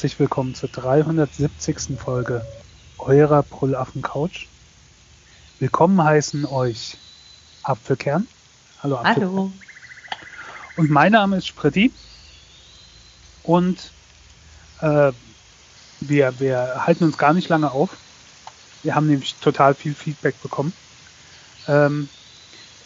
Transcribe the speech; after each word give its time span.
Herzlich 0.00 0.18
willkommen 0.18 0.54
zur 0.54 0.70
370. 0.70 1.98
Folge 2.02 2.42
eurer 2.96 3.42
Brüllaffen 3.42 4.00
Couch. 4.00 4.46
Willkommen 5.58 6.02
heißen 6.02 6.46
euch 6.46 6.96
Apfelkern. 7.64 8.26
Hallo 8.82 8.96
Apfelkern. 8.96 9.30
Hallo. 9.30 9.52
Und 10.78 10.88
mein 10.88 11.12
Name 11.12 11.36
ist 11.36 11.48
Spritti. 11.48 11.92
Und 13.42 13.92
äh, 14.80 15.12
wir, 16.00 16.40
wir 16.40 16.86
halten 16.86 17.04
uns 17.04 17.18
gar 17.18 17.34
nicht 17.34 17.50
lange 17.50 17.70
auf. 17.70 17.90
Wir 18.82 18.94
haben 18.94 19.06
nämlich 19.06 19.34
total 19.34 19.74
viel 19.74 19.94
Feedback 19.94 20.40
bekommen. 20.40 20.72
Ähm, 21.68 22.08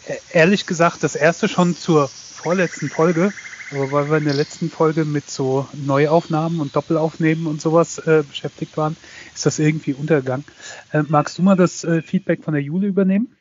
e-, 0.05 0.17
ehrlich 0.33 0.65
gesagt, 0.65 1.01
das 1.01 1.15
erste 1.15 1.47
schon 1.47 1.77
zur 1.77 2.09
vorletzten 2.09 2.89
Folge 2.89 3.31
aber 3.71 3.91
weil 3.91 4.09
wir 4.09 4.17
in 4.17 4.25
der 4.25 4.33
letzten 4.33 4.69
Folge 4.69 5.05
mit 5.05 5.29
so 5.29 5.67
Neuaufnahmen 5.73 6.59
und 6.59 6.75
Doppelaufnehmen 6.75 7.47
und 7.47 7.61
sowas 7.61 7.97
äh, 7.99 8.23
beschäftigt 8.27 8.77
waren, 8.77 8.95
ist 9.33 9.45
das 9.45 9.59
irgendwie 9.59 9.93
untergegangen. 9.93 10.45
Äh, 10.91 11.03
magst 11.07 11.37
du 11.37 11.41
mal 11.41 11.55
das 11.55 11.83
äh, 11.83 12.01
Feedback 12.01 12.43
von 12.43 12.53
der 12.53 12.63
Jule 12.63 12.87
übernehmen? 12.87 13.35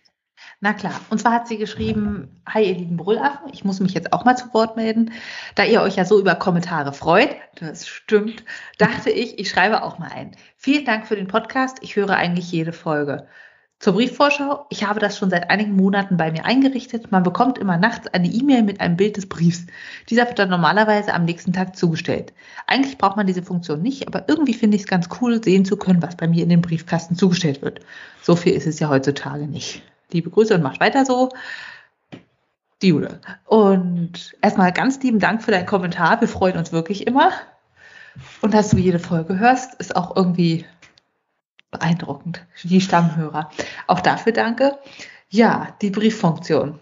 Na 0.60 0.72
klar. 0.72 0.98
Und 1.10 1.18
zwar 1.18 1.32
hat 1.32 1.48
sie 1.48 1.58
geschrieben, 1.58 2.40
hi 2.48 2.66
ihr 2.66 2.74
lieben 2.74 2.96
Brüllaffen, 2.96 3.50
ich 3.52 3.64
muss 3.64 3.80
mich 3.80 3.92
jetzt 3.92 4.12
auch 4.12 4.24
mal 4.24 4.36
zu 4.36 4.52
Wort 4.54 4.76
melden. 4.76 5.12
Da 5.54 5.64
ihr 5.64 5.82
euch 5.82 5.96
ja 5.96 6.04
so 6.04 6.18
über 6.18 6.34
Kommentare 6.34 6.92
freut, 6.92 7.36
das 7.56 7.86
stimmt, 7.86 8.44
dachte 8.78 9.10
ich, 9.10 9.38
ich 9.38 9.50
schreibe 9.50 9.82
auch 9.82 9.98
mal 9.98 10.10
ein. 10.10 10.36
Vielen 10.56 10.84
Dank 10.84 11.06
für 11.06 11.16
den 11.16 11.28
Podcast, 11.28 11.78
ich 11.82 11.96
höre 11.96 12.10
eigentlich 12.10 12.50
jede 12.50 12.72
Folge. 12.72 13.26
Zur 13.84 13.92
Briefvorschau. 13.92 14.64
Ich 14.70 14.82
habe 14.84 14.98
das 14.98 15.18
schon 15.18 15.28
seit 15.28 15.50
einigen 15.50 15.76
Monaten 15.76 16.16
bei 16.16 16.32
mir 16.32 16.46
eingerichtet. 16.46 17.12
Man 17.12 17.22
bekommt 17.22 17.58
immer 17.58 17.76
nachts 17.76 18.06
eine 18.14 18.28
E-Mail 18.28 18.62
mit 18.62 18.80
einem 18.80 18.96
Bild 18.96 19.18
des 19.18 19.28
Briefs. 19.28 19.66
Dieser 20.08 20.26
wird 20.26 20.38
dann 20.38 20.48
normalerweise 20.48 21.12
am 21.12 21.26
nächsten 21.26 21.52
Tag 21.52 21.76
zugestellt. 21.76 22.32
Eigentlich 22.66 22.96
braucht 22.96 23.18
man 23.18 23.26
diese 23.26 23.42
Funktion 23.42 23.82
nicht, 23.82 24.08
aber 24.08 24.26
irgendwie 24.26 24.54
finde 24.54 24.76
ich 24.76 24.84
es 24.84 24.88
ganz 24.88 25.10
cool, 25.20 25.44
sehen 25.44 25.66
zu 25.66 25.76
können, 25.76 26.00
was 26.00 26.16
bei 26.16 26.26
mir 26.26 26.44
in 26.44 26.48
den 26.48 26.62
Briefkasten 26.62 27.14
zugestellt 27.14 27.60
wird. 27.60 27.80
So 28.22 28.36
viel 28.36 28.54
ist 28.54 28.66
es 28.66 28.80
ja 28.80 28.88
heutzutage 28.88 29.46
nicht. 29.46 29.82
Liebe 30.10 30.30
Grüße 30.30 30.54
und 30.54 30.62
macht 30.62 30.80
weiter 30.80 31.04
so. 31.04 31.28
Die 32.80 32.88
Jule. 32.88 33.20
Und 33.44 34.34
erstmal 34.40 34.72
ganz 34.72 34.98
lieben 35.02 35.18
Dank 35.18 35.42
für 35.42 35.50
deinen 35.50 35.66
Kommentar. 35.66 36.22
Wir 36.22 36.28
freuen 36.28 36.56
uns 36.56 36.72
wirklich 36.72 37.06
immer. 37.06 37.32
Und 38.40 38.54
dass 38.54 38.70
du 38.70 38.78
jede 38.78 38.98
Folge 38.98 39.38
hörst, 39.38 39.74
ist 39.74 39.94
auch 39.94 40.16
irgendwie 40.16 40.64
beeindruckend, 41.74 42.44
die 42.62 42.80
Stammhörer. 42.80 43.50
Auch 43.86 44.00
dafür 44.00 44.32
danke. 44.32 44.78
Ja, 45.28 45.76
die 45.82 45.90
Brieffunktion. 45.90 46.78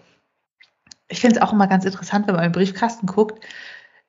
Ich 1.08 1.20
finde 1.20 1.36
es 1.36 1.42
auch 1.42 1.52
immer 1.52 1.66
ganz 1.66 1.84
interessant, 1.84 2.26
wenn 2.26 2.36
man 2.36 2.44
im 2.44 2.52
Briefkasten 2.52 3.06
guckt. 3.06 3.44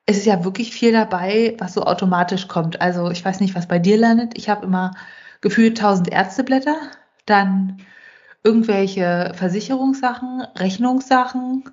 Es 0.06 0.18
ist 0.18 0.26
ja 0.26 0.44
wirklich 0.44 0.72
viel 0.72 0.92
dabei, 0.92 1.56
was 1.58 1.74
so 1.74 1.82
automatisch 1.84 2.48
kommt. 2.48 2.80
Also 2.80 3.10
ich 3.10 3.24
weiß 3.24 3.40
nicht, 3.40 3.54
was 3.54 3.68
bei 3.68 3.78
dir 3.78 3.96
landet. 3.96 4.36
Ich 4.36 4.48
habe 4.48 4.64
immer 4.64 4.92
gefühlt 5.40 5.78
1000 5.78 6.10
Ärzteblätter, 6.10 6.76
dann 7.26 7.78
irgendwelche 8.42 9.32
Versicherungssachen, 9.34 10.42
Rechnungssachen, 10.56 11.64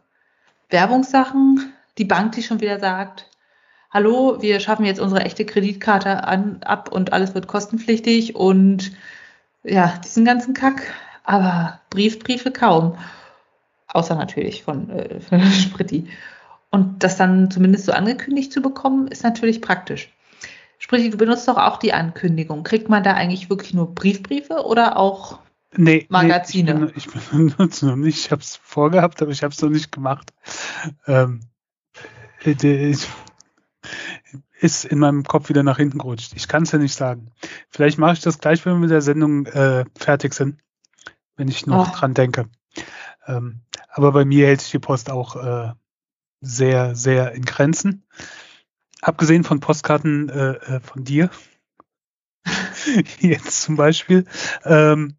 Werbungssachen, 0.70 1.74
die 1.98 2.06
Bank, 2.06 2.32
die 2.34 2.44
schon 2.44 2.62
wieder 2.62 2.80
sagt, 2.80 3.31
hallo, 3.92 4.42
wir 4.42 4.60
schaffen 4.60 4.86
jetzt 4.86 5.00
unsere 5.00 5.22
echte 5.22 5.46
Kreditkarte 5.46 6.24
an, 6.24 6.64
ab 6.64 6.92
und 6.92 7.14
alles 7.14 7.36
wird 7.36 7.48
kostenpflichtig 7.48 8.36
und 8.36 8.92
ja, 9.64 10.00
diesen 10.04 10.26
ganzen 10.26 10.54
Kack. 10.54 10.94
Aber 11.24 11.80
Briefbriefe 11.90 12.52
kaum. 12.52 12.98
Außer 13.88 14.16
natürlich 14.16 14.64
von, 14.64 14.90
äh, 14.90 15.20
von 15.20 15.42
Spritti. 15.52 16.10
Und 16.72 17.04
das 17.04 17.18
dann 17.18 17.52
zumindest 17.52 17.86
so 17.86 17.92
angekündigt 17.92 18.52
zu 18.52 18.62
bekommen, 18.62 19.08
ist 19.08 19.24
natürlich 19.24 19.62
praktisch. 19.62 20.10
Spritti, 20.80 21.10
du 21.12 21.18
benutzt 21.18 21.48
doch 21.48 21.58
auch 21.58 21.78
die 21.78 21.94
Ankündigung. 21.94 22.64
Kriegt 22.64 22.90
man 22.90 23.04
da 23.04 23.14
eigentlich 23.14 23.50
wirklich 23.50 23.74
nur 23.74 23.94
Briefbriefe 23.94 24.66
oder 24.66 24.98
auch 24.98 25.40
nee, 25.76 26.08
Magazine? 26.10 26.74
Nee, 26.74 26.92
ich, 26.96 27.08
benutze 27.08 27.86
noch 27.86 27.96
nicht. 27.98 28.26
Ich 28.26 28.32
habe 28.32 28.42
es 28.42 28.56
vorgehabt, 28.56 29.22
aber 29.22 29.32
ich 29.32 29.44
habe 29.44 29.54
es 29.54 29.62
noch 29.62 29.70
nicht 29.70 29.92
gemacht. 29.92 30.34
Ähm, 31.06 31.42
äh, 32.44 32.90
ich, 32.90 33.08
ist 34.62 34.86
in 34.86 35.00
meinem 35.00 35.24
Kopf 35.24 35.50
wieder 35.50 35.64
nach 35.64 35.78
hinten 35.78 35.98
gerutscht. 35.98 36.34
Ich 36.36 36.48
kann 36.48 36.64
es 36.64 36.72
ja 36.72 36.78
nicht 36.78 36.94
sagen. 36.94 37.32
Vielleicht 37.70 37.98
mache 37.98 38.14
ich 38.14 38.22
das 38.22 38.38
gleich, 38.38 38.64
wenn 38.64 38.74
wir 38.74 38.80
mit 38.80 38.92
der 38.92 39.02
Sendung 39.02 39.48
äh, 39.48 39.86
fertig 39.98 40.36
sind, 40.36 40.62
wenn 41.36 41.48
ich 41.48 41.66
noch 41.66 41.90
oh. 41.90 41.98
dran 41.98 42.14
denke. 42.14 42.48
Ähm, 43.26 43.62
aber 43.90 44.12
bei 44.12 44.24
mir 44.24 44.46
hält 44.46 44.62
sich 44.62 44.70
die 44.72 44.80
Post 44.80 45.10
auch 45.10 45.36
äh, 45.36 45.72
sehr, 46.42 46.96
sehr 46.96 47.32
in 47.32 47.44
Grenzen. 47.44 48.06
Abgesehen 49.02 49.44
von 49.44 49.60
Postkarten 49.60 50.30
äh, 50.30 50.52
äh 50.52 50.80
von 50.80 51.04
dir, 51.04 51.32
jetzt 53.20 53.64
zum 53.64 53.78
Beispiel, 53.78 54.26
ähm, 54.64 55.16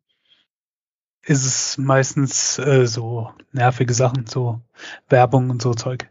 ist 1.23 1.45
es 1.45 1.79
meistens 1.79 2.61
äh, 2.61 2.87
so 2.87 3.33
nervige 3.51 3.95
Sachen, 3.95 4.27
so 4.27 4.61
Werbung 5.09 5.51
und 5.51 5.63
so 5.63 5.75
Zeug. 5.75 6.09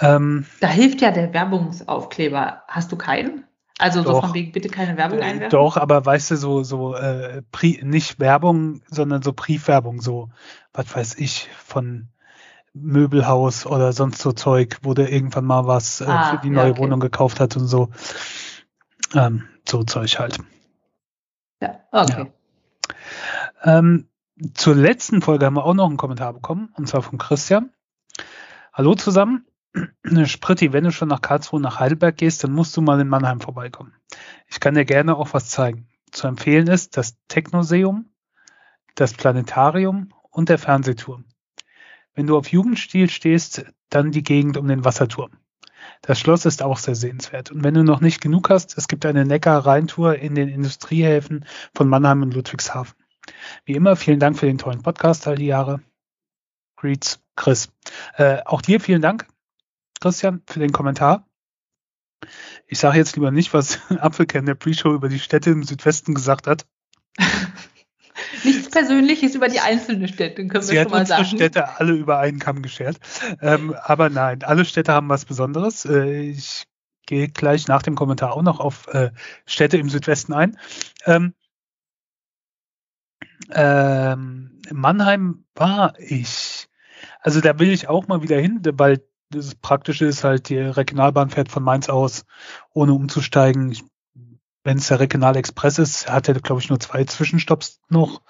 Ähm, 0.00 0.46
da 0.60 0.68
hilft 0.68 1.00
ja 1.00 1.10
der 1.10 1.32
Werbungsaufkleber. 1.32 2.62
Hast 2.68 2.92
du 2.92 2.96
keinen? 2.96 3.44
Also 3.78 4.02
doch, 4.02 4.14
so 4.14 4.20
von 4.22 4.34
wegen 4.34 4.52
bitte 4.52 4.68
keine 4.68 4.96
Werbung 4.96 5.20
einwerfen? 5.20 5.50
Doch, 5.50 5.76
aber 5.76 6.04
weißt 6.04 6.32
du, 6.32 6.36
so, 6.36 6.62
so 6.64 6.94
äh, 6.94 7.42
Pri 7.52 7.80
nicht 7.82 8.18
Werbung, 8.18 8.82
sondern 8.88 9.22
so 9.22 9.32
Briefwerbung, 9.32 10.00
so, 10.00 10.30
was 10.72 10.94
weiß 10.94 11.14
ich, 11.18 11.48
von 11.64 12.08
Möbelhaus 12.74 13.66
oder 13.66 13.92
sonst 13.92 14.20
so 14.20 14.32
Zeug, 14.32 14.78
wo 14.82 14.94
der 14.94 15.12
irgendwann 15.12 15.44
mal 15.44 15.66
was 15.66 16.00
äh, 16.00 16.06
ah, 16.06 16.30
für 16.30 16.38
die 16.38 16.50
neue 16.50 16.66
ja, 16.66 16.70
okay. 16.72 16.80
Wohnung 16.82 17.00
gekauft 17.00 17.40
hat 17.40 17.56
und 17.56 17.66
so. 17.66 17.90
Ähm, 19.14 19.44
so 19.66 19.84
Zeug 19.84 20.18
halt. 20.18 20.38
Ja, 21.62 21.80
okay. 21.92 22.26
Ja. 23.64 23.78
Ähm, 23.78 24.08
zur 24.54 24.74
letzten 24.74 25.22
Folge 25.22 25.46
haben 25.46 25.54
wir 25.54 25.64
auch 25.64 25.74
noch 25.74 25.88
einen 25.88 25.96
Kommentar 25.96 26.32
bekommen, 26.32 26.72
und 26.76 26.88
zwar 26.88 27.02
von 27.02 27.18
Christian. 27.18 27.70
Hallo 28.72 28.94
zusammen. 28.94 29.47
Spritti, 30.24 30.72
wenn 30.72 30.84
du 30.84 30.92
schon 30.92 31.08
nach 31.08 31.20
Karlsruhe 31.20 31.60
nach 31.60 31.80
Heidelberg 31.80 32.16
gehst, 32.16 32.44
dann 32.44 32.52
musst 32.52 32.76
du 32.76 32.80
mal 32.80 33.00
in 33.00 33.08
Mannheim 33.08 33.40
vorbeikommen. 33.40 33.94
Ich 34.48 34.60
kann 34.60 34.74
dir 34.74 34.84
gerne 34.84 35.16
auch 35.16 35.34
was 35.34 35.48
zeigen. 35.48 35.88
Zu 36.10 36.26
empfehlen 36.26 36.68
ist 36.68 36.96
das 36.96 37.16
Technoseum, 37.28 38.10
das 38.94 39.12
Planetarium 39.12 40.12
und 40.30 40.48
der 40.48 40.58
Fernsehturm. 40.58 41.24
Wenn 42.14 42.26
du 42.26 42.36
auf 42.36 42.50
Jugendstil 42.50 43.10
stehst, 43.10 43.64
dann 43.90 44.10
die 44.10 44.22
Gegend 44.22 44.56
um 44.56 44.66
den 44.66 44.84
Wasserturm. 44.84 45.30
Das 46.02 46.18
Schloss 46.18 46.46
ist 46.46 46.62
auch 46.62 46.78
sehr 46.78 46.94
sehenswert. 46.94 47.50
Und 47.50 47.64
wenn 47.64 47.74
du 47.74 47.84
noch 47.84 48.00
nicht 48.00 48.20
genug 48.20 48.50
hast, 48.50 48.76
es 48.76 48.88
gibt 48.88 49.06
eine 49.06 49.24
Neckar-Rheintour 49.24 50.16
in 50.16 50.34
den 50.34 50.48
Industriehäfen 50.48 51.44
von 51.74 51.88
Mannheim 51.88 52.22
und 52.22 52.34
Ludwigshafen. 52.34 52.96
Wie 53.64 53.74
immer, 53.74 53.96
vielen 53.96 54.20
Dank 54.20 54.38
für 54.38 54.46
den 54.46 54.58
tollen 54.58 54.82
Podcast 54.82 55.26
all 55.26 55.36
die 55.36 55.46
Jahre. 55.46 55.80
Greets, 56.76 57.20
Chris. 57.36 57.72
Äh, 58.16 58.38
auch 58.44 58.62
dir 58.62 58.80
vielen 58.80 59.02
Dank. 59.02 59.26
Christian, 60.00 60.42
für 60.46 60.60
den 60.60 60.72
Kommentar. 60.72 61.28
Ich 62.66 62.78
sage 62.78 62.98
jetzt 62.98 63.16
lieber 63.16 63.30
nicht, 63.30 63.54
was 63.54 63.78
Apfelkern 63.98 64.46
der 64.46 64.54
Pre-Show 64.54 64.92
über 64.92 65.08
die 65.08 65.18
Städte 65.18 65.50
im 65.50 65.62
Südwesten 65.62 66.14
gesagt 66.14 66.46
hat. 66.46 66.66
Nichts 68.44 68.70
Persönliches 68.70 69.34
über 69.34 69.48
die 69.48 69.60
einzelnen 69.60 70.08
Städte, 70.08 70.46
können 70.46 70.62
Sie 70.62 70.74
wir 70.74 70.82
schon 70.82 70.92
mal 70.92 71.06
sagen. 71.06 71.24
Sie 71.24 71.36
Städte 71.36 71.78
alle 71.78 71.92
über 71.92 72.18
einen 72.18 72.38
Kamm 72.38 72.62
geschert. 72.62 72.98
Ähm, 73.40 73.74
aber 73.80 74.10
nein, 74.10 74.42
alle 74.42 74.64
Städte 74.64 74.92
haben 74.92 75.08
was 75.08 75.24
Besonderes. 75.24 75.84
Äh, 75.84 76.30
ich 76.30 76.64
gehe 77.06 77.28
gleich 77.28 77.68
nach 77.68 77.82
dem 77.82 77.94
Kommentar 77.94 78.32
auch 78.32 78.42
noch 78.42 78.60
auf 78.60 78.88
äh, 78.88 79.10
Städte 79.46 79.78
im 79.78 79.88
Südwesten 79.88 80.32
ein. 80.34 80.58
Ähm, 81.06 81.34
ähm, 83.50 84.60
Mannheim 84.70 85.44
war 85.54 85.94
ich. 85.98 86.68
Also 87.20 87.40
da 87.40 87.58
will 87.58 87.70
ich 87.70 87.88
auch 87.88 88.08
mal 88.08 88.22
wieder 88.22 88.38
hin, 88.38 88.60
weil 88.72 89.07
das 89.30 89.54
Praktische 89.54 90.06
ist 90.06 90.24
halt, 90.24 90.48
die 90.48 90.58
Regionalbahn 90.58 91.30
fährt 91.30 91.50
von 91.50 91.62
Mainz 91.62 91.88
aus, 91.88 92.24
ohne 92.72 92.92
umzusteigen. 92.94 93.76
Wenn 94.64 94.78
es 94.78 94.88
der 94.88 95.00
Regionalexpress 95.00 95.78
ist, 95.78 96.10
hat 96.10 96.28
er, 96.28 96.34
glaube 96.34 96.60
ich, 96.60 96.68
nur 96.68 96.80
zwei 96.80 97.04
Zwischenstopps 97.04 97.80
noch. 97.88 98.22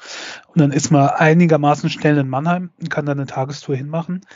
Und 0.49 0.61
dann 0.61 0.73
ist 0.73 0.91
man 0.91 1.09
einigermaßen 1.09 1.91
schnell 1.91 2.19
in 2.19 2.29
Mannheim 2.29 2.71
und 2.79 2.91
kann 2.91 3.07
dann 3.07 3.19
eine 3.19 3.27
Tagestour 3.27 3.77
hinmachen. 3.77 4.27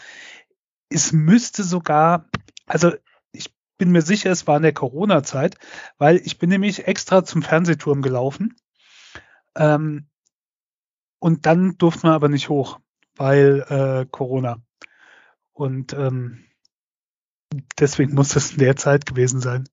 Es 0.89 1.13
müsste 1.13 1.63
sogar, 1.63 2.27
also 2.67 2.93
ich 3.33 3.55
bin 3.79 3.91
mir 3.91 4.03
sicher, 4.03 4.31
es 4.31 4.47
war 4.47 4.57
in 4.57 4.63
der 4.63 4.75
Corona-Zeit, 4.75 5.57
weil 5.99 6.17
ich 6.17 6.39
bin 6.39 6.51
nämlich 6.51 6.87
extra 6.87 7.25
zum 7.25 7.43
Fernsehturm 7.43 8.03
gelaufen. 8.03 8.57
Ähm, 9.57 10.09
und 11.19 11.47
dann 11.47 11.77
durfte 11.79 12.07
man 12.07 12.15
aber 12.15 12.29
nicht 12.29 12.49
hoch, 12.49 12.81
weil 13.17 13.61
äh, 13.69 14.07
Corona. 14.11 14.61
Und 15.53 15.93
ähm, 15.93 16.45
deswegen 17.79 18.15
muss 18.15 18.31
das 18.31 18.53
in 18.53 18.59
der 18.59 18.77
Zeit 18.77 19.07
gewesen 19.07 19.41
sein. 19.41 19.69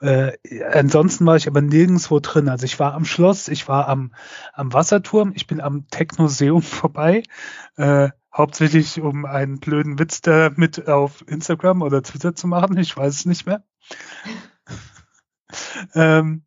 Äh, 0.00 0.32
ansonsten 0.72 1.24
war 1.24 1.36
ich 1.36 1.46
aber 1.48 1.62
nirgendwo 1.62 2.20
drin. 2.20 2.48
Also 2.48 2.64
ich 2.64 2.78
war 2.78 2.94
am 2.94 3.04
Schloss, 3.04 3.48
ich 3.48 3.66
war 3.66 3.88
am, 3.88 4.14
am 4.52 4.72
Wasserturm, 4.72 5.32
ich 5.34 5.46
bin 5.46 5.60
am 5.60 5.88
Technoseum 5.88 6.62
vorbei, 6.62 7.22
äh, 7.76 8.10
hauptsächlich 8.34 9.00
um 9.00 9.24
einen 9.24 9.58
blöden 9.58 9.98
Witz 9.98 10.20
da 10.20 10.50
mit 10.54 10.88
auf 10.88 11.24
Instagram 11.26 11.82
oder 11.82 12.02
Twitter 12.02 12.34
zu 12.34 12.46
machen. 12.46 12.76
Ich 12.76 12.94
weiß 12.96 13.14
es 13.14 13.26
nicht 13.26 13.46
mehr. 13.46 13.64
ähm, 15.94 16.44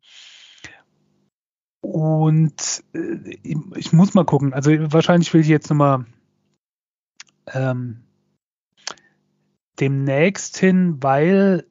und 1.80 2.84
äh, 2.94 3.38
ich 3.74 3.92
muss 3.92 4.14
mal 4.14 4.24
gucken. 4.24 4.52
Also 4.52 4.70
wahrscheinlich 4.92 5.32
will 5.34 5.40
ich 5.40 5.48
jetzt 5.48 5.70
nochmal 5.70 6.04
ähm, 7.48 8.04
demnächst 9.80 10.58
hin, 10.58 10.98
weil 11.00 11.66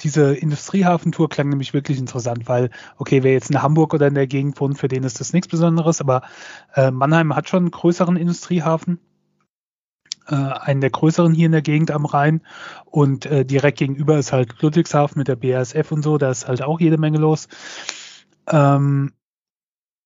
diese 0.00 0.34
Industriehafentour 0.34 1.28
klang 1.28 1.48
nämlich 1.48 1.72
wirklich 1.72 1.98
interessant, 1.98 2.48
weil, 2.48 2.70
okay, 2.98 3.22
wer 3.22 3.32
jetzt 3.32 3.50
in 3.50 3.62
Hamburg 3.62 3.94
oder 3.94 4.06
in 4.06 4.14
der 4.14 4.26
Gegend 4.26 4.60
wohnt, 4.60 4.78
für 4.78 4.88
den 4.88 5.04
ist 5.04 5.20
das 5.20 5.32
nichts 5.32 5.48
Besonderes, 5.48 6.00
aber 6.00 6.22
äh, 6.74 6.90
Mannheim 6.90 7.34
hat 7.34 7.48
schon 7.48 7.64
einen 7.64 7.70
größeren 7.70 8.16
Industriehafen, 8.16 8.98
äh, 10.28 10.34
einen 10.34 10.80
der 10.80 10.90
größeren 10.90 11.32
hier 11.32 11.46
in 11.46 11.52
der 11.52 11.62
Gegend 11.62 11.90
am 11.90 12.04
Rhein 12.04 12.42
und 12.84 13.26
äh, 13.26 13.44
direkt 13.44 13.78
gegenüber 13.78 14.18
ist 14.18 14.32
halt 14.32 14.60
Ludwigshafen 14.60 15.18
mit 15.18 15.28
der 15.28 15.36
BASF 15.36 15.90
und 15.90 16.02
so, 16.02 16.18
da 16.18 16.30
ist 16.30 16.46
halt 16.46 16.62
auch 16.62 16.80
jede 16.80 16.98
Menge 16.98 17.18
los. 17.18 17.48
Ähm, 18.46 19.12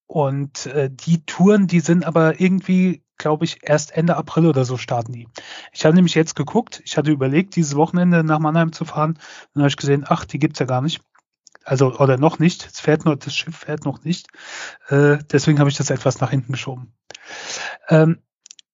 und 0.07 0.67
äh, 0.67 0.91
die 0.91 1.25
Touren, 1.27 1.67
die 1.67 1.81
sind 1.81 2.07
aber 2.07 2.41
irgendwie 2.41 3.03
glaube 3.19 3.45
ich, 3.45 3.59
erst 3.63 3.93
Ende 3.93 4.17
April 4.17 4.47
oder 4.47 4.65
so 4.65 4.77
starten 4.77 5.13
die. 5.13 5.29
Ich 5.73 5.85
habe 5.85 5.95
nämlich 5.95 6.15
jetzt 6.15 6.37
geguckt, 6.37 6.81
ich 6.85 6.97
hatte 6.97 7.11
überlegt, 7.11 7.57
dieses 7.57 7.75
Wochenende 7.77 8.25
nach 8.25 8.39
Mannheim 8.39 8.73
zu 8.73 8.85
fahren. 8.85 9.19
Dann 9.53 9.63
habe 9.63 9.69
ich 9.69 9.77
gesehen, 9.77 10.05
ach, 10.09 10.25
die 10.25 10.39
gibt's 10.39 10.61
ja 10.61 10.67
gar 10.67 10.81
nicht. 10.81 11.01
Also, 11.65 11.99
oder 11.99 12.17
noch 12.17 12.39
nicht. 12.39 12.67
Es 12.67 12.81
fährt 12.81 13.05
nur, 13.05 13.17
das 13.17 13.37
Schiff 13.37 13.57
fährt 13.57 13.85
noch 13.85 14.03
nicht. 14.03 14.29
Äh, 14.89 15.19
deswegen 15.31 15.59
habe 15.59 15.69
ich 15.69 15.77
das 15.77 15.91
etwas 15.91 16.21
nach 16.21 16.31
hinten 16.31 16.53
geschoben. 16.53 16.95
Ähm, 17.89 18.23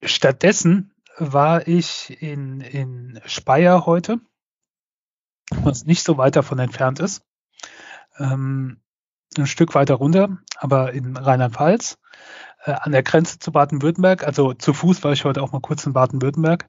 stattdessen 0.02 0.94
war 1.18 1.66
ich 1.66 2.22
in, 2.22 2.60
in 2.60 3.20
Speyer 3.26 3.86
heute, 3.86 4.20
was 5.50 5.86
nicht 5.86 6.04
so 6.04 6.18
weit 6.18 6.36
davon 6.36 6.58
entfernt 6.58 7.00
ist. 7.00 7.24
Ähm, 8.18 8.80
ein 9.36 9.46
Stück 9.46 9.74
weiter 9.74 9.94
runter, 9.94 10.38
aber 10.56 10.92
in 10.92 11.16
Rheinland-Pfalz 11.16 11.98
äh, 12.64 12.72
an 12.72 12.92
der 12.92 13.02
Grenze 13.02 13.38
zu 13.38 13.52
Baden-Württemberg. 13.52 14.24
Also 14.24 14.54
zu 14.54 14.72
Fuß 14.72 15.04
war 15.04 15.12
ich 15.12 15.24
heute 15.24 15.42
auch 15.42 15.52
mal 15.52 15.60
kurz 15.60 15.84
in 15.86 15.92
Baden-Württemberg 15.92 16.68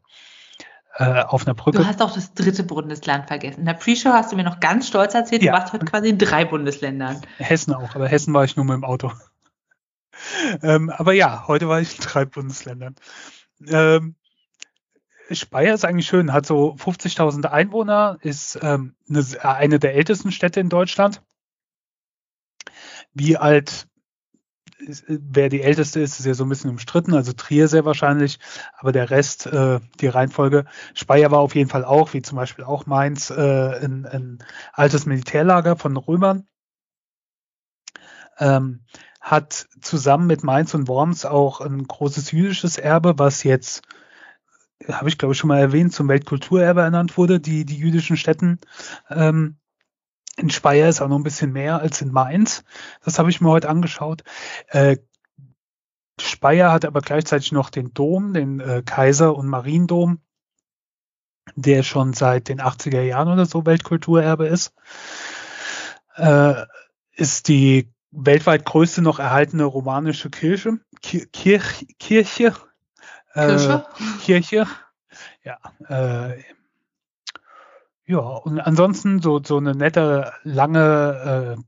äh, 0.97 1.23
auf 1.23 1.45
einer 1.45 1.55
Brücke. 1.55 1.77
Du 1.77 1.85
hast 1.85 2.01
auch 2.01 2.13
das 2.13 2.33
dritte 2.33 2.63
Bundesland 2.63 3.27
vergessen. 3.27 3.61
In 3.61 3.65
der 3.65 3.73
Pre-Show 3.73 4.11
hast 4.11 4.31
du 4.31 4.35
mir 4.35 4.43
noch 4.43 4.59
ganz 4.59 4.87
stolz 4.87 5.13
erzählt, 5.13 5.43
ja. 5.43 5.51
du 5.51 5.59
warst 5.59 5.73
heute 5.73 5.85
quasi 5.85 6.09
in 6.09 6.17
drei 6.17 6.45
Bundesländern. 6.45 7.21
Hessen 7.37 7.73
auch, 7.73 7.95
aber 7.95 8.07
Hessen 8.07 8.33
war 8.33 8.43
ich 8.43 8.55
nur 8.55 8.65
mit 8.65 8.75
dem 8.75 8.83
Auto. 8.83 9.11
ähm, 10.63 10.89
aber 10.89 11.13
ja, 11.13 11.47
heute 11.47 11.67
war 11.67 11.81
ich 11.81 11.97
in 11.97 12.03
drei 12.03 12.25
Bundesländern. 12.25 12.95
Ähm, 13.67 14.15
Speyer 15.31 15.73
ist 15.73 15.85
eigentlich 15.85 16.07
schön, 16.07 16.33
hat 16.33 16.45
so 16.45 16.75
50.000 16.75 17.45
Einwohner, 17.45 18.17
ist 18.21 18.59
ähm, 18.61 18.95
eine, 19.09 19.25
eine 19.41 19.79
der 19.79 19.95
ältesten 19.95 20.31
Städte 20.31 20.59
in 20.59 20.69
Deutschland. 20.69 21.21
Wie 23.13 23.37
alt 23.37 23.87
wer 25.07 25.49
die 25.49 25.61
älteste 25.61 25.99
ist, 25.99 26.19
ist 26.19 26.25
ja 26.25 26.33
so 26.33 26.43
ein 26.43 26.49
bisschen 26.49 26.69
umstritten, 26.69 27.13
also 27.13 27.33
Trier 27.33 27.67
sehr 27.67 27.85
wahrscheinlich, 27.85 28.39
aber 28.77 28.91
der 28.91 29.09
Rest, 29.09 29.45
äh, 29.45 29.79
die 29.99 30.07
Reihenfolge, 30.07 30.65
Speyer 30.93 31.31
war 31.31 31.39
auf 31.39 31.55
jeden 31.55 31.69
Fall 31.69 31.85
auch, 31.85 32.13
wie 32.13 32.21
zum 32.21 32.35
Beispiel 32.35 32.65
auch 32.65 32.85
Mainz, 32.85 33.29
äh, 33.29 33.35
ein, 33.85 34.05
ein 34.05 34.39
altes 34.73 35.05
Militärlager 35.05 35.75
von 35.75 35.95
Römern. 35.97 36.47
Ähm, 38.37 38.81
hat 39.21 39.67
zusammen 39.81 40.27
mit 40.27 40.43
Mainz 40.43 40.73
und 40.73 40.87
Worms 40.87 41.25
auch 41.25 41.61
ein 41.61 41.83
großes 41.83 42.31
jüdisches 42.31 42.77
Erbe, 42.77 43.17
was 43.17 43.43
jetzt, 43.43 43.81
habe 44.87 45.09
ich 45.09 45.17
glaube 45.17 45.33
ich 45.33 45.39
schon 45.39 45.47
mal 45.47 45.59
erwähnt, 45.59 45.93
zum 45.93 46.09
Weltkulturerbe 46.09 46.81
ernannt 46.81 47.17
wurde, 47.17 47.39
die, 47.39 47.65
die 47.65 47.77
jüdischen 47.77 48.17
Städten 48.17 48.59
ähm, 49.09 49.57
in 50.37 50.49
Speyer 50.49 50.89
ist 50.89 51.01
auch 51.01 51.07
noch 51.07 51.17
ein 51.17 51.23
bisschen 51.23 51.51
mehr 51.51 51.79
als 51.79 52.01
in 52.01 52.11
Mainz. 52.11 52.63
Das 53.03 53.19
habe 53.19 53.29
ich 53.29 53.41
mir 53.41 53.49
heute 53.49 53.69
angeschaut. 53.69 54.23
Äh, 54.67 54.97
Speyer 56.19 56.71
hat 56.71 56.85
aber 56.85 57.01
gleichzeitig 57.01 57.51
noch 57.51 57.69
den 57.69 57.93
Dom, 57.93 58.33
den 58.33 58.59
äh, 58.59 58.83
Kaiser- 58.85 59.35
und 59.35 59.47
Mariendom, 59.47 60.21
der 61.55 61.83
schon 61.83 62.13
seit 62.13 62.47
den 62.49 62.61
80er 62.61 63.01
Jahren 63.01 63.29
oder 63.29 63.45
so 63.45 63.65
Weltkulturerbe 63.65 64.47
ist. 64.47 64.73
Äh, 66.15 66.65
ist 67.11 67.47
die 67.47 67.91
weltweit 68.11 68.65
größte 68.65 69.01
noch 69.01 69.19
erhaltene 69.19 69.63
romanische 69.65 70.29
Kirche. 70.29 70.79
Kir 71.01 71.25
Kirch 71.27 71.87
Kirche. 71.99 72.53
Äh, 73.33 73.47
Kirche? 73.47 73.85
Kirche. 74.21 74.67
Ja, 75.43 75.57
äh, 75.87 76.41
ja, 78.07 78.19
und 78.19 78.59
ansonsten 78.59 79.21
so, 79.21 79.41
so 79.43 79.57
eine 79.57 79.73
nette, 79.73 80.31
lange 80.43 81.57
äh, 81.57 81.61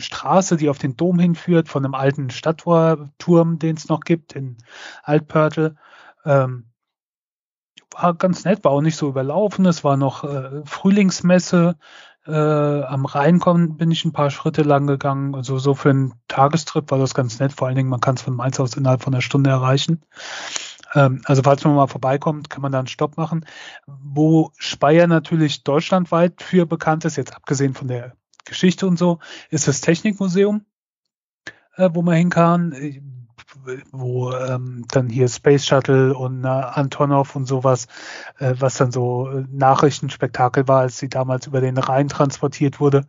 Straße, 0.00 0.56
die 0.56 0.68
auf 0.68 0.78
den 0.78 0.96
Dom 0.96 1.18
hinführt, 1.18 1.68
von 1.68 1.84
einem 1.84 1.94
alten 1.94 2.30
Stadtturm, 2.30 3.58
den 3.58 3.76
es 3.76 3.88
noch 3.88 4.00
gibt 4.00 4.34
in 4.34 4.58
Altpörtel. 5.02 5.76
Ähm, 6.24 6.66
war 7.90 8.14
ganz 8.14 8.44
nett, 8.44 8.64
war 8.64 8.72
auch 8.72 8.80
nicht 8.80 8.96
so 8.96 9.08
überlaufen. 9.08 9.66
Es 9.66 9.82
war 9.82 9.96
noch 9.96 10.24
äh, 10.24 10.62
Frühlingsmesse. 10.64 11.76
Äh, 12.26 12.32
am 12.82 13.06
Rhein 13.06 13.38
kommen, 13.38 13.76
bin 13.78 13.90
ich 13.90 14.04
ein 14.04 14.12
paar 14.12 14.30
Schritte 14.30 14.62
lang 14.62 14.86
gegangen. 14.86 15.34
Also 15.34 15.58
so 15.58 15.74
für 15.74 15.90
einen 15.90 16.14
Tagestrip 16.28 16.90
war 16.90 16.98
das 16.98 17.14
ganz 17.14 17.40
nett. 17.40 17.52
Vor 17.52 17.66
allen 17.66 17.76
Dingen, 17.76 17.88
man 17.88 18.00
kann 18.00 18.16
es 18.16 18.22
von 18.22 18.36
Mainz 18.36 18.60
aus 18.60 18.76
innerhalb 18.76 19.02
von 19.02 19.14
einer 19.14 19.22
Stunde 19.22 19.50
erreichen. 19.50 20.02
Ähm, 20.98 21.22
also 21.26 21.42
falls 21.42 21.64
man 21.64 21.76
mal 21.76 21.86
vorbeikommt, 21.86 22.50
kann 22.50 22.62
man 22.62 22.72
da 22.72 22.80
einen 22.80 22.88
Stopp 22.88 23.16
machen. 23.16 23.46
Wo 23.86 24.50
Speyer 24.58 25.06
natürlich 25.06 25.62
deutschlandweit 25.62 26.42
für 26.42 26.66
bekannt 26.66 27.04
ist, 27.04 27.16
jetzt 27.16 27.36
abgesehen 27.36 27.74
von 27.74 27.86
der 27.86 28.16
Geschichte 28.44 28.86
und 28.86 28.98
so, 28.98 29.20
ist 29.50 29.68
das 29.68 29.80
Technikmuseum, 29.80 30.64
äh, 31.76 31.90
wo 31.92 32.02
man 32.02 32.16
hin 32.16 32.30
kann, 32.30 32.72
äh, 32.72 33.00
wo 33.92 34.32
ähm, 34.32 34.86
dann 34.90 35.08
hier 35.08 35.28
Space 35.28 35.66
Shuttle 35.66 36.14
und 36.14 36.44
äh, 36.44 36.48
Antonov 36.48 37.36
und 37.36 37.46
sowas, 37.46 37.86
was 38.38 38.76
dann 38.76 38.92
so 38.92 39.44
Nachrichtenspektakel 39.50 40.68
war, 40.68 40.80
als 40.80 40.98
sie 40.98 41.08
damals 41.08 41.46
über 41.46 41.60
den 41.60 41.76
Rhein 41.76 42.08
transportiert 42.08 42.80
wurde, 42.80 43.06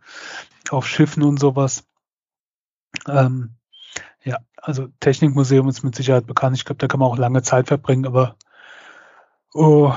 auf 0.70 0.86
Schiffen 0.86 1.22
und 1.22 1.38
sowas. 1.38 1.84
Ähm, 3.06 3.59
ja, 4.24 4.38
also 4.56 4.88
Technikmuseum 5.00 5.68
ist 5.68 5.82
mit 5.82 5.94
Sicherheit 5.94 6.26
bekannt. 6.26 6.56
Ich 6.56 6.64
glaube, 6.64 6.78
da 6.78 6.86
kann 6.86 7.00
man 7.00 7.08
auch 7.08 7.18
lange 7.18 7.42
Zeit 7.42 7.68
verbringen, 7.68 8.06
aber 8.06 8.36
oh, 9.54 9.92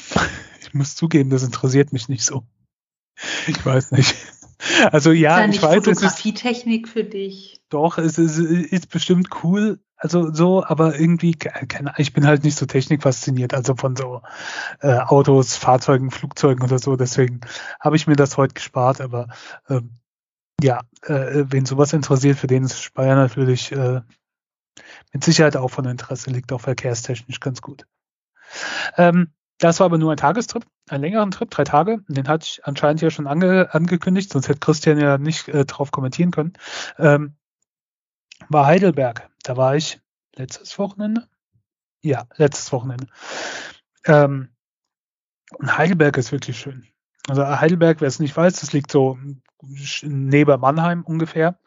ich 0.60 0.74
muss 0.74 0.96
zugeben, 0.96 1.30
das 1.30 1.42
interessiert 1.42 1.92
mich 1.92 2.08
nicht 2.08 2.24
so. 2.24 2.44
Ich 3.46 3.64
weiß 3.64 3.92
nicht. 3.92 4.14
Also 4.90 5.12
ja, 5.12 5.44
ist 5.44 5.56
ich 5.56 5.62
weiß, 5.62 5.84
Fotografietechnik 5.84 6.88
für 6.88 7.04
dich. 7.04 7.60
Doch, 7.68 7.98
es 7.98 8.18
ist, 8.18 8.38
ist 8.38 8.88
bestimmt 8.90 9.28
cool, 9.42 9.78
also 9.96 10.32
so, 10.32 10.64
aber 10.64 10.98
irgendwie, 10.98 11.32
keine, 11.34 11.94
ich 11.96 12.12
bin 12.12 12.26
halt 12.26 12.44
nicht 12.44 12.56
so 12.56 12.66
technikfasziniert, 12.66 13.54
also 13.54 13.74
von 13.76 13.96
so 13.96 14.22
äh, 14.80 14.98
Autos, 14.98 15.56
Fahrzeugen, 15.56 16.10
Flugzeugen 16.10 16.62
oder 16.64 16.78
so. 16.78 16.96
Deswegen 16.96 17.40
habe 17.80 17.96
ich 17.96 18.06
mir 18.06 18.16
das 18.16 18.36
heute 18.36 18.54
gespart, 18.54 19.00
aber 19.00 19.28
ähm, 19.68 19.90
ja, 20.62 20.80
äh, 21.02 21.44
wen 21.48 21.66
sowas 21.66 21.92
interessiert, 21.92 22.38
für 22.38 22.46
den 22.46 22.64
ist 22.64 22.82
Speyer 22.82 23.14
natürlich 23.14 23.72
äh, 23.72 24.00
mit 25.12 25.24
Sicherheit 25.24 25.56
auch 25.56 25.68
von 25.68 25.84
Interesse, 25.84 26.30
liegt 26.30 26.52
auch 26.52 26.60
verkehrstechnisch 26.60 27.40
ganz 27.40 27.60
gut. 27.60 27.86
Ähm, 28.96 29.32
das 29.58 29.80
war 29.80 29.86
aber 29.86 29.98
nur 29.98 30.12
ein 30.12 30.18
Tagestrip, 30.18 30.66
einen 30.88 31.02
längeren 31.02 31.30
Trip, 31.30 31.50
drei 31.50 31.64
Tage. 31.64 32.04
Den 32.08 32.28
hatte 32.28 32.44
ich 32.44 32.64
anscheinend 32.66 33.00
ja 33.00 33.10
schon 33.10 33.26
ange 33.26 33.72
angekündigt, 33.72 34.32
sonst 34.32 34.48
hätte 34.48 34.60
Christian 34.60 34.98
ja 34.98 35.16
nicht 35.18 35.48
äh, 35.48 35.64
drauf 35.64 35.90
kommentieren 35.90 36.30
können. 36.30 36.52
Ähm, 36.98 37.36
war 38.48 38.66
Heidelberg. 38.66 39.28
Da 39.42 39.56
war 39.56 39.76
ich 39.76 40.00
letztes 40.34 40.78
Wochenende. 40.78 41.26
Ja, 42.02 42.26
letztes 42.36 42.70
Wochenende. 42.72 43.06
Ähm, 44.04 44.50
und 45.58 45.78
Heidelberg 45.78 46.16
ist 46.18 46.32
wirklich 46.32 46.58
schön. 46.58 46.86
Also 47.28 47.46
Heidelberg, 47.46 48.00
wer 48.00 48.08
es 48.08 48.20
nicht 48.20 48.36
weiß, 48.36 48.60
das 48.60 48.72
liegt 48.72 48.90
so 48.90 49.18
neben 50.02 50.60
Mannheim 50.60 51.02
ungefähr. 51.02 51.58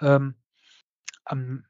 Ähm, 0.00 0.34
am, 1.24 1.64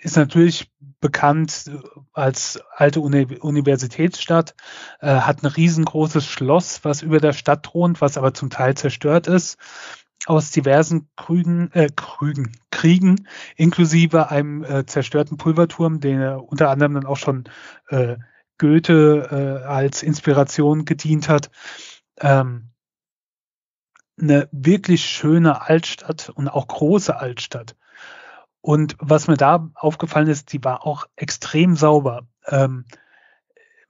ist 0.00 0.16
natürlich 0.16 0.72
bekannt 1.00 1.70
als 2.12 2.60
alte 2.74 3.00
Uni 3.00 3.26
Universitätsstadt, 3.40 4.54
äh, 5.00 5.20
hat 5.20 5.42
ein 5.42 5.46
riesengroßes 5.46 6.26
Schloss, 6.26 6.84
was 6.84 7.02
über 7.02 7.20
der 7.20 7.32
Stadt 7.32 7.64
thront, 7.64 8.00
was 8.00 8.18
aber 8.18 8.34
zum 8.34 8.50
Teil 8.50 8.76
zerstört 8.76 9.26
ist, 9.26 9.58
aus 10.26 10.50
diversen 10.50 11.08
Krügen, 11.16 11.70
äh, 11.72 11.88
Krügen, 11.94 12.52
Kriegen, 12.70 13.28
inklusive 13.56 14.30
einem 14.30 14.64
äh, 14.64 14.84
zerstörten 14.86 15.36
Pulverturm, 15.36 16.00
den 16.00 16.22
unter 16.22 16.70
anderem 16.70 16.94
dann 16.94 17.06
auch 17.06 17.16
schon 17.16 17.44
äh, 17.88 18.16
Goethe 18.58 19.60
äh, 19.62 19.66
als 19.66 20.02
Inspiration 20.02 20.84
gedient 20.84 21.28
hat. 21.28 21.50
Ähm, 22.18 22.70
eine 24.20 24.48
wirklich 24.50 25.04
schöne 25.04 25.62
Altstadt 25.62 26.30
und 26.30 26.48
auch 26.48 26.66
große 26.66 27.16
Altstadt. 27.16 27.76
Und 28.60 28.96
was 28.98 29.28
mir 29.28 29.36
da 29.36 29.70
aufgefallen 29.74 30.28
ist, 30.28 30.52
die 30.52 30.62
war 30.64 30.84
auch 30.84 31.06
extrem 31.16 31.76
sauber. 31.76 32.26
Ähm, 32.46 32.84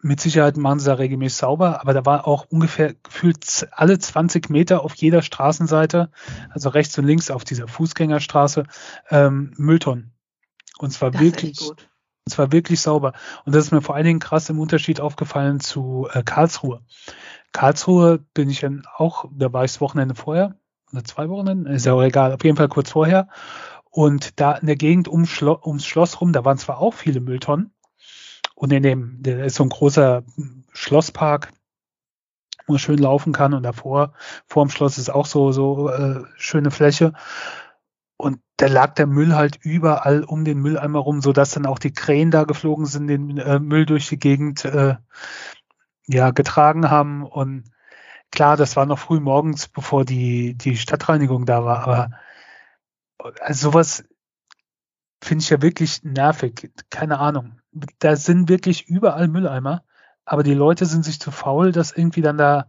mit 0.01 0.21
Sicherheit 0.21 0.57
machen 0.57 0.79
sie 0.79 0.87
da 0.87 0.95
regelmäßig 0.95 1.39
sauber, 1.39 1.81
aber 1.81 1.93
da 1.93 2.07
war 2.07 2.29
auch 2.29 2.47
ungefähr 2.51 2.95
gefühlt 2.95 3.69
alle 3.73 3.99
20 3.99 4.49
Meter 4.49 4.85
auf 4.85 4.95
jeder 4.95 5.23
Straßenseite, 5.23 6.11
also 6.51 6.69
rechts 6.69 6.97
und 6.99 7.05
links 7.07 7.31
auf 7.31 7.43
dieser 7.43 7.67
Fußgängerstraße, 7.67 8.65
ähm, 9.11 9.53
Mülltonnen. 9.57 10.13
Und 10.79 10.93
zwar 10.93 11.11
das 11.11 11.21
wirklich, 11.21 11.59
und 12.29 12.33
zwar 12.33 12.53
wirklich 12.53 12.83
sauber. 12.83 13.15
Und 13.47 13.55
das 13.55 13.65
ist 13.65 13.73
mir 13.73 13.81
vor 13.81 13.95
allen 13.95 14.05
Dingen 14.05 14.19
krass 14.19 14.51
im 14.51 14.61
Unterschied 14.61 15.01
aufgefallen 15.01 15.61
zu 15.61 16.07
äh, 16.13 16.23
Karlsruhe. 16.23 16.83
Karlsruhe 17.53 18.19
bin 18.35 18.51
ich 18.51 18.61
dann 18.61 18.83
auch, 18.97 19.25
da 19.33 19.51
war 19.51 19.65
ich 19.65 19.73
das 19.73 19.81
Wochenende 19.81 20.15
vorher, 20.15 20.57
oder 20.93 21.05
zwei 21.05 21.31
Wochenende, 21.31 21.73
ist 21.73 21.87
ja 21.87 21.95
auch 21.95 22.03
egal, 22.03 22.35
auf 22.35 22.45
jeden 22.45 22.59
Fall 22.59 22.69
kurz 22.69 22.91
vorher. 22.91 23.29
Und 23.91 24.39
da 24.39 24.53
in 24.53 24.67
der 24.67 24.77
Gegend 24.77 25.09
um 25.09 25.25
Schlo 25.25 25.59
ums 25.65 25.87
Schloss 25.87 26.21
rum, 26.21 26.35
da 26.35 26.45
waren 26.45 26.59
zwar 26.59 26.79
auch 26.79 26.93
viele 26.93 27.21
Mülltonnen, 27.21 27.73
und 28.55 28.73
in 28.73 28.83
dem, 28.83 29.19
da 29.21 29.45
ist 29.45 29.55
so 29.55 29.63
ein 29.63 29.71
großer 29.71 30.25
Schlosspark, 30.73 31.53
wo 32.67 32.75
man 32.75 32.81
schön 32.81 32.99
laufen 32.99 33.33
kann. 33.33 33.55
Und 33.55 33.63
davor, 33.63 34.15
vor 34.47 34.67
dem 34.67 34.71
Schloss 34.71 34.99
ist 34.99 35.11
auch 35.11 35.27
so, 35.27 35.53
so 35.53 35.89
äh, 35.89 36.25
schöne 36.37 36.73
Fläche. 36.73 37.13
Und 38.19 38.41
da 38.57 38.67
lag 38.67 38.95
der 38.95 39.07
Müll 39.07 39.37
halt 39.37 39.59
überall 39.63 40.25
um 40.25 40.45
den 40.45 40.59
Mülleimer 40.59 40.99
rum, 40.99 41.21
so 41.21 41.33
dass 41.33 41.53
dann 41.53 41.67
auch 41.67 41.79
die 41.79 41.93
Krähen 41.93 42.33
da 42.33 42.43
geflogen 42.43 42.85
sind, 42.85 43.07
den 43.07 43.39
äh, 43.39 43.61
Müll 43.61 43.87
durch 43.87 44.09
die 44.09 44.19
Gegend 44.19 44.65
äh, 44.65 44.97
ja 46.09 46.33
getragen 46.33 46.91
haben. 46.91 47.25
Und 47.25 47.71
klar, 48.33 48.57
das 48.57 48.75
war 48.75 48.87
noch 48.87 48.99
früh 48.99 49.21
morgens, 49.21 49.69
bevor 49.69 50.05
die 50.05 50.55
die 50.55 50.77
Stadtreinigung 50.77 51.47
da 51.47 51.65
war. 51.65 51.87
Aber 51.87 52.11
also 53.41 53.69
sowas 53.69 54.05
finde 55.23 55.43
ich 55.45 55.51
ja 55.51 55.63
wirklich 55.63 56.03
nervig. 56.03 56.73
Keine 56.91 57.21
Ahnung. 57.21 57.61
Da 58.01 58.17
sind 58.17 58.49
wirklich 58.49 58.89
überall 58.89 59.29
Mülleimer, 59.29 59.85
aber 60.25 60.43
die 60.43 60.55
Leute 60.55 60.87
sind 60.87 61.05
sich 61.05 61.21
zu 61.21 61.31
faul, 61.31 61.71
das 61.71 61.93
irgendwie 61.93 62.23
dann 62.23 62.39
da 62.39 62.67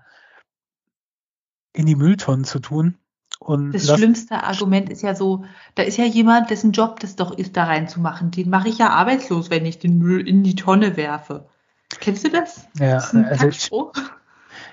in 1.74 1.88
die 1.88 1.96
Mülltonnen 1.96 2.46
zu 2.46 2.60
tun. 2.60 2.99
Und 3.40 3.72
das 3.72 3.88
schlimmste 3.88 4.44
Argument 4.44 4.90
ist 4.90 5.02
ja 5.02 5.16
so, 5.16 5.46
da 5.76 5.84
ist 5.84 5.98
ja 5.98 6.04
jemand, 6.04 6.50
dessen 6.50 6.72
Job 6.74 7.00
das 7.00 7.16
doch 7.16 7.32
ist, 7.32 7.56
da 7.56 7.64
reinzumachen. 7.64 8.32
Den 8.32 8.50
mache 8.50 8.68
ich 8.68 8.78
ja 8.78 8.90
arbeitslos, 8.90 9.50
wenn 9.50 9.66
ich 9.66 9.80
den 9.80 9.98
Müll 9.98 10.28
in 10.28 10.44
die 10.44 10.56
Tonne 10.56 10.98
werfe. 10.98 11.48
Kennst 12.00 12.26
du 12.26 12.30
das? 12.30 12.68
Ja, 12.78 12.96
das 12.96 13.16
also 13.16 13.48
ich, 13.48 13.72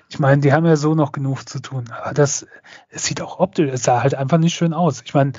ich 0.08 0.18
meine, 0.18 0.42
die 0.42 0.52
haben 0.52 0.66
ja 0.66 0.76
so 0.76 0.94
noch 0.94 1.12
genug 1.12 1.48
zu 1.48 1.60
tun. 1.60 1.84
Aber 1.90 2.12
das, 2.12 2.46
es 2.88 3.04
sieht 3.04 3.20
auch 3.22 3.38
optisch, 3.38 3.70
es 3.72 3.84
sah 3.84 4.02
halt 4.02 4.14
einfach 4.14 4.38
nicht 4.38 4.54
schön 4.54 4.74
aus. 4.74 5.02
Ich 5.04 5.14
meine, 5.14 5.32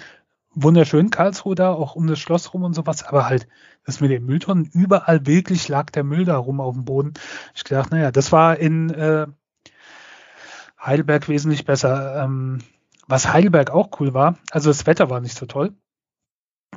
wunderschön 0.56 1.10
Karlsruhe 1.10 1.56
da, 1.56 1.72
auch 1.72 1.96
um 1.96 2.08
das 2.08 2.20
Schloss 2.20 2.54
rum 2.54 2.64
und 2.64 2.74
sowas, 2.74 3.04
aber 3.04 3.28
halt, 3.28 3.48
das 3.86 4.02
mit 4.02 4.12
den 4.12 4.26
Mülltonnen, 4.26 4.70
überall 4.74 5.26
wirklich 5.26 5.68
lag 5.68 5.90
der 5.92 6.04
Müll 6.04 6.26
da 6.26 6.38
rum 6.38 6.60
auf 6.60 6.74
dem 6.74 6.86
Boden. 6.86 7.14
Ich 7.54 7.64
gedacht, 7.64 7.92
naja, 7.92 8.12
das 8.12 8.32
war 8.32 8.58
in 8.58 8.90
äh, 8.90 9.28
Heidelberg 10.80 11.30
wesentlich 11.30 11.66
besser. 11.66 12.24
Ähm, 12.24 12.60
was 13.08 13.32
Heidelberg 13.32 13.72
auch 13.72 14.00
cool 14.00 14.14
war, 14.14 14.38
also 14.52 14.70
das 14.70 14.86
Wetter 14.86 15.10
war 15.10 15.22
nicht 15.22 15.38
so 15.38 15.46
toll. 15.46 15.74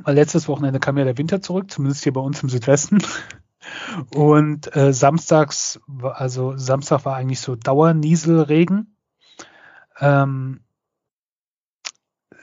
Weil 0.02 0.14
letztes 0.14 0.49
Wochenende 0.49 0.80
kam 0.80 0.96
ja 0.96 1.04
der 1.04 1.18
Winter 1.18 1.42
zurück, 1.42 1.70
zumindest 1.70 2.04
hier 2.04 2.12
bei 2.12 2.20
uns 2.20 2.42
im 2.42 2.49
Südwesten. 2.49 3.02
Und 4.14 4.75
äh, 4.75 4.92
samstags, 4.92 5.80
also 6.02 6.56
Samstag 6.56 7.04
war 7.04 7.16
eigentlich 7.16 7.40
so 7.40 7.56
Dauernieselregen. 7.56 8.96
Ähm, 9.99 10.60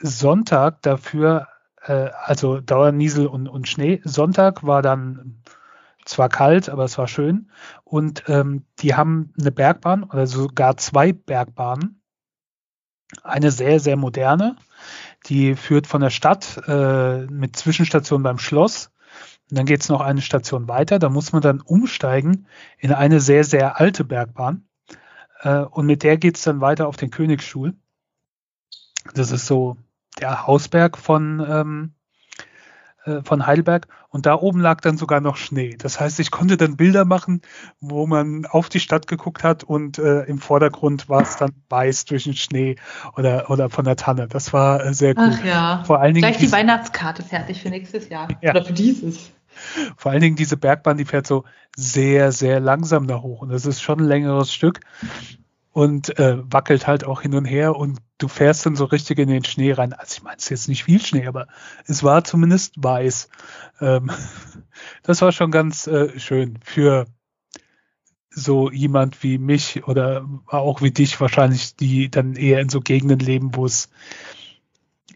Sonntag 0.00 0.82
dafür, 0.82 1.48
äh, 1.82 2.10
also 2.22 2.60
Dauerniesel 2.60 3.26
und, 3.26 3.48
und 3.48 3.68
Schnee. 3.68 4.00
Sonntag 4.04 4.64
war 4.64 4.80
dann 4.80 5.42
zwar 6.04 6.28
kalt, 6.28 6.68
aber 6.68 6.84
es 6.84 6.96
war 6.98 7.08
schön. 7.08 7.50
Und 7.84 8.24
ähm, 8.28 8.64
die 8.78 8.94
haben 8.94 9.32
eine 9.40 9.50
Bergbahn 9.50 10.04
oder 10.04 10.26
sogar 10.26 10.76
zwei 10.76 11.12
Bergbahnen. 11.12 11.97
Eine 13.22 13.50
sehr, 13.50 13.80
sehr 13.80 13.96
moderne, 13.96 14.56
die 15.26 15.54
führt 15.54 15.86
von 15.86 16.00
der 16.00 16.10
Stadt 16.10 16.60
äh, 16.66 17.26
mit 17.26 17.56
Zwischenstation 17.56 18.22
beim 18.22 18.38
Schloss. 18.38 18.90
Und 19.50 19.58
dann 19.58 19.66
geht 19.66 19.80
es 19.80 19.88
noch 19.88 20.00
eine 20.00 20.20
Station 20.20 20.68
weiter. 20.68 20.98
Da 20.98 21.08
muss 21.08 21.32
man 21.32 21.40
dann 21.40 21.60
umsteigen 21.60 22.46
in 22.78 22.92
eine 22.92 23.20
sehr, 23.20 23.44
sehr 23.44 23.80
alte 23.80 24.04
Bergbahn. 24.04 24.68
Äh, 25.40 25.60
und 25.60 25.86
mit 25.86 26.02
der 26.02 26.18
geht 26.18 26.36
es 26.36 26.42
dann 26.42 26.60
weiter 26.60 26.86
auf 26.86 26.96
den 26.96 27.10
Königsstuhl. 27.10 27.74
Das 29.14 29.30
ist 29.30 29.46
so 29.46 29.76
der 30.20 30.46
Hausberg 30.46 30.98
von, 30.98 31.44
ähm, 31.48 31.94
äh, 31.94 31.97
von 33.24 33.46
Heidelberg 33.46 33.86
und 34.08 34.26
da 34.26 34.34
oben 34.34 34.60
lag 34.60 34.80
dann 34.80 34.96
sogar 34.96 35.20
noch 35.20 35.36
Schnee. 35.36 35.76
Das 35.78 36.00
heißt, 36.00 36.20
ich 36.20 36.30
konnte 36.30 36.56
dann 36.56 36.76
Bilder 36.76 37.04
machen, 37.04 37.42
wo 37.80 38.06
man 38.06 38.46
auf 38.46 38.68
die 38.68 38.80
Stadt 38.80 39.06
geguckt 39.06 39.42
hat 39.42 39.64
und 39.64 39.98
äh, 39.98 40.22
im 40.22 40.38
Vordergrund 40.38 41.08
war 41.08 41.22
es 41.22 41.36
dann 41.36 41.52
weiß 41.68 42.06
durch 42.06 42.24
den 42.24 42.34
Schnee 42.34 42.76
oder, 43.16 43.50
oder 43.50 43.70
von 43.70 43.84
der 43.84 43.96
Tanne. 43.96 44.28
Das 44.28 44.52
war 44.52 44.84
äh, 44.84 44.94
sehr 44.94 45.14
gut. 45.14 45.32
Ach 45.34 45.44
ja. 45.44 45.82
Vor 45.86 46.00
allen 46.00 46.14
Dingen 46.14 46.26
Gleich 46.26 46.38
die 46.38 46.52
Weihnachtskarte 46.52 47.22
fertig 47.22 47.62
für 47.62 47.70
nächstes 47.70 48.08
Jahr 48.08 48.28
ja. 48.40 48.50
oder 48.50 48.64
für 48.64 48.72
dieses. 48.72 49.30
Vor 49.96 50.12
allen 50.12 50.20
Dingen 50.20 50.36
diese 50.36 50.56
Bergbahn, 50.56 50.98
die 50.98 51.04
fährt 51.04 51.26
so 51.26 51.44
sehr, 51.76 52.32
sehr 52.32 52.60
langsam 52.60 53.06
da 53.06 53.20
hoch 53.22 53.42
und 53.42 53.50
das 53.50 53.66
ist 53.66 53.82
schon 53.82 54.00
ein 54.00 54.06
längeres 54.06 54.52
Stück 54.52 54.80
und 55.72 56.18
äh, 56.18 56.38
wackelt 56.42 56.86
halt 56.86 57.04
auch 57.04 57.22
hin 57.22 57.34
und 57.34 57.44
her 57.44 57.76
und 57.76 57.98
du 58.18 58.28
fährst 58.28 58.66
dann 58.66 58.76
so 58.76 58.84
richtig 58.84 59.18
in 59.18 59.28
den 59.28 59.44
Schnee 59.44 59.72
rein. 59.72 59.92
Also 59.92 60.16
ich 60.16 60.22
meine, 60.22 60.36
es 60.36 60.44
ist 60.44 60.50
jetzt 60.50 60.68
nicht 60.68 60.84
viel 60.84 61.00
Schnee, 61.00 61.26
aber 61.26 61.46
es 61.86 62.02
war 62.02 62.24
zumindest 62.24 62.74
weiß. 62.76 63.28
Ähm, 63.80 64.10
das 65.02 65.22
war 65.22 65.32
schon 65.32 65.50
ganz 65.50 65.86
äh, 65.86 66.18
schön 66.18 66.58
für 66.62 67.06
so 68.30 68.70
jemand 68.70 69.22
wie 69.22 69.38
mich 69.38 69.84
oder 69.84 70.28
auch 70.46 70.82
wie 70.82 70.90
dich 70.90 71.20
wahrscheinlich, 71.20 71.76
die 71.76 72.10
dann 72.10 72.36
eher 72.36 72.60
in 72.60 72.68
so 72.68 72.80
Gegenden 72.80 73.18
leben, 73.18 73.54
wo 73.54 73.66
es 73.66 73.88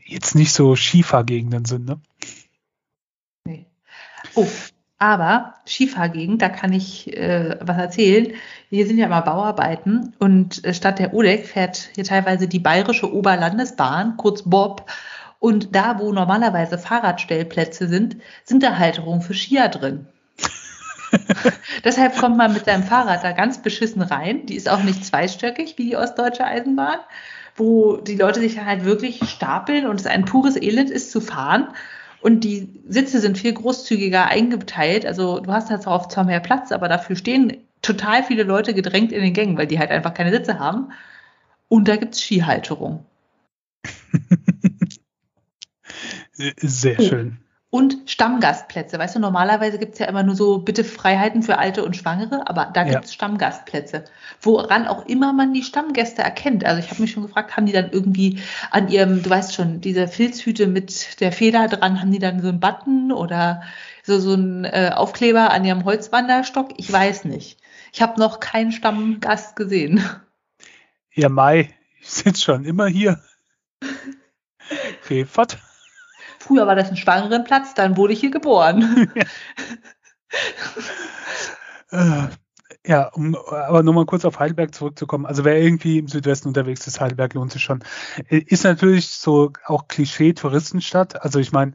jetzt 0.04 0.34
nicht 0.34 0.52
so 0.52 0.74
Skifahrgegenden 0.74 1.64
sind. 1.64 1.86
Ne? 1.86 2.00
Nee. 3.44 3.66
Oh, 4.34 4.48
aber 5.02 5.54
Skifahrgegend, 5.66 6.40
da 6.40 6.48
kann 6.48 6.72
ich 6.72 7.12
äh, 7.16 7.56
was 7.60 7.76
erzählen. 7.76 8.34
Hier 8.70 8.86
sind 8.86 8.98
ja 8.98 9.06
immer 9.06 9.22
Bauarbeiten 9.22 10.14
und 10.20 10.64
äh, 10.64 10.72
statt 10.72 11.00
der 11.00 11.12
OLEG 11.12 11.44
fährt 11.44 11.90
hier 11.96 12.04
teilweise 12.04 12.46
die 12.46 12.60
Bayerische 12.60 13.12
Oberlandesbahn, 13.12 14.16
kurz 14.16 14.42
Bob. 14.42 14.88
Und 15.40 15.74
da, 15.74 15.98
wo 15.98 16.12
normalerweise 16.12 16.78
Fahrradstellplätze 16.78 17.88
sind, 17.88 18.18
sind 18.44 18.62
da 18.62 18.78
Halterungen 18.78 19.22
für 19.22 19.34
Skier 19.34 19.66
drin. 19.70 20.06
Deshalb 21.84 22.16
kommt 22.16 22.36
man 22.36 22.52
mit 22.52 22.66
seinem 22.66 22.84
Fahrrad 22.84 23.24
da 23.24 23.32
ganz 23.32 23.60
beschissen 23.60 24.02
rein. 24.02 24.46
Die 24.46 24.54
ist 24.54 24.70
auch 24.70 24.84
nicht 24.84 25.04
zweistöckig 25.04 25.78
wie 25.78 25.86
die 25.86 25.96
Ostdeutsche 25.96 26.44
Eisenbahn, 26.44 27.00
wo 27.56 27.96
die 27.96 28.14
Leute 28.14 28.38
sich 28.38 28.60
halt 28.60 28.84
wirklich 28.84 29.28
stapeln 29.28 29.88
und 29.88 29.98
es 29.98 30.06
ein 30.06 30.26
pures 30.26 30.54
Elend 30.54 30.90
ist 30.90 31.10
zu 31.10 31.20
fahren. 31.20 31.66
Und 32.22 32.44
die 32.44 32.68
Sitze 32.88 33.20
sind 33.20 33.36
viel 33.36 33.52
großzügiger 33.52 34.26
eingeteilt. 34.26 35.04
Also 35.04 35.40
du 35.40 35.52
hast 35.52 35.70
halt 35.70 35.86
auch 35.86 36.08
zwar 36.08 36.24
mehr 36.24 36.40
Platz, 36.40 36.72
aber 36.72 36.88
dafür 36.88 37.16
stehen 37.16 37.56
total 37.82 38.22
viele 38.22 38.44
Leute 38.44 38.74
gedrängt 38.74 39.12
in 39.12 39.22
den 39.22 39.34
Gängen, 39.34 39.58
weil 39.58 39.66
die 39.66 39.80
halt 39.80 39.90
einfach 39.90 40.14
keine 40.14 40.30
Sitze 40.30 40.58
haben. 40.60 40.92
Und 41.68 41.88
da 41.88 41.96
gibt 41.96 42.14
es 42.14 42.20
Skihalterung. 42.20 43.04
Sehr 46.32 47.00
schön 47.00 47.41
und 47.72 48.00
Stammgastplätze. 48.04 48.98
Weißt 48.98 49.16
du, 49.16 49.18
normalerweise 49.18 49.78
gibt 49.78 49.94
es 49.94 49.98
ja 49.98 50.04
immer 50.04 50.22
nur 50.22 50.34
so 50.34 50.58
bitte 50.58 50.84
Freiheiten 50.84 51.42
für 51.42 51.56
Alte 51.56 51.82
und 51.86 51.96
Schwangere, 51.96 52.46
aber 52.46 52.66
da 52.66 52.84
gibt 52.84 53.06
es 53.06 53.12
ja. 53.12 53.14
Stammgastplätze, 53.14 54.04
woran 54.42 54.86
auch 54.86 55.06
immer 55.06 55.32
man 55.32 55.54
die 55.54 55.62
Stammgäste 55.62 56.20
erkennt. 56.20 56.66
Also 56.66 56.80
ich 56.80 56.90
habe 56.90 57.00
mich 57.00 57.12
schon 57.12 57.22
gefragt, 57.22 57.56
haben 57.56 57.64
die 57.64 57.72
dann 57.72 57.90
irgendwie 57.90 58.40
an 58.70 58.88
ihrem, 58.88 59.22
du 59.22 59.30
weißt 59.30 59.54
schon, 59.54 59.80
diese 59.80 60.06
Filzhüte 60.06 60.66
mit 60.66 61.18
der 61.22 61.32
Feder 61.32 61.66
dran, 61.66 61.98
haben 61.98 62.12
die 62.12 62.18
dann 62.18 62.42
so 62.42 62.50
einen 62.50 62.60
Button 62.60 63.10
oder 63.10 63.62
so, 64.02 64.20
so 64.20 64.34
einen 64.34 64.66
äh, 64.66 64.90
Aufkleber 64.94 65.50
an 65.50 65.64
ihrem 65.64 65.86
Holzwanderstock? 65.86 66.74
Ich 66.76 66.92
weiß 66.92 67.24
nicht. 67.24 67.58
Ich 67.94 68.02
habe 68.02 68.20
noch 68.20 68.38
keinen 68.38 68.72
Stammgast 68.72 69.56
gesehen. 69.56 70.04
Ja, 71.14 71.30
Mai, 71.30 71.70
ich 72.02 72.10
sitze 72.10 72.42
schon 72.42 72.66
immer 72.66 72.86
hier. 72.86 73.18
Refert. 75.08 75.56
Früher 76.42 76.66
war 76.66 76.74
das 76.74 76.90
ein 76.90 76.96
Schwangerenplatz, 76.96 77.74
dann 77.74 77.96
wurde 77.96 78.14
ich 78.14 78.20
hier 78.20 78.32
geboren. 78.32 79.08
äh, 81.90 82.26
ja, 82.84 83.08
um 83.12 83.36
aber 83.36 83.84
nochmal 83.84 84.06
kurz 84.06 84.24
auf 84.24 84.40
Heidelberg 84.40 84.74
zurückzukommen. 84.74 85.24
Also 85.24 85.44
wer 85.44 85.60
irgendwie 85.60 85.98
im 85.98 86.08
Südwesten 86.08 86.48
unterwegs 86.48 86.84
ist, 86.88 87.00
Heidelberg 87.00 87.34
lohnt 87.34 87.52
sich 87.52 87.62
schon. 87.62 87.84
Ist 88.28 88.64
natürlich 88.64 89.10
so 89.10 89.52
auch 89.66 89.86
Klischee-Touristenstadt. 89.86 91.22
Also 91.22 91.38
ich 91.38 91.52
meine, 91.52 91.74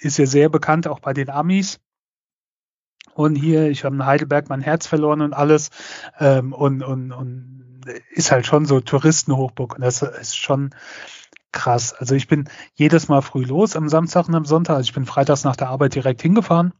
ist 0.00 0.18
ja 0.18 0.26
sehr 0.26 0.48
bekannt 0.48 0.88
auch 0.88 0.98
bei 0.98 1.12
den 1.12 1.30
Amis. 1.30 1.78
Und 3.14 3.36
hier, 3.36 3.70
ich 3.70 3.84
habe 3.84 3.94
in 3.94 4.06
Heidelberg 4.06 4.48
mein 4.48 4.60
Herz 4.60 4.88
verloren 4.88 5.20
und 5.20 5.34
alles. 5.34 5.70
Ähm, 6.18 6.52
und, 6.52 6.82
und, 6.82 7.12
und 7.12 7.80
ist 8.10 8.32
halt 8.32 8.46
schon 8.46 8.66
so 8.66 8.80
Touristenhochburg 8.80 9.76
und 9.76 9.82
das 9.82 10.02
ist 10.02 10.36
schon 10.36 10.74
krass. 11.52 11.92
Also 11.92 12.14
ich 12.14 12.28
bin 12.28 12.48
jedes 12.74 13.08
Mal 13.08 13.22
früh 13.22 13.44
los 13.44 13.76
am 13.76 13.88
Samstag 13.88 14.28
und 14.28 14.34
am 14.34 14.44
Sonntag. 14.44 14.76
Also 14.76 14.88
ich 14.88 14.94
bin 14.94 15.06
freitags 15.06 15.44
nach 15.44 15.56
der 15.56 15.68
Arbeit 15.68 15.94
direkt 15.94 16.22
hingefahren. 16.22 16.72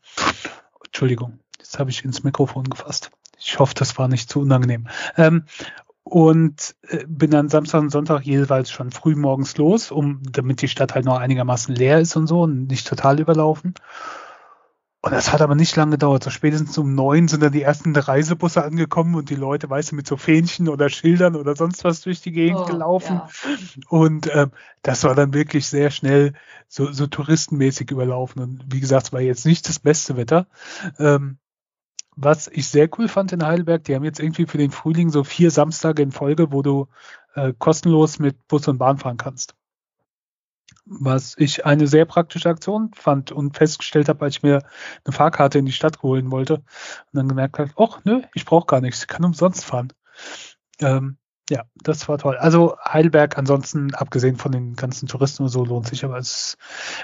Entschuldigung, 0.84 1.40
jetzt 1.58 1.78
habe 1.78 1.90
ich 1.90 2.04
ins 2.04 2.24
Mikrofon 2.24 2.64
gefasst. 2.64 3.10
Ich 3.38 3.58
hoffe, 3.58 3.74
das 3.74 3.96
war 3.98 4.08
nicht 4.08 4.28
zu 4.28 4.40
unangenehm. 4.40 4.88
Ähm, 5.16 5.44
und 6.02 6.74
äh, 6.88 7.04
bin 7.06 7.30
dann 7.30 7.48
Samstag 7.48 7.80
und 7.80 7.90
Sonntag 7.90 8.22
jeweils 8.22 8.70
schon 8.70 8.90
früh 8.90 9.14
morgens 9.14 9.56
los, 9.56 9.90
um 9.90 10.20
damit 10.24 10.60
die 10.60 10.68
Stadt 10.68 10.94
halt 10.94 11.04
noch 11.04 11.18
einigermaßen 11.18 11.74
leer 11.74 12.00
ist 12.00 12.16
und 12.16 12.26
so 12.26 12.42
und 12.42 12.66
nicht 12.66 12.86
total 12.86 13.20
überlaufen. 13.20 13.74
Und 15.02 15.12
das 15.12 15.32
hat 15.32 15.40
aber 15.40 15.54
nicht 15.54 15.74
lange 15.76 15.92
gedauert. 15.92 16.24
So 16.24 16.30
spätestens 16.30 16.76
um 16.76 16.94
neun 16.94 17.26
sind 17.26 17.42
dann 17.42 17.52
die 17.52 17.62
ersten 17.62 17.96
Reisebusse 17.96 18.62
angekommen 18.62 19.14
und 19.14 19.30
die 19.30 19.34
Leute, 19.34 19.70
weißt 19.70 19.92
du, 19.92 19.96
mit 19.96 20.06
so 20.06 20.18
Fähnchen 20.18 20.68
oder 20.68 20.90
Schildern 20.90 21.36
oder 21.36 21.56
sonst 21.56 21.84
was 21.84 22.02
durch 22.02 22.20
die 22.20 22.32
Gegend 22.32 22.60
oh, 22.60 22.66
gelaufen. 22.66 23.16
Ja. 23.16 23.28
Und 23.88 24.28
ähm, 24.34 24.50
das 24.82 25.04
war 25.04 25.14
dann 25.14 25.32
wirklich 25.32 25.66
sehr 25.66 25.90
schnell 25.90 26.34
so, 26.68 26.92
so 26.92 27.06
touristenmäßig 27.06 27.90
überlaufen. 27.90 28.42
Und 28.42 28.64
wie 28.70 28.80
gesagt, 28.80 29.06
es 29.06 29.12
war 29.14 29.22
jetzt 29.22 29.46
nicht 29.46 29.66
das 29.70 29.78
beste 29.78 30.18
Wetter. 30.18 30.46
Ähm, 30.98 31.38
was 32.14 32.48
ich 32.48 32.68
sehr 32.68 32.90
cool 32.98 33.08
fand 33.08 33.32
in 33.32 33.46
Heidelberg, 33.46 33.84
die 33.84 33.94
haben 33.94 34.04
jetzt 34.04 34.20
irgendwie 34.20 34.44
für 34.44 34.58
den 34.58 34.70
Frühling 34.70 35.08
so 35.08 35.24
vier 35.24 35.50
Samstage 35.50 36.02
in 36.02 36.12
Folge, 36.12 36.52
wo 36.52 36.60
du 36.60 36.88
äh, 37.34 37.54
kostenlos 37.58 38.18
mit 38.18 38.46
Bus 38.48 38.68
und 38.68 38.76
Bahn 38.76 38.98
fahren 38.98 39.16
kannst 39.16 39.54
was 40.86 41.34
ich 41.38 41.66
eine 41.66 41.86
sehr 41.86 42.04
praktische 42.04 42.48
Aktion 42.48 42.90
fand 42.94 43.32
und 43.32 43.56
festgestellt 43.56 44.08
habe, 44.08 44.24
als 44.24 44.36
ich 44.36 44.42
mir 44.42 44.62
eine 45.04 45.12
Fahrkarte 45.12 45.58
in 45.58 45.66
die 45.66 45.72
Stadt 45.72 46.02
holen 46.02 46.30
wollte 46.30 46.54
und 46.54 46.64
dann 47.12 47.28
gemerkt 47.28 47.58
habe, 47.58 47.70
ach 47.76 48.00
nö, 48.04 48.22
ich 48.34 48.44
brauche 48.44 48.66
gar 48.66 48.80
nichts, 48.80 49.02
ich 49.02 49.08
kann 49.08 49.24
umsonst 49.24 49.64
fahren. 49.64 49.92
Ähm, 50.80 51.16
ja, 51.50 51.64
das 51.82 52.08
war 52.08 52.18
toll. 52.18 52.36
Also 52.36 52.76
Heidelberg, 52.84 53.36
ansonsten, 53.36 53.92
abgesehen 53.94 54.36
von 54.36 54.52
den 54.52 54.74
ganzen 54.74 55.08
Touristen 55.08 55.42
und 55.42 55.48
so, 55.48 55.64
lohnt 55.64 55.88
sich, 55.88 56.04
aber 56.04 56.16
es 56.16 56.30
ist 56.30 56.58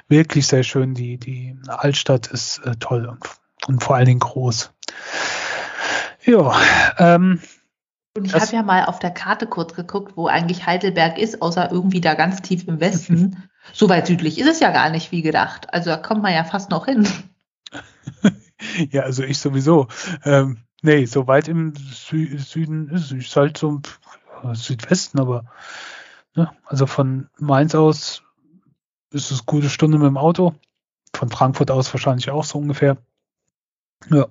wirklich 0.09 0.47
sehr 0.47 0.63
schön. 0.63 0.95
Die, 0.95 1.19
die 1.19 1.59
Altstadt 1.67 2.29
ist 2.29 2.59
äh, 2.59 2.77
toll 2.79 3.07
und, 3.07 3.19
und 3.67 3.83
vor 3.83 3.97
allen 3.97 4.07
Dingen 4.07 4.21
groß. 4.21 4.73
Ja, 6.25 6.55
ähm, 6.99 7.41
und 8.17 8.25
ich 8.25 8.35
habe 8.35 8.53
ja 8.53 8.63
mal 8.63 8.85
auf 8.87 8.99
der 8.99 9.11
Karte 9.11 9.47
kurz 9.47 9.75
geguckt, 9.75 10.17
wo 10.17 10.27
eigentlich 10.27 10.67
Heidelberg 10.67 11.19
ist, 11.19 11.43
außer 11.43 11.71
irgendwie 11.71 12.01
da 12.01 12.15
ganz 12.15 12.41
tief 12.41 12.67
im 12.67 12.81
Westen. 12.81 13.49
so 13.73 13.89
weit 13.89 14.07
südlich 14.07 14.39
ist 14.39 14.49
es 14.49 14.61
ja 14.61 14.71
gar 14.71 14.91
nicht, 14.91 15.13
wie 15.13 15.23
gedacht. 15.23 15.73
Also 15.73 15.91
da 15.91 15.97
kommt 15.97 16.23
man 16.23 16.33
ja 16.33 16.45
fast 16.45 16.71
noch 16.71 16.87
hin. 16.87 17.09
ja, 18.91 19.03
also 19.03 19.23
ich 19.23 19.39
sowieso. 19.39 19.89
Ähm, 20.25 20.59
nee, 20.83 21.05
so 21.07 21.27
weit 21.27 21.49
im 21.49 21.75
Sü 21.77 22.39
Süden 22.39 22.89
ist 22.89 23.13
es 23.13 23.37
halt 23.37 23.59
so 23.59 23.81
Südwesten, 24.53 25.21
aber 25.21 25.45
ne, 26.35 26.51
also 26.65 26.87
von 26.87 27.29
Mainz 27.39 27.75
aus 27.75 28.23
ist 29.11 29.31
es 29.31 29.41
eine 29.41 29.47
gute 29.47 29.71
Stunde 29.71 29.99
mit 29.99 30.07
dem 30.07 30.19
Auto. 30.19 30.55
Von 31.15 31.31
Frankfurt 31.31 31.71
aus 31.71 31.93
wahrscheinlich 31.93 32.31
auch 32.31 32.45
so 32.45 32.59
ungefähr. 32.59 32.99
Ja. 34.11 34.27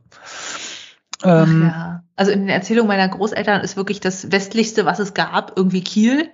Ähm, 1.23 1.63
ja. 1.63 2.03
Also 2.15 2.31
in 2.31 2.41
den 2.41 2.49
Erzählungen 2.49 2.87
meiner 2.87 3.09
Großeltern 3.09 3.61
ist 3.61 3.77
wirklich 3.77 3.99
das 3.99 4.31
westlichste, 4.31 4.85
was 4.85 4.99
es 4.99 5.13
gab, 5.13 5.57
irgendwie 5.57 5.83
Kiel. 5.83 6.29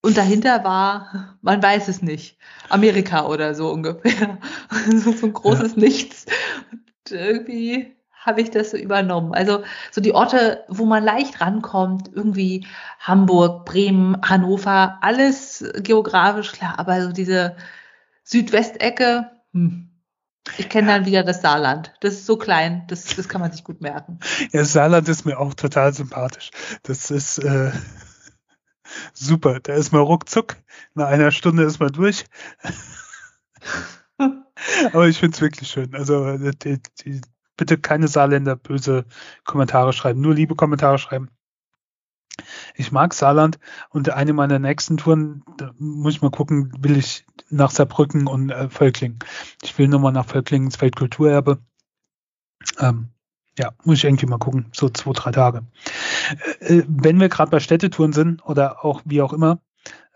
Und 0.00 0.16
dahinter 0.16 0.62
war, 0.62 1.36
man 1.42 1.62
weiß 1.62 1.88
es 1.88 2.02
nicht, 2.02 2.38
Amerika 2.68 3.26
oder 3.26 3.54
so 3.54 3.70
ungefähr. 3.70 4.38
so, 4.90 5.12
so 5.12 5.26
ein 5.26 5.32
großes 5.32 5.72
ja. 5.74 5.80
Nichts. 5.80 6.26
Und 6.70 7.10
irgendwie 7.10 7.96
habe 8.12 8.40
ich 8.40 8.50
das 8.50 8.70
so 8.70 8.76
übernommen. 8.76 9.34
Also 9.34 9.64
so 9.90 10.00
die 10.00 10.12
Orte, 10.12 10.64
wo 10.68 10.84
man 10.84 11.02
leicht 11.02 11.40
rankommt, 11.40 12.10
irgendwie 12.12 12.66
Hamburg, 13.00 13.64
Bremen, 13.64 14.16
Hannover, 14.22 14.98
alles 15.00 15.64
geografisch 15.82 16.52
klar, 16.52 16.78
aber 16.78 17.02
so 17.02 17.12
diese 17.12 17.56
Südwestecke, 18.24 19.30
hm, 19.52 19.88
ich 20.56 20.68
kenne 20.68 20.88
dann 20.88 21.06
wieder 21.06 21.24
das 21.24 21.42
Saarland. 21.42 21.92
Das 22.00 22.14
ist 22.14 22.26
so 22.26 22.36
klein, 22.36 22.84
das, 22.88 23.04
das 23.04 23.28
kann 23.28 23.40
man 23.40 23.52
sich 23.52 23.64
gut 23.64 23.80
merken. 23.80 24.18
Ja, 24.52 24.64
Saarland 24.64 25.08
ist 25.08 25.26
mir 25.26 25.38
auch 25.38 25.54
total 25.54 25.92
sympathisch. 25.92 26.50
Das 26.82 27.10
ist 27.10 27.38
äh, 27.38 27.70
super. 29.12 29.60
Da 29.60 29.74
ist 29.74 29.92
man 29.92 30.02
ruckzuck. 30.02 30.56
Nach 30.94 31.08
einer 31.08 31.30
Stunde 31.30 31.64
ist 31.64 31.80
man 31.80 31.92
durch. 31.92 32.24
Aber 34.92 35.08
ich 35.08 35.18
finde 35.18 35.34
es 35.34 35.40
wirklich 35.40 35.68
schön. 35.68 35.94
Also 35.94 36.36
die, 36.38 36.80
die, 37.04 37.20
bitte 37.56 37.76
keine 37.76 38.08
Saarländer 38.08 38.56
böse 38.56 39.04
Kommentare 39.44 39.92
schreiben, 39.92 40.20
nur 40.20 40.34
liebe 40.34 40.54
Kommentare 40.54 40.98
schreiben. 40.98 41.28
Ich 42.76 42.92
mag 42.92 43.14
Saarland 43.14 43.58
und 43.90 44.10
eine 44.10 44.32
meiner 44.32 44.60
nächsten 44.60 44.96
Touren, 44.96 45.42
da 45.56 45.74
muss 45.78 46.14
ich 46.14 46.22
mal 46.22 46.30
gucken, 46.30 46.72
will 46.78 46.96
ich 46.96 47.26
nach 47.50 47.70
Saarbrücken 47.70 48.28
und 48.28 48.50
äh, 48.50 48.70
Völklingen. 48.70 49.18
Ich 49.62 49.76
will 49.76 49.88
nochmal 49.88 50.12
nach 50.12 50.26
Völklingen 50.26 50.68
ins 50.68 50.80
Weltkulturerbe. 50.80 51.58
Ähm, 52.78 53.08
ja, 53.58 53.72
muss 53.84 53.98
ich 53.98 54.04
irgendwie 54.04 54.26
mal 54.26 54.38
gucken, 54.38 54.66
so 54.72 54.88
zwei, 54.88 55.12
drei 55.12 55.30
Tage. 55.32 55.66
Äh, 56.60 56.78
äh 56.78 56.84
wenn 56.88 57.20
wir 57.20 57.28
gerade 57.28 57.50
bei 57.50 57.60
Städtetouren 57.60 58.12
sind 58.12 58.44
oder 58.44 58.84
auch 58.84 59.02
wie 59.04 59.22
auch 59.22 59.32
immer, 59.32 59.60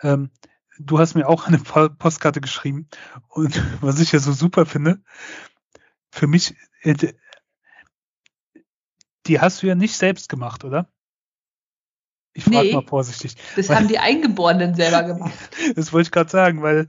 ähm, 0.01 0.31
du 0.79 0.99
hast 0.99 1.15
mir 1.15 1.29
auch 1.29 1.47
eine 1.47 1.59
Postkarte 1.59 2.41
geschrieben 2.41 2.89
und 3.29 3.63
was 3.83 4.01
ich 4.01 4.13
ja 4.13 4.19
so 4.19 4.33
super 4.33 4.67
finde, 4.67 5.01
für 6.11 6.27
mich, 6.27 6.55
äh, 6.83 6.95
die 9.27 9.41
hast 9.41 9.63
du 9.63 9.67
ja 9.67 9.75
nicht 9.75 9.97
selbst 9.97 10.29
gemacht, 10.29 10.65
oder? 10.65 10.89
Ich 12.35 12.45
frage 12.45 12.69
nee, 12.69 12.73
mal 12.73 12.87
vorsichtig. 12.87 13.37
Das 13.57 13.69
weil, 13.69 13.77
haben 13.77 13.89
die 13.89 13.99
Eingeborenen 13.99 14.75
selber 14.75 15.03
gemacht. 15.03 15.33
das 15.77 15.93
wollte 15.93 16.09
ich 16.09 16.13
gerade 16.13 16.31
sagen, 16.31 16.63
weil 16.63 16.87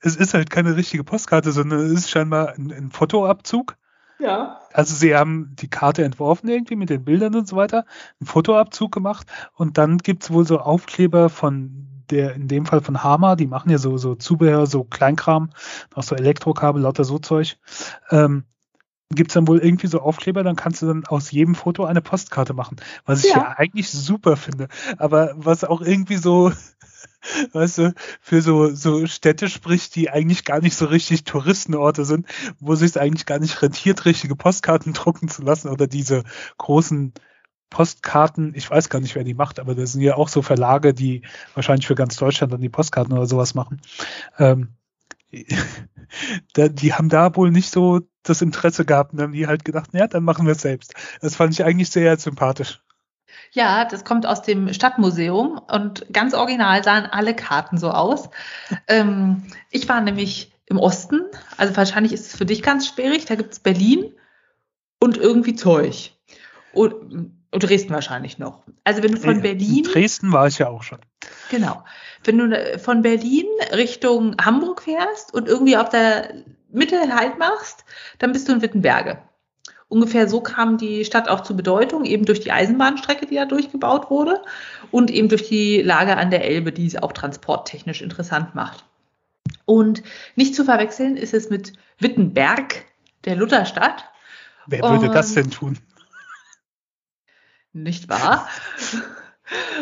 es 0.00 0.16
ist 0.16 0.34
halt 0.34 0.50
keine 0.50 0.76
richtige 0.76 1.04
Postkarte, 1.04 1.50
sondern 1.52 1.80
es 1.80 1.92
ist 1.92 2.10
scheinbar 2.10 2.54
ein, 2.54 2.72
ein 2.72 2.90
Fotoabzug. 2.90 3.76
Ja. 4.18 4.60
Also 4.72 4.94
sie 4.94 5.14
haben 5.14 5.54
die 5.56 5.68
Karte 5.68 6.04
entworfen 6.04 6.48
irgendwie 6.48 6.76
mit 6.76 6.90
den 6.90 7.04
Bildern 7.04 7.34
und 7.34 7.48
so 7.48 7.56
weiter, 7.56 7.84
einen 8.20 8.26
Fotoabzug 8.26 8.92
gemacht 8.92 9.26
und 9.54 9.78
dann 9.78 9.98
gibt's 9.98 10.30
wohl 10.30 10.46
so 10.46 10.58
Aufkleber 10.58 11.28
von 11.28 11.86
der, 12.10 12.34
in 12.34 12.48
dem 12.48 12.66
Fall 12.66 12.80
von 12.80 13.02
Hama, 13.02 13.36
die 13.36 13.46
machen 13.46 13.70
ja 13.70 13.78
so, 13.78 13.96
so 13.98 14.14
Zubehör, 14.14 14.66
so 14.66 14.84
Kleinkram, 14.84 15.50
auch 15.94 16.02
so 16.02 16.14
Elektrokabel, 16.14 16.82
lauter 16.82 17.04
so 17.04 17.18
Zeug. 17.18 17.58
Ähm, 18.10 18.44
gibt 19.10 19.30
es 19.30 19.34
dann 19.34 19.46
wohl 19.46 19.58
irgendwie 19.58 19.86
so 19.86 20.00
Aufkleber, 20.00 20.42
dann 20.42 20.56
kannst 20.56 20.82
du 20.82 20.86
dann 20.86 21.06
aus 21.06 21.30
jedem 21.30 21.54
Foto 21.54 21.84
eine 21.84 22.02
Postkarte 22.02 22.54
machen. 22.54 22.76
Was 23.04 23.24
ich 23.24 23.30
ja, 23.30 23.38
ja 23.38 23.54
eigentlich 23.56 23.90
super 23.90 24.36
finde. 24.36 24.68
Aber 24.98 25.32
was 25.36 25.64
auch 25.64 25.80
irgendwie 25.80 26.16
so, 26.16 26.50
weißt 27.52 27.78
du, 27.78 27.94
für 28.20 28.42
so, 28.42 28.74
so 28.74 29.06
Städte 29.06 29.48
spricht, 29.48 29.94
die 29.96 30.10
eigentlich 30.10 30.44
gar 30.44 30.60
nicht 30.60 30.76
so 30.76 30.86
richtig 30.86 31.24
Touristenorte 31.24 32.04
sind, 32.04 32.26
wo 32.60 32.74
sich 32.74 32.98
eigentlich 32.98 33.26
gar 33.26 33.38
nicht 33.38 33.60
rentiert, 33.62 34.04
richtige 34.04 34.36
Postkarten 34.36 34.92
drucken 34.94 35.28
zu 35.28 35.42
lassen 35.42 35.68
oder 35.68 35.86
diese 35.86 36.24
großen 36.58 37.12
Postkarten, 37.70 38.52
ich 38.54 38.70
weiß 38.70 38.88
gar 38.88 39.00
nicht, 39.00 39.14
wer 39.14 39.24
die 39.24 39.34
macht, 39.34 39.58
aber 39.58 39.74
das 39.74 39.92
sind 39.92 40.00
ja 40.00 40.14
auch 40.14 40.28
so 40.28 40.40
Verlage, 40.40 40.94
die 40.94 41.22
wahrscheinlich 41.54 41.86
für 41.86 41.96
ganz 41.96 42.16
Deutschland 42.16 42.52
dann 42.52 42.60
die 42.60 42.68
Postkarten 42.68 43.12
oder 43.12 43.26
sowas 43.26 43.54
machen. 43.54 43.80
Ähm, 44.38 44.74
die 46.56 46.94
haben 46.94 47.08
da 47.08 47.34
wohl 47.34 47.50
nicht 47.50 47.70
so 47.70 48.00
das 48.22 48.42
Interesse 48.42 48.84
gehabt 48.84 49.12
und 49.12 49.20
haben 49.20 49.32
die 49.32 49.46
halt 49.46 49.64
gedacht, 49.64 49.90
ja, 49.92 50.06
dann 50.06 50.24
machen 50.24 50.46
wir 50.46 50.52
es 50.52 50.62
selbst. 50.62 50.94
Das 51.20 51.36
fand 51.36 51.52
ich 51.52 51.64
eigentlich 51.64 51.90
sehr 51.90 52.16
sympathisch. 52.18 52.80
Ja, 53.52 53.84
das 53.84 54.04
kommt 54.04 54.26
aus 54.26 54.42
dem 54.42 54.72
Stadtmuseum 54.72 55.60
und 55.70 56.06
ganz 56.12 56.34
original 56.34 56.82
sahen 56.84 57.06
alle 57.06 57.34
Karten 57.34 57.78
so 57.78 57.90
aus. 57.90 58.28
Ähm, 58.88 59.44
ich 59.70 59.88
war 59.88 60.00
nämlich 60.00 60.52
im 60.66 60.78
Osten, 60.78 61.22
also 61.56 61.76
wahrscheinlich 61.76 62.12
ist 62.12 62.26
es 62.26 62.36
für 62.36 62.46
dich 62.46 62.62
ganz 62.62 62.88
schwierig, 62.88 63.24
da 63.24 63.36
gibt 63.36 63.52
es 63.52 63.60
Berlin 63.60 64.12
und 65.00 65.16
irgendwie 65.16 65.54
Zeug. 65.54 66.12
Und, 66.72 66.92
und, 67.50 67.62
Dresden 67.62 67.94
wahrscheinlich 67.94 68.38
noch. 68.38 68.64
Also 68.84 69.02
wenn 69.02 69.12
du 69.12 69.20
von 69.20 69.40
Berlin. 69.40 69.84
In 69.84 69.90
Dresden 69.90 70.32
war 70.32 70.46
ich 70.46 70.58
ja 70.58 70.68
auch 70.68 70.82
schon. 70.82 70.98
Genau. 71.50 71.84
Wenn 72.24 72.38
du 72.38 72.78
von 72.78 73.02
Berlin 73.02 73.46
Richtung 73.72 74.36
Hamburg 74.44 74.82
fährst 74.82 75.32
und 75.32 75.48
irgendwie 75.48 75.76
auf 75.76 75.88
der 75.88 76.34
Mitte 76.70 77.14
halt 77.14 77.38
machst, 77.38 77.84
dann 78.18 78.32
bist 78.32 78.48
du 78.48 78.52
in 78.52 78.62
Wittenberge. 78.62 79.22
Ungefähr 79.88 80.28
so 80.28 80.40
kam 80.40 80.78
die 80.78 81.04
Stadt 81.04 81.28
auch 81.28 81.42
zur 81.42 81.56
Bedeutung, 81.56 82.04
eben 82.04 82.24
durch 82.24 82.40
die 82.40 82.50
Eisenbahnstrecke, 82.50 83.26
die 83.26 83.36
da 83.36 83.44
durchgebaut 83.44 84.10
wurde 84.10 84.42
und 84.90 85.10
eben 85.10 85.28
durch 85.28 85.48
die 85.48 85.80
Lage 85.80 86.16
an 86.16 86.30
der 86.30 86.44
Elbe, 86.44 86.72
die 86.72 86.86
es 86.86 86.96
auch 86.96 87.12
transporttechnisch 87.12 88.02
interessant 88.02 88.54
macht. 88.54 88.84
Und 89.64 90.02
nicht 90.34 90.56
zu 90.56 90.64
verwechseln 90.64 91.16
ist 91.16 91.34
es 91.34 91.50
mit 91.50 91.72
Wittenberg, 91.98 92.84
der 93.24 93.36
Lutherstadt. 93.36 94.04
Wer 94.66 94.82
würde 94.82 95.06
und, 95.06 95.14
das 95.14 95.34
denn 95.34 95.50
tun? 95.50 95.78
Nicht 97.72 98.08
wahr? 98.08 98.48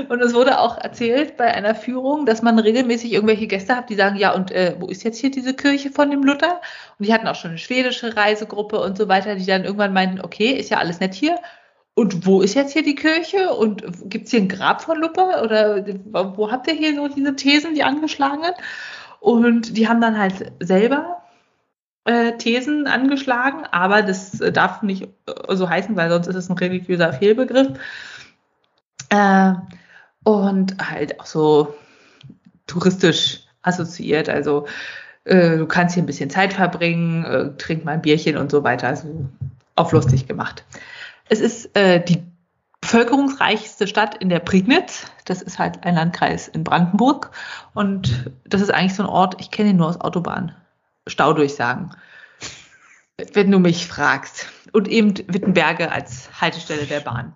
Und 0.09 0.20
es 0.20 0.35
wurde 0.35 0.59
auch 0.59 0.77
erzählt 0.79 1.37
bei 1.37 1.53
einer 1.53 1.74
Führung, 1.74 2.27
dass 2.27 2.42
man 2.42 2.59
regelmäßig 2.59 3.12
irgendwelche 3.12 3.46
Gäste 3.46 3.77
hat, 3.77 3.88
die 3.88 3.94
sagen, 3.94 4.16
ja, 4.16 4.35
und 4.35 4.50
äh, 4.50 4.77
wo 4.79 4.88
ist 4.88 5.05
jetzt 5.05 5.18
hier 5.18 5.31
diese 5.31 5.55
Kirche 5.55 5.90
von 5.90 6.11
dem 6.11 6.22
Luther? 6.22 6.61
Und 6.98 7.07
die 7.07 7.12
hatten 7.14 7.27
auch 7.27 7.35
schon 7.35 7.50
eine 7.50 7.59
schwedische 7.59 8.16
Reisegruppe 8.16 8.81
und 8.81 8.98
so 8.98 9.09
weiter, 9.09 9.37
die 9.37 9.46
dann 9.46 9.64
irgendwann 9.64 9.94
meinten, 9.94 10.20
okay, 10.20 10.50
ist 10.53 10.70
ja 10.70 10.79
alles 10.79 11.00
nett 11.00 11.14
hier. 11.14 11.38
und 11.94 12.27
wo 12.27 12.42
ist 12.42 12.55
jetzt 12.55 12.72
hier 12.72 12.83
die 12.83 12.96
Kirche? 12.96 13.50
Und 13.55 13.85
gibt 14.11 14.27
es 14.27 14.33
hier 14.33 14.40
ein 14.40 14.48
Grab 14.48 14.83
von 14.83 15.00
Luppe? 15.00 15.22
Oder 15.42 15.85
wo 16.37 16.50
habt 16.50 16.66
ihr 16.66 16.74
hier 16.74 16.94
so 16.96 17.09
diese 17.09 17.37
Thesen, 17.37 17.74
die 17.74 17.85
angeschlagenen? 17.85 18.53
Und 19.20 19.77
die 19.77 19.88
haben 19.88 20.00
dann 20.00 20.18
halt 20.18 20.53
selber 20.61 21.22
äh, 22.05 22.33
Thesen 22.37 22.87
angeschlagen, 22.87 23.64
aber 23.70 24.03
das 24.03 24.33
darf 24.53 24.83
nicht 24.83 25.09
so 25.48 25.68
heißen, 25.70 25.96
weil 25.96 26.11
sonst 26.11 26.27
ist 26.27 26.37
es 26.37 26.50
ein 26.50 26.59
religiöser 26.59 27.12
Fehlbegriff. 27.12 27.68
Äh, 29.14 29.55
und 30.24 30.77
halt 30.90 31.20
auch 31.20 31.27
so 31.27 31.74
touristisch 32.66 33.40
assoziiert. 33.62 34.29
Also 34.29 34.66
äh, 35.24 35.59
du 35.59 35.66
kannst 35.66 35.94
hier 35.94 36.03
ein 36.03 36.07
bisschen 36.07 36.31
Zeit 36.31 36.53
verbringen, 36.53 37.24
äh, 37.24 37.57
trink 37.57 37.85
mal 37.85 37.92
ein 37.92 38.03
Bierchen 38.03 38.37
und 38.37 38.50
so 38.50 38.64
weiter. 38.64 38.88
Also 38.88 39.27
auf 39.77 39.92
lustig 39.92 40.27
gemacht. 40.27 40.64
Es 41.29 41.40
ist 41.40 41.77
äh, 41.77 42.03
die 42.03 42.22
bevölkerungsreichste 42.81 43.87
Stadt 43.87 44.16
in 44.16 44.29
der 44.29 44.40
Prignitz. 44.40 45.07
Das 45.24 45.42
ist 45.42 45.59
halt 45.59 45.85
ein 45.85 45.94
Landkreis 45.94 46.48
in 46.48 46.64
Brandenburg. 46.64 47.31
Und 47.72 48.31
das 48.44 48.61
ist 48.61 48.72
eigentlich 48.72 48.94
so 48.94 49.05
ein 49.05 49.09
Ort, 49.09 49.40
ich 49.40 49.50
kenne 49.50 49.70
ihn 49.70 49.77
nur 49.77 49.88
aus 49.88 50.00
Autobahn. 50.00 50.55
Staudurchsagen. 51.07 51.94
Wenn 53.33 53.50
du 53.50 53.59
mich 53.59 53.87
fragst. 53.87 54.48
Und 54.72 54.88
eben 54.88 55.16
Wittenberge 55.29 55.92
als 55.92 56.29
Haltestelle 56.40 56.87
der 56.87 57.00
Bahn. 57.00 57.35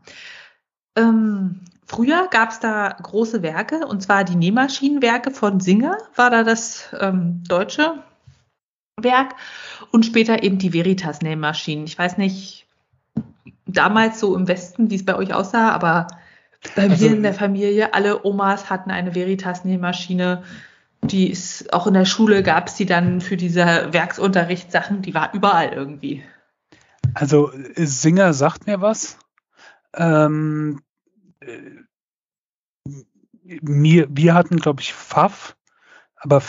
Ähm, 0.96 1.60
früher 1.88 2.28
gab 2.30 2.50
es 2.50 2.60
da 2.60 2.96
große 3.02 3.42
Werke, 3.42 3.86
und 3.86 4.02
zwar 4.02 4.24
die 4.24 4.36
Nähmaschinenwerke 4.36 5.30
von 5.30 5.58
Singer, 5.60 5.96
war 6.14 6.30
da 6.30 6.44
das 6.44 6.94
ähm, 7.00 7.42
deutsche 7.48 7.94
Werk. 9.00 9.34
Und 9.90 10.04
später 10.04 10.42
eben 10.42 10.58
die 10.58 10.72
Veritas-Nähmaschinen. 10.72 11.86
Ich 11.86 11.98
weiß 11.98 12.18
nicht, 12.18 12.66
damals 13.66 14.20
so 14.20 14.36
im 14.36 14.46
Westen, 14.46 14.90
wie 14.90 14.96
es 14.96 15.04
bei 15.04 15.16
euch 15.16 15.32
aussah, 15.32 15.70
aber 15.70 16.08
bei 16.76 16.82
also, 16.82 17.04
mir 17.04 17.16
in 17.16 17.22
der 17.22 17.34
Familie, 17.34 17.94
alle 17.94 18.24
Omas 18.24 18.68
hatten 18.68 18.90
eine 18.90 19.14
Veritas-Nähmaschine. 19.14 20.42
Die 21.02 21.30
ist 21.30 21.72
auch 21.72 21.86
in 21.86 21.94
der 21.94 22.04
Schule 22.04 22.42
gab 22.42 22.66
es 22.66 22.74
die 22.74 22.86
dann 22.86 23.20
für 23.20 23.36
diese 23.36 23.92
Werksunterrichtssachen, 23.92 25.00
die 25.00 25.14
war 25.14 25.32
überall 25.32 25.72
irgendwie. 25.72 26.24
Also 27.14 27.52
Singer 27.76 28.34
sagt 28.34 28.66
mir 28.66 28.80
was. 28.80 29.16
Ähm, 29.94 30.80
äh, 30.80 30.87
mir, 33.42 34.06
wir 34.10 34.34
hatten, 34.34 34.56
glaube 34.58 34.82
ich, 34.82 34.94
Pfaff, 34.94 35.56
aber 36.16 36.42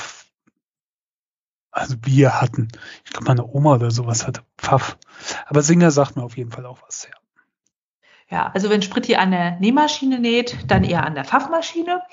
also 1.71 1.95
wir 2.03 2.41
hatten, 2.41 2.67
ich 3.05 3.11
glaube, 3.11 3.27
meine 3.27 3.45
Oma 3.45 3.75
oder 3.75 3.91
sowas 3.91 4.25
hatte 4.25 4.43
Pfaff. 4.57 4.97
Aber 5.45 5.61
Singer 5.61 5.91
sagt 5.91 6.15
mir 6.15 6.23
auf 6.23 6.37
jeden 6.37 6.51
Fall 6.51 6.65
auch 6.65 6.81
was, 6.81 7.03
ja. 7.03 7.13
Ja, 8.31 8.51
also 8.53 8.69
wenn 8.69 8.81
Spritti 8.81 9.15
an 9.15 9.31
der 9.31 9.59
Nähmaschine 9.59 10.19
näht, 10.19 10.57
dann 10.67 10.83
eher 10.83 11.05
an 11.05 11.15
der 11.15 11.25
Pfaffmaschine. 11.25 12.03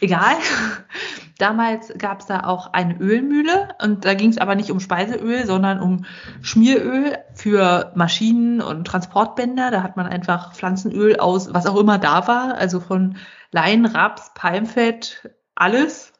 Egal. 0.00 0.36
Damals 1.38 1.92
gab 1.98 2.20
es 2.20 2.26
da 2.26 2.44
auch 2.44 2.72
eine 2.72 2.98
Ölmühle 2.98 3.68
und 3.82 4.04
da 4.04 4.14
ging 4.14 4.30
es 4.30 4.38
aber 4.38 4.54
nicht 4.54 4.70
um 4.70 4.80
Speiseöl, 4.80 5.46
sondern 5.46 5.80
um 5.80 6.04
Schmieröl 6.40 7.18
für 7.34 7.92
Maschinen 7.94 8.60
und 8.60 8.86
Transportbänder. 8.86 9.70
Da 9.70 9.82
hat 9.82 9.96
man 9.96 10.06
einfach 10.06 10.54
Pflanzenöl 10.54 11.16
aus, 11.16 11.52
was 11.52 11.66
auch 11.66 11.76
immer 11.76 11.98
da 11.98 12.26
war, 12.26 12.54
also 12.56 12.80
von 12.80 13.16
Lein, 13.52 13.86
Raps, 13.86 14.32
Palmfett, 14.34 15.30
alles 15.54 16.12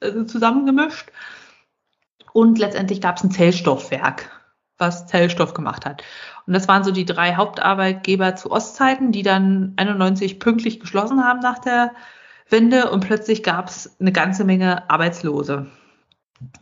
also 0.00 0.24
zusammengemischt. 0.24 1.10
Und 2.32 2.58
letztendlich 2.58 3.00
gab 3.00 3.16
es 3.16 3.24
ein 3.24 3.30
Zellstoffwerk, 3.30 4.30
was 4.78 5.06
Zellstoff 5.06 5.54
gemacht 5.54 5.86
hat. 5.86 6.02
Und 6.46 6.52
das 6.52 6.68
waren 6.68 6.84
so 6.84 6.90
die 6.90 7.04
drei 7.04 7.36
Hauptarbeitgeber 7.36 8.36
zu 8.36 8.50
Ostzeiten, 8.50 9.12
die 9.12 9.22
dann 9.22 9.74
91 9.76 10.38
pünktlich 10.40 10.80
geschlossen 10.80 11.24
haben 11.24 11.40
nach 11.40 11.58
der 11.58 11.92
Wende 12.50 12.90
und 12.90 13.00
plötzlich 13.00 13.42
gab 13.42 13.68
es 13.68 13.96
eine 14.00 14.12
ganze 14.12 14.44
Menge 14.44 14.88
Arbeitslose. 14.90 15.66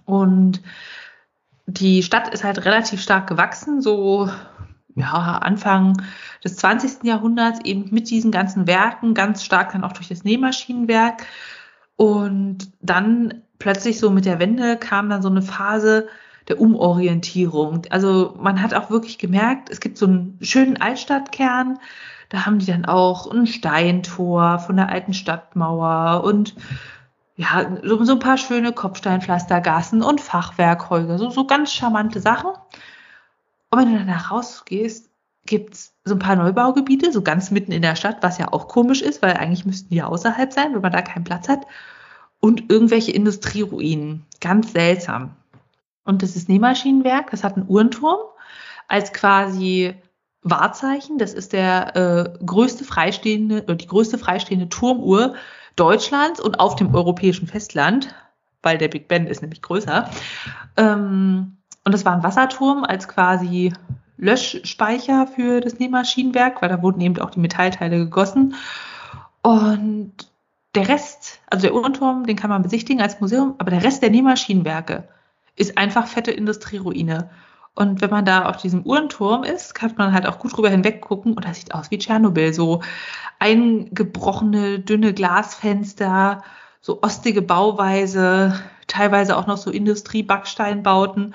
Und 0.05 0.63
die 1.67 2.03
Stadt 2.03 2.33
ist 2.33 2.45
halt 2.45 2.65
relativ 2.65 3.01
stark 3.01 3.27
gewachsen, 3.27 3.81
so 3.81 4.29
ja, 4.95 5.39
Anfang 5.39 6.03
des 6.45 6.57
20. 6.57 7.05
Jahrhunderts 7.05 7.61
eben 7.65 7.89
mit 7.91 8.11
diesen 8.11 8.31
ganzen 8.31 8.67
Werken, 8.67 9.15
ganz 9.15 9.43
stark 9.45 9.73
dann 9.73 9.85
auch 9.85 9.93
durch 9.93 10.09
das 10.09 10.25
Nähmaschinenwerk. 10.25 11.27
Und 11.97 12.73
dann 12.81 13.43
plötzlich 13.59 13.99
so 13.99 14.11
mit 14.11 14.25
der 14.25 14.39
Wende 14.39 14.77
kam 14.77 15.09
dann 15.09 15.23
so 15.23 15.29
eine 15.29 15.43
Phase, 15.43 16.09
der 16.49 16.61
Umorientierung. 16.61 17.83
Also 17.91 18.35
man 18.39 18.61
hat 18.61 18.75
auch 18.75 18.91
wirklich 18.91 19.19
gemerkt, 19.19 19.71
es 19.71 19.81
gibt 19.81 19.99
so 19.99 20.07
einen 20.07 20.39
schönen 20.41 20.81
Altstadtkern, 20.81 21.79
da 22.29 22.47
haben 22.47 22.59
die 22.59 22.67
dann 22.67 22.87
auch 22.87 23.31
ein 23.31 23.47
Steintor 23.47 24.59
von 24.59 24.77
der 24.77 24.89
alten 24.89 25.15
Stadtmauer 25.15 26.25
und 26.25 26.55
ja, 27.37 27.79
so, 27.83 28.05
so 28.05 28.13
ein 28.13 28.19
paar 28.19 28.39
schöne 28.39 28.73
Kopfsteinpflastergassen 28.73 30.03
und 30.03 30.21
Fachwerkhäuser, 30.21 31.19
so, 31.19 31.31
so 31.31 31.47
ganz 31.47 31.73
charmante 31.73 32.21
Sachen. 32.21 32.51
Und 33.71 33.79
wenn 33.79 33.93
du 33.93 33.99
dann 33.99 34.09
da 34.09 34.17
rausgehst, 34.17 35.11
gibt's 35.47 35.95
so 36.05 36.15
ein 36.15 36.19
paar 36.19 36.37
Neubaugebiete, 36.37 37.13
so 37.13 37.23
ganz 37.23 37.51
mitten 37.51 37.73
in 37.73 37.83
der 37.83 37.97
Stadt, 37.97 38.19
was 38.21 38.39
ja 38.39 38.53
auch 38.53 38.69
komisch 38.69 39.03
ist, 39.03 39.23
weil 39.23 39.35
eigentlich 39.35 39.65
müssten 39.65 39.93
die 39.93 40.03
außerhalb 40.03 40.53
sein, 40.53 40.75
wenn 40.75 40.83
man 40.83 40.93
da 40.93 41.03
keinen 41.03 41.25
Platz 41.25 41.49
hat. 41.49 41.67
Und 42.41 42.71
irgendwelche 42.71 43.13
Industrieruinen. 43.13 44.27
Ganz 44.41 44.73
seltsam. 44.73 45.37
Und 46.05 46.23
das 46.23 46.37
ist 46.37 46.49
Nähmaschinenwerk, 46.49 47.31
das 47.31 47.45
hat 47.45 47.57
einen 47.57 47.69
Uhrenturm 47.69 48.21
als 48.89 49.13
quasi 49.13 49.95
Wahrzeichen. 50.43 51.19
Das 51.19 51.33
ist 51.33 51.53
der 51.53 51.97
äh, 51.97 52.45
größte 52.45 52.85
freistehende, 52.85 53.63
die 53.63 53.87
größte 53.87 54.19
freistehende 54.19 54.69
Turmuhr 54.69 55.35
Deutschlands 55.77 56.41
und 56.41 56.61
auf 56.61 56.77
dem 56.77 56.95
europäischen 56.95 57.47
Festland, 57.47 58.15
weil 58.63 58.79
der 58.79 58.89
Big 58.89 59.09
Ben 59.09 59.27
ist 59.27 59.41
nämlich 59.41 59.63
größer. 59.63 60.11
Ähm, 60.77 61.57
und 61.85 61.93
das 61.93 62.05
war 62.05 62.13
ein 62.13 62.23
Wasserturm 62.23 62.85
als 62.85 63.09
quasi 63.09 63.73
Löschspeicher 64.17 65.27
für 65.27 65.61
das 65.61 65.79
Nähmaschinenwerk, 65.79 66.63
weil 66.63 66.69
da 66.69 66.83
wurden 66.83 67.01
eben 67.01 67.19
auch 67.19 67.31
die 67.31 67.41
Metallteile 67.41 67.99
gegossen. 67.99 68.55
Und 69.43 70.13
der 70.75 70.89
Rest, 70.89 71.41
also 71.51 71.67
der 71.67 71.75
Uhrenturm, 71.75 72.27
den 72.27 72.37
kann 72.37 72.51
man 72.51 72.63
besichtigen 72.63 73.03
als 73.03 73.21
Museum, 73.21 73.55
aber 73.59 73.71
der 73.71 73.83
Rest 73.83 74.03
der 74.03 74.11
Nähmaschinenwerke, 74.11 75.09
ist 75.57 75.79
einfach 75.79 76.07
fette 76.07 76.31
Industrieruine. 76.31 77.31
Und 77.75 78.03
wenn 78.03 78.11
man 78.11 78.25
da 78.25 78.47
auf 78.47 78.59
diesem 78.59 78.85
Uhrenturm 78.85 79.45
ist, 79.45 79.75
kann 79.75 79.95
man 79.97 80.13
halt 80.13 80.27
auch 80.27 80.39
gut 80.39 80.55
drüber 80.55 80.69
hinweg 80.69 81.01
gucken 81.01 81.35
und 81.35 81.45
das 81.47 81.59
sieht 81.59 81.75
aus 81.75 81.91
wie 81.91 81.99
Tschernobyl. 81.99 82.53
So 82.53 82.83
eingebrochene, 83.39 84.81
dünne 84.81 85.15
Glasfenster, 85.15 86.43
so 86.81 87.03
ostige 87.03 87.41
Bauweise, 87.41 88.61
teilweise 88.89 89.37
auch 89.39 89.47
noch 89.47 89.57
so 89.57 89.71
Industriebacksteinbauten 89.71 91.35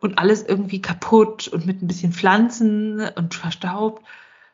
und 0.00 0.18
alles 0.18 0.42
irgendwie 0.42 0.80
kaputt 0.80 1.48
und 1.48 1.66
mit 1.66 1.82
ein 1.82 1.86
bisschen 1.86 2.12
Pflanzen 2.12 3.06
und 3.16 3.34
verstaubt. 3.34 4.02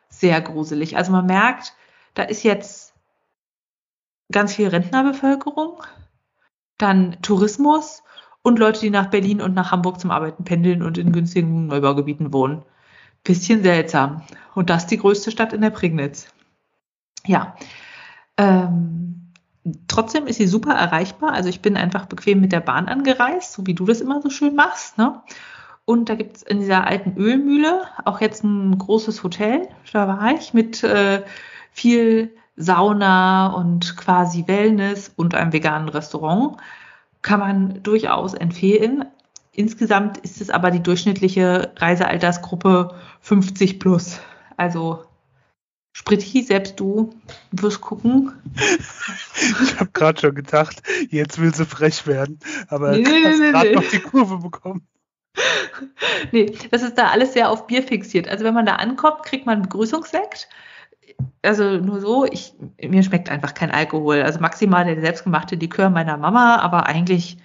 Sehr 0.09 0.41
gruselig. 0.41 0.97
Also 0.97 1.13
man 1.13 1.25
merkt, 1.25 1.73
da 2.13 2.23
ist 2.23 2.43
jetzt 2.43 2.93
ganz 4.31 4.55
viel 4.55 4.67
Rentnerbevölkerung, 4.67 5.81
dann 6.77 7.21
Tourismus 7.21 8.03
und 8.43 8.59
Leute, 8.59 8.79
die 8.79 8.89
nach 8.89 9.07
Berlin 9.07 9.41
und 9.41 9.53
nach 9.53 9.71
Hamburg 9.71 9.99
zum 9.99 10.11
Arbeiten 10.11 10.43
pendeln 10.43 10.81
und 10.81 10.97
in 10.97 11.11
günstigen 11.11 11.67
Neubaugebieten 11.67 12.33
wohnen. 12.33 12.63
Bisschen 13.23 13.61
seltsam. 13.61 14.23
Und 14.55 14.69
das 14.69 14.87
die 14.87 14.97
größte 14.97 15.31
Stadt 15.31 15.53
in 15.53 15.61
der 15.61 15.69
Prignitz. 15.69 16.27
Ja. 17.25 17.55
Ähm, 18.37 19.31
trotzdem 19.87 20.25
ist 20.25 20.37
sie 20.37 20.47
super 20.47 20.73
erreichbar. 20.73 21.33
Also 21.33 21.49
ich 21.49 21.61
bin 21.61 21.77
einfach 21.77 22.07
bequem 22.07 22.41
mit 22.41 22.51
der 22.51 22.61
Bahn 22.61 22.87
angereist, 22.87 23.53
so 23.53 23.67
wie 23.67 23.75
du 23.75 23.85
das 23.85 24.01
immer 24.01 24.21
so 24.21 24.31
schön 24.31 24.55
machst. 24.55 24.97
Ne? 24.97 25.21
Und 25.85 26.09
da 26.09 26.15
gibt 26.15 26.37
es 26.37 26.43
in 26.43 26.59
dieser 26.59 26.87
alten 26.87 27.15
Ölmühle 27.17 27.83
auch 28.05 28.21
jetzt 28.21 28.43
ein 28.43 28.77
großes 28.77 29.23
Hotel. 29.23 29.67
Da 29.93 30.07
war 30.07 30.31
ich 30.33 30.53
mit 30.53 30.83
äh, 30.83 31.23
viel 31.71 32.35
Sauna 32.55 33.47
und 33.47 33.97
quasi 33.97 34.47
Wellness 34.47 35.11
und 35.15 35.35
einem 35.35 35.53
veganen 35.53 35.89
Restaurant 35.89 36.57
kann 37.21 37.39
man 37.39 37.83
durchaus 37.83 38.33
empfehlen. 38.33 39.05
Insgesamt 39.53 40.17
ist 40.19 40.41
es 40.41 40.49
aber 40.49 40.71
die 40.71 40.81
durchschnittliche 40.81 41.73
Reisealtersgruppe 41.75 42.95
50 43.21 43.79
plus. 43.79 44.19
Also 44.57 45.03
Spritti, 45.93 46.41
selbst 46.41 46.79
du 46.79 47.13
wirst 47.51 47.81
gucken. 47.81 48.33
Ich 49.63 49.79
habe 49.79 49.89
gerade 49.91 50.21
schon 50.21 50.35
gedacht, 50.35 50.83
jetzt 51.09 51.41
will 51.41 51.53
sie 51.53 51.65
frech 51.65 52.05
werden, 52.05 52.39
aber 52.67 52.91
nee, 52.91 53.01
nee, 53.01 53.35
nee, 53.39 53.51
gerade 53.51 53.69
nee. 53.69 53.75
noch 53.75 53.89
die 53.89 53.99
Kurve 53.99 54.37
bekommen. 54.37 54.87
Nee, 56.31 56.53
das 56.69 56.83
ist 56.83 56.97
da 56.97 57.07
alles 57.07 57.33
sehr 57.33 57.49
auf 57.49 57.65
Bier 57.65 57.81
fixiert. 57.81 58.27
Also 58.27 58.45
wenn 58.45 58.53
man 58.53 58.65
da 58.65 58.75
ankommt, 58.75 59.23
kriegt 59.23 59.45
man 59.45 59.63
Begrüßungssekt 59.63 60.47
also 61.43 61.77
nur 61.77 61.99
so, 61.99 62.25
ich, 62.25 62.53
mir 62.81 63.03
schmeckt 63.03 63.29
einfach 63.29 63.53
kein 63.53 63.71
Alkohol. 63.71 64.21
Also 64.21 64.39
maximal 64.39 64.85
der 64.85 65.01
selbstgemachte 65.01 65.55
Likör 65.55 65.89
meiner 65.89 66.17
Mama, 66.17 66.57
aber 66.57 66.87
eigentlich 66.87 67.37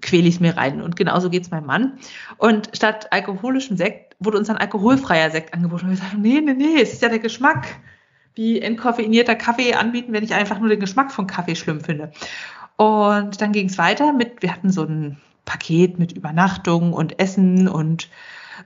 quäle 0.00 0.28
ich 0.28 0.36
es 0.36 0.40
mir 0.40 0.56
rein. 0.56 0.80
Und 0.80 0.96
genauso 0.96 1.30
geht 1.30 1.42
es 1.42 1.50
meinem 1.50 1.66
Mann. 1.66 1.98
Und 2.36 2.70
statt 2.74 3.12
alkoholischem 3.12 3.76
Sekt 3.76 4.16
wurde 4.20 4.38
uns 4.38 4.48
dann 4.48 4.56
alkoholfreier 4.56 5.30
Sekt 5.30 5.54
angeboten. 5.54 5.86
Und 5.86 5.90
wir 5.90 5.96
sagen, 5.96 6.20
nee, 6.20 6.40
nee, 6.40 6.54
nee, 6.54 6.80
es 6.80 6.92
ist 6.92 7.02
ja 7.02 7.08
der 7.08 7.18
Geschmack. 7.18 7.66
Wie 8.34 8.60
entkoffeinierter 8.60 9.34
Kaffee 9.34 9.74
anbieten, 9.74 10.12
wenn 10.12 10.22
ich 10.22 10.34
einfach 10.34 10.60
nur 10.60 10.68
den 10.68 10.80
Geschmack 10.80 11.10
von 11.10 11.26
Kaffee 11.26 11.56
schlimm 11.56 11.80
finde. 11.80 12.12
Und 12.76 13.40
dann 13.40 13.52
ging 13.52 13.68
es 13.68 13.78
weiter 13.78 14.12
mit, 14.12 14.42
wir 14.42 14.52
hatten 14.52 14.70
so 14.70 14.84
ein 14.84 15.16
Paket 15.44 15.98
mit 15.98 16.12
Übernachtung 16.12 16.92
und 16.92 17.18
Essen 17.18 17.66
und 17.66 18.08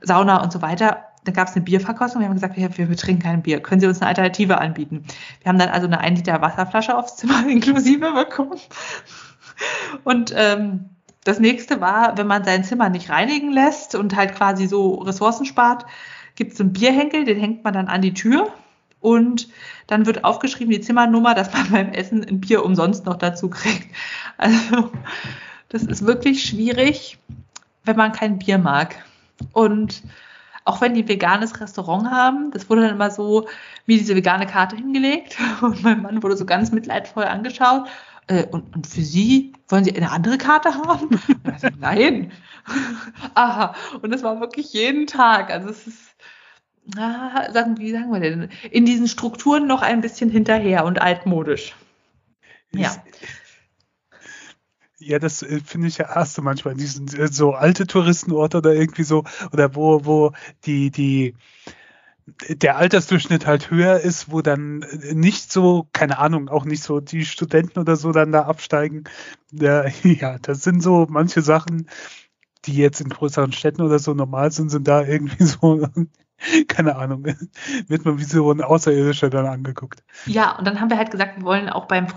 Sauna 0.02 0.42
und 0.42 0.52
so 0.52 0.60
weiter. 0.60 1.04
Dann 1.24 1.34
gab 1.34 1.48
es 1.48 1.54
eine 1.54 1.64
Bierverkostung. 1.64 2.20
Wir 2.20 2.28
haben 2.28 2.34
gesagt, 2.34 2.56
wir, 2.56 2.76
wir 2.76 2.96
trinken 2.96 3.22
kein 3.22 3.42
Bier. 3.42 3.60
Können 3.60 3.80
Sie 3.80 3.86
uns 3.86 4.00
eine 4.00 4.08
Alternative 4.08 4.58
anbieten? 4.58 5.04
Wir 5.40 5.48
haben 5.48 5.58
dann 5.58 5.68
also 5.68 5.86
eine 5.86 6.00
1 6.00 6.18
Liter 6.18 6.40
Wasserflasche 6.40 6.96
aufs 6.96 7.16
Zimmer 7.16 7.46
inklusive 7.48 8.12
bekommen. 8.12 8.58
Und 10.04 10.34
ähm, 10.36 10.90
das 11.24 11.38
nächste 11.38 11.80
war, 11.80 12.18
wenn 12.18 12.26
man 12.26 12.44
sein 12.44 12.64
Zimmer 12.64 12.88
nicht 12.88 13.10
reinigen 13.10 13.52
lässt 13.52 13.94
und 13.94 14.16
halt 14.16 14.34
quasi 14.34 14.66
so 14.66 14.96
Ressourcen 14.96 15.46
spart, 15.46 15.86
gibt 16.34 16.54
es 16.54 16.60
einen 16.60 16.72
Bierhenkel, 16.72 17.24
den 17.24 17.38
hängt 17.38 17.62
man 17.62 17.74
dann 17.74 17.88
an 17.88 18.02
die 18.02 18.14
Tür 18.14 18.52
und 19.00 19.48
dann 19.86 20.06
wird 20.06 20.24
aufgeschrieben 20.24 20.72
die 20.72 20.80
Zimmernummer, 20.80 21.34
dass 21.34 21.52
man 21.52 21.68
beim 21.70 21.92
Essen 21.92 22.24
ein 22.24 22.40
Bier 22.40 22.64
umsonst 22.64 23.06
noch 23.06 23.16
dazu 23.16 23.50
kriegt. 23.50 23.88
Also 24.38 24.90
das 25.68 25.84
ist 25.84 26.06
wirklich 26.06 26.44
schwierig, 26.44 27.18
wenn 27.84 27.96
man 27.96 28.12
kein 28.12 28.38
Bier 28.38 28.58
mag. 28.58 29.04
Und 29.52 30.02
auch 30.64 30.80
wenn 30.80 30.94
die 30.94 31.02
ein 31.02 31.08
veganes 31.08 31.60
Restaurant 31.60 32.10
haben, 32.10 32.50
das 32.52 32.68
wurde 32.68 32.82
dann 32.82 32.94
immer 32.94 33.10
so 33.10 33.48
wie 33.86 33.98
diese 33.98 34.14
vegane 34.14 34.46
Karte 34.46 34.76
hingelegt 34.76 35.36
und 35.62 35.82
mein 35.82 36.02
Mann 36.02 36.22
wurde 36.22 36.36
so 36.36 36.46
ganz 36.46 36.72
mitleidvoll 36.72 37.24
angeschaut. 37.24 37.88
Äh, 38.28 38.46
und, 38.46 38.74
und 38.74 38.86
für 38.86 39.02
Sie, 39.02 39.52
wollen 39.68 39.84
Sie 39.84 39.94
eine 39.96 40.10
andere 40.10 40.38
Karte 40.38 40.74
haben? 40.74 41.20
Ich, 41.56 41.76
Nein. 41.78 42.32
Aha. 43.34 43.74
Und 44.00 44.10
das 44.12 44.22
war 44.22 44.40
wirklich 44.40 44.72
jeden 44.72 45.06
Tag. 45.06 45.50
Also 45.50 45.68
es 45.68 45.86
ist, 45.86 46.14
ah, 46.96 47.50
sagen, 47.52 47.78
wie 47.78 47.90
sagen 47.90 48.12
wir 48.12 48.20
denn, 48.20 48.48
in 48.70 48.86
diesen 48.86 49.08
Strukturen 49.08 49.66
noch 49.66 49.82
ein 49.82 50.00
bisschen 50.00 50.30
hinterher 50.30 50.84
und 50.84 51.02
altmodisch. 51.02 51.74
Ja. 52.74 52.94
Ja, 55.04 55.18
das 55.18 55.42
äh, 55.42 55.60
finde 55.64 55.88
ich 55.88 55.98
ja 55.98 56.08
hast 56.08 56.38
du 56.38 56.42
manchmal 56.42 56.72
in 56.72 56.78
diesen 56.78 57.08
äh, 57.08 57.28
so 57.28 57.52
alte 57.52 57.86
Touristenorte 57.86 58.58
oder 58.58 58.74
irgendwie 58.74 59.02
so, 59.04 59.24
oder 59.52 59.74
wo, 59.74 60.04
wo 60.04 60.32
die, 60.64 60.90
die, 60.90 61.34
der 62.48 62.76
Altersdurchschnitt 62.76 63.46
halt 63.46 63.70
höher 63.70 64.00
ist, 64.00 64.30
wo 64.30 64.42
dann 64.42 64.82
äh, 64.82 65.14
nicht 65.14 65.52
so, 65.52 65.88
keine 65.92 66.18
Ahnung, 66.18 66.48
auch 66.48 66.64
nicht 66.64 66.82
so 66.82 67.00
die 67.00 67.24
Studenten 67.24 67.80
oder 67.80 67.96
so 67.96 68.12
dann 68.12 68.32
da 68.32 68.42
absteigen. 68.42 69.04
Ja, 69.52 70.38
das 70.38 70.62
sind 70.62 70.82
so 70.82 71.06
manche 71.10 71.42
Sachen, 71.42 71.88
die 72.64 72.74
jetzt 72.74 73.00
in 73.00 73.10
größeren 73.10 73.52
Städten 73.52 73.82
oder 73.82 73.98
so 73.98 74.14
normal 74.14 74.50
sind, 74.50 74.70
sind 74.70 74.88
da 74.88 75.04
irgendwie 75.04 75.44
so 75.44 75.86
keine 76.68 76.96
Ahnung, 76.96 77.24
wird 77.88 78.04
man 78.04 78.18
wie 78.18 78.24
so 78.24 78.50
ein 78.50 78.62
Außerirdischer 78.62 79.30
dann 79.30 79.46
angeguckt. 79.46 80.02
Ja, 80.26 80.58
und 80.58 80.66
dann 80.66 80.80
haben 80.80 80.90
wir 80.90 80.98
halt 80.98 81.10
gesagt, 81.10 81.36
wir 81.36 81.44
wollen 81.44 81.68
auch 81.68 81.86
beim 81.86 82.08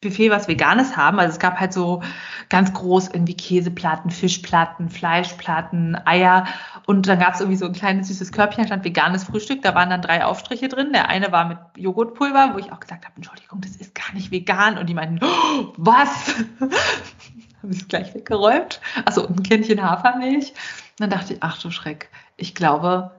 Frühstücksbuffet 0.00 0.30
was 0.30 0.48
Veganes 0.48 0.96
haben. 0.96 1.18
Also 1.18 1.34
es 1.34 1.38
gab 1.38 1.60
halt 1.60 1.72
so 1.72 2.02
ganz 2.48 2.72
groß 2.72 3.08
irgendwie 3.08 3.36
Käseplatten, 3.36 4.10
Fischplatten, 4.10 4.88
Fleischplatten, 4.88 5.96
Eier. 6.06 6.46
Und 6.86 7.06
dann 7.06 7.18
gab 7.18 7.34
es 7.34 7.40
irgendwie 7.40 7.58
so 7.58 7.66
ein 7.66 7.72
kleines 7.72 8.08
süßes 8.08 8.32
Körbchen, 8.32 8.62
da 8.62 8.68
stand 8.68 8.84
veganes 8.84 9.24
Frühstück. 9.24 9.62
Da 9.62 9.74
waren 9.74 9.90
dann 9.90 10.02
drei 10.02 10.24
Aufstriche 10.24 10.68
drin. 10.68 10.92
Der 10.92 11.08
eine 11.08 11.32
war 11.32 11.46
mit 11.46 11.58
Joghurtpulver, 11.76 12.52
wo 12.54 12.58
ich 12.58 12.72
auch 12.72 12.80
gesagt 12.80 13.04
habe, 13.04 13.14
Entschuldigung, 13.16 13.60
das 13.60 13.76
ist 13.76 13.94
gar 13.94 14.12
nicht 14.14 14.30
vegan. 14.30 14.78
Und 14.78 14.88
die 14.88 14.94
meinten, 14.94 15.20
oh, 15.22 15.72
was? 15.76 16.34
habe 17.62 17.72
ich 17.72 17.80
es 17.80 17.88
gleich 17.88 18.14
weggeräumt. 18.14 18.80
Also 19.04 19.26
ein 19.26 19.42
Kännchen 19.42 19.82
Hafermilch. 19.82 20.50
Und 20.50 21.00
dann 21.00 21.10
dachte 21.10 21.34
ich, 21.34 21.42
ach 21.42 21.60
du 21.60 21.70
Schreck, 21.70 22.08
ich 22.38 22.54
glaube, 22.54 23.10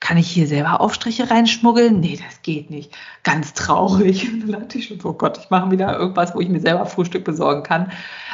kann 0.00 0.18
ich 0.18 0.30
hier 0.30 0.46
selber 0.46 0.80
Aufstriche 0.80 1.30
reinschmuggeln? 1.30 2.00
Nee, 2.00 2.20
das 2.22 2.42
geht 2.42 2.70
nicht. 2.70 2.92
Ganz 3.22 3.54
traurig. 3.54 4.28
Und 4.32 4.40
dann 4.40 4.60
dachte 4.60 4.78
ich 4.78 4.86
schon, 4.86 4.98
oh 5.02 5.14
Gott, 5.14 5.38
ich 5.38 5.50
mache 5.50 5.70
wieder 5.70 5.98
irgendwas, 5.98 6.34
wo 6.34 6.40
ich 6.40 6.48
mir 6.48 6.60
selber 6.60 6.86
Frühstück 6.86 7.24
besorgen 7.24 7.62
kann. 7.62 7.90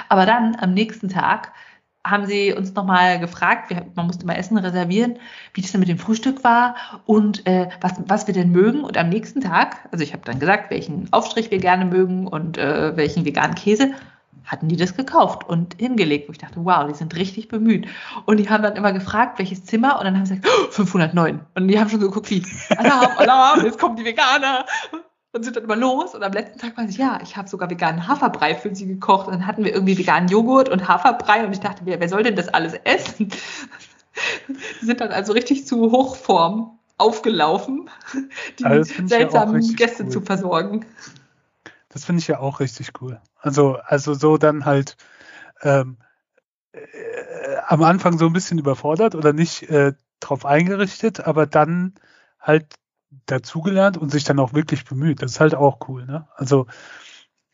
Aber 0.09 0.27
dann 0.27 0.57
am 0.61 0.75
nächsten 0.75 1.09
Tag 1.09 1.53
haben 2.05 2.27
sie 2.27 2.55
uns 2.55 2.75
nochmal 2.75 3.21
gefragt, 3.21 3.69
wir, 3.69 3.87
man 3.95 4.07
musste 4.07 4.27
mal 4.27 4.35
Essen 4.35 4.57
reservieren, 4.57 5.19
wie 5.53 5.61
das 5.61 5.71
denn 5.71 5.81
mit 5.81 5.89
dem 5.89 5.99
Frühstück 5.99 6.43
war 6.45 6.75
und 7.05 7.47
äh, 7.47 7.69
was, 7.81 7.93
was 8.07 8.27
wir 8.27 8.35
denn 8.35 8.51
mögen. 8.51 8.85
Und 8.85 8.97
am 8.97 9.11
nächsten 9.11 9.41
Tag, 9.41 9.89
also 9.93 10.03
ich 10.03 10.13
habe 10.13 10.25
dann 10.25 10.39
gesagt, 10.39 10.71
welchen 10.71 11.13
Aufstrich 11.13 11.51
wir 11.51 11.59
gerne 11.59 11.85
mögen 11.85 12.27
und 12.27 12.57
äh, 12.57 12.97
welchen 12.97 13.25
veganen 13.25 13.55
Käse 13.55 13.93
hatten 14.45 14.69
die 14.69 14.77
das 14.77 14.97
gekauft 14.97 15.49
und 15.49 15.77
hingelegt, 15.79 16.29
wo 16.29 16.33
ich 16.33 16.39
dachte, 16.39 16.65
wow, 16.65 16.87
die 16.89 16.95
sind 16.95 17.15
richtig 17.17 17.49
bemüht. 17.49 17.87
Und 18.27 18.39
die 18.39 18.49
haben 18.49 18.63
dann 18.63 18.77
immer 18.77 18.93
gefragt, 18.93 19.39
welches 19.39 19.65
Zimmer, 19.65 19.99
und 19.99 20.05
dann 20.05 20.17
haben 20.17 20.27
sie 20.27 20.41
gesagt, 20.41 20.57
oh, 20.69 20.73
509. 20.73 21.41
Und 21.55 21.69
die 21.69 21.79
haben 21.79 21.89
schon 21.89 22.01
so 22.01 22.09
geguckt, 22.09 22.31
wie, 22.31 22.45
Alarm, 22.77 23.13
Alarm, 23.17 23.65
jetzt 23.65 23.79
kommen 23.79 23.97
die 23.97 24.05
Veganer. 24.05 24.65
Und 25.33 25.45
sind 25.45 25.55
dann 25.55 25.63
immer 25.63 25.77
los. 25.77 26.17
Und 26.17 26.25
am 26.25 26.33
letzten 26.33 26.59
Tag 26.59 26.77
war 26.77 26.85
ich, 26.85 26.97
ja, 26.97 27.21
ich 27.23 27.37
habe 27.37 27.49
sogar 27.49 27.71
veganen 27.71 28.09
Haferbrei 28.09 28.57
für 28.57 28.75
sie 28.75 28.87
gekocht. 28.87 29.29
Und 29.29 29.35
dann 29.35 29.47
hatten 29.47 29.63
wir 29.63 29.73
irgendwie 29.73 29.97
veganen 29.97 30.29
Joghurt 30.29 30.69
und 30.69 30.89
Haferbrei. 30.89 31.47
Und 31.47 31.53
ich 31.53 31.61
dachte, 31.61 31.83
wer, 31.85 32.01
wer 32.01 32.09
soll 32.09 32.25
denn 32.25 32.35
das 32.35 32.49
alles 32.49 32.75
essen? 32.83 33.29
Die 34.83 34.85
sind 34.85 35.01
dann 35.01 35.13
also 35.13 35.33
richtig 35.33 35.69
zu 35.69 35.93
Hochform 35.93 36.79
aufgelaufen, 36.99 37.89
die 38.59 38.65
also 38.65 38.93
seltsamen 39.07 39.77
Gäste 39.77 40.05
cool. 40.05 40.11
zu 40.11 40.21
versorgen. 40.21 40.85
Das 41.89 42.05
finde 42.05 42.21
ich 42.21 42.29
ja 42.29 42.41
auch 42.41 42.59
richtig 42.59 42.91
cool. 43.01 43.21
Also, 43.41 43.77
also 43.85 44.15
so 44.15 44.37
dann 44.37 44.65
halt 44.65 44.97
ähm, 45.63 45.99
äh, 46.73 47.57
am 47.67 47.83
Anfang 47.83 48.19
so 48.19 48.27
ein 48.27 48.33
bisschen 48.33 48.59
überfordert 48.59 49.15
oder 49.15 49.33
nicht 49.33 49.63
äh, 49.71 49.95
drauf 50.21 50.45
eingerichtet, 50.45 51.21
aber 51.21 51.47
dann 51.47 51.95
halt 52.39 52.67
dazugelernt 53.27 53.97
und 53.97 54.11
sich 54.11 54.25
dann 54.25 54.39
auch 54.39 54.53
wirklich 54.53 54.85
bemüht. 54.85 55.23
Das 55.23 55.33
ist 55.33 55.41
halt 55.41 55.55
auch 55.55 55.89
cool, 55.89 56.07
ne? 56.07 56.29
Also 56.37 56.67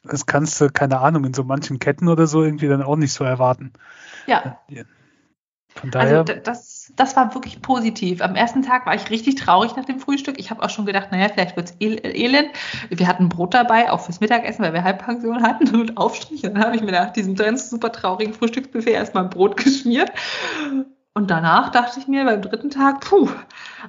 das 0.03 0.27
kannst 0.27 0.61
du, 0.61 0.69
keine 0.71 1.01
Ahnung, 1.01 1.25
in 1.25 1.35
so 1.35 1.45
manchen 1.45 1.79
Ketten 1.79 2.09
oder 2.09 2.27
so 2.27 2.43
irgendwie 2.43 2.69
dann 2.69 2.83
auch 2.83 2.97
nicht 2.97 3.13
so 3.13 3.25
erwarten. 3.25 3.73
Ja. 4.27 4.59
Von 5.75 5.91
daher. 5.91 6.21
Also 6.21 6.35
das 6.41 6.66
das 6.95 7.17
war 7.17 7.35
wirklich 7.35 7.63
positiv. 7.63 8.23
Am 8.23 8.37
ersten 8.37 8.63
Tag 8.63 8.87
war 8.87 8.95
ich 8.95 9.11
richtig 9.11 9.35
traurig 9.35 9.75
nach 9.77 9.85
dem 9.85 9.99
Frühstück. 9.99 10.39
Ich 10.39 10.51
habe 10.51 10.63
auch 10.63 10.71
schon 10.71 10.87
gedacht, 10.87 11.09
naja, 11.11 11.29
vielleicht 11.29 11.57
wird 11.57 11.71
es 11.71 11.77
elend. 11.81 12.51
Wir 12.91 13.07
hatten 13.09 13.29
Brot 13.29 13.55
dabei, 13.55 13.91
auch 13.91 14.01
fürs 14.01 14.21
Mittagessen, 14.21 14.65
weil 14.65 14.73
wir 14.73 14.85
Halbpension 14.85 15.43
hatten 15.43 15.75
und 15.75 15.97
Aufstrich. 15.97 16.45
Und 16.45 16.55
dann 16.55 16.65
habe 16.65 16.77
ich 16.77 16.83
mir 16.83 16.93
nach 16.93 17.13
diesem 17.13 17.35
ganz 17.35 17.71
super 17.71 17.91
traurigen 17.91 18.35
Frühstücksbuffet 18.35 18.93
erstmal 18.93 19.29
Brot 19.29 19.57
geschmiert. 19.65 20.13
Und 21.15 21.31
danach 21.31 21.71
dachte 21.71 21.99
ich 21.99 22.09
mir 22.09 22.25
beim 22.25 22.43
dritten 22.43 22.71
Tag, 22.71 23.01
puh, 23.01 23.31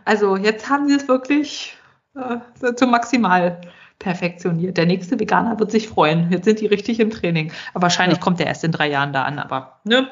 also 0.05 0.35
jetzt 0.37 0.69
haben 0.69 0.87
sie 0.87 0.95
es 0.95 1.07
wirklich 1.07 1.77
äh, 2.15 2.73
zum 2.75 2.89
Maximal 2.89 3.61
perfektioniert. 3.99 4.77
Der 4.77 4.85
nächste 4.85 5.19
Veganer 5.19 5.59
wird 5.59 5.71
sich 5.71 5.87
freuen. 5.87 6.31
Jetzt 6.31 6.45
sind 6.45 6.61
die 6.61 6.67
richtig 6.67 6.99
im 6.99 7.09
Training. 7.09 7.51
Aber 7.73 7.83
wahrscheinlich 7.83 8.19
ja. 8.19 8.23
kommt 8.23 8.39
der 8.39 8.47
erst 8.47 8.63
in 8.63 8.71
drei 8.71 8.89
Jahren 8.89 9.13
da 9.13 9.23
an, 9.23 9.39
aber 9.39 9.79
ne? 9.83 10.07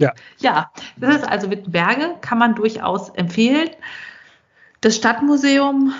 Ja. 0.00 0.12
Ja, 0.38 0.70
das 0.96 1.16
ist 1.16 1.28
also 1.28 1.50
Wittenberge, 1.50 2.16
kann 2.20 2.38
man 2.38 2.54
durchaus 2.54 3.10
empfehlen. 3.10 3.70
Das 4.80 4.96
Stadtmuseum, 4.96 5.94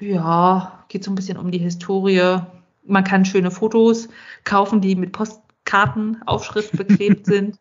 ja, 0.00 0.84
geht 0.88 1.02
so 1.02 1.10
ein 1.10 1.14
bisschen 1.14 1.38
um 1.38 1.50
die 1.50 1.58
Historie. 1.58 2.40
Man 2.84 3.04
kann 3.04 3.24
schöne 3.24 3.50
Fotos 3.50 4.08
kaufen, 4.44 4.80
die 4.80 4.94
mit 4.96 5.12
Postkartenaufschrift 5.12 6.76
beklebt 6.76 7.26
sind. 7.26 7.58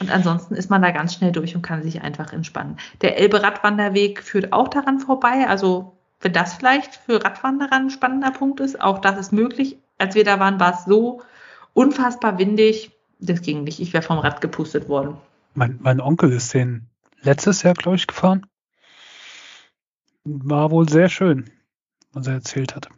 Und 0.00 0.10
ansonsten 0.10 0.54
ist 0.54 0.70
man 0.70 0.82
da 0.82 0.92
ganz 0.92 1.14
schnell 1.14 1.32
durch 1.32 1.56
und 1.56 1.62
kann 1.62 1.82
sich 1.82 2.02
einfach 2.02 2.32
entspannen. 2.32 2.78
Der 3.00 3.18
Elbe-Radwanderweg 3.18 4.22
führt 4.22 4.52
auch 4.52 4.68
daran 4.68 5.00
vorbei. 5.00 5.46
Also, 5.48 5.96
wenn 6.20 6.32
das 6.32 6.54
vielleicht 6.54 6.94
für 6.94 7.24
Radwanderer 7.24 7.72
ein 7.72 7.90
spannender 7.90 8.30
Punkt 8.30 8.60
ist, 8.60 8.80
auch 8.80 9.00
das 9.00 9.18
ist 9.18 9.32
möglich. 9.32 9.78
Als 9.98 10.14
wir 10.14 10.24
da 10.24 10.38
waren, 10.38 10.60
war 10.60 10.74
es 10.74 10.84
so 10.84 11.22
unfassbar 11.74 12.38
windig 12.38 12.92
das 13.18 13.42
ging 13.42 13.64
nicht. 13.64 13.80
Ich 13.80 13.92
wäre 13.92 14.02
vom 14.02 14.18
Rad 14.18 14.40
gepustet 14.40 14.88
worden. 14.88 15.16
Mein, 15.54 15.78
mein 15.82 16.00
Onkel 16.00 16.32
ist 16.32 16.54
den 16.54 16.88
letztes 17.22 17.62
Jahr, 17.62 17.74
glaube 17.74 17.96
ich, 17.96 18.06
gefahren. 18.06 18.46
War 20.24 20.70
wohl 20.70 20.88
sehr 20.88 21.08
schön, 21.08 21.50
was 22.12 22.26
er 22.26 22.34
erzählt 22.34 22.76
hat. 22.76 22.88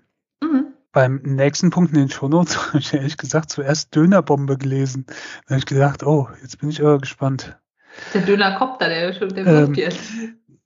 Mhm. 0.43 0.75
Beim 0.93 1.21
nächsten 1.23 1.71
Punkt 1.71 1.93
in 1.93 1.99
den 1.99 2.11
Shownotes 2.11 2.59
habe 2.69 2.79
ich 2.79 2.93
ehrlich 2.93 3.17
gesagt 3.17 3.51
zuerst 3.51 3.95
Dönerbombe 3.95 4.59
gelesen. 4.59 5.07
Da 5.47 5.51
habe 5.51 5.59
ich 5.59 5.67
gedacht, 5.67 6.03
oh, 6.03 6.29
jetzt 6.43 6.59
bin 6.59 6.71
ich 6.71 6.81
aber 6.81 6.99
gespannt. 6.99 7.59
Der 8.15 8.23
Dönerkopter, 8.23 8.89
der, 8.89 9.13
der 9.13 9.47
ähm, 9.47 9.75
jetzt. 9.75 10.01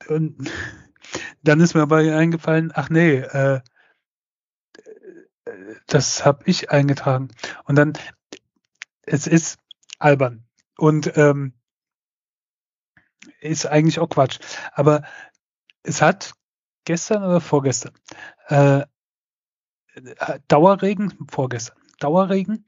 Und 0.09 0.51
dann 1.43 1.61
ist 1.61 1.75
mir 1.75 1.83
aber 1.83 1.99
eingefallen, 1.99 2.73
ach 2.75 2.91
nee, 2.91 3.19
äh, 3.19 3.61
das 5.87 6.25
habe 6.25 6.43
ich 6.47 6.71
eingetragen. 6.71 7.29
Und 7.65 7.77
dann, 7.77 7.93
es 9.07 9.27
ist 9.27 9.59
albern 9.99 10.47
und 10.77 11.17
ähm, 11.17 11.55
ist 13.41 13.67
eigentlich 13.67 13.99
auch 13.99 14.09
Quatsch. 14.09 14.39
Aber 14.73 15.03
es 15.83 16.03
hat 16.03 16.33
gestern 16.85 17.25
oder 17.25 17.41
vorgestern 17.41 17.95
äh, 18.49 18.85
Dauerregen, 20.49 21.15
vorgestern, 21.31 21.79
Dauerregen 22.01 22.67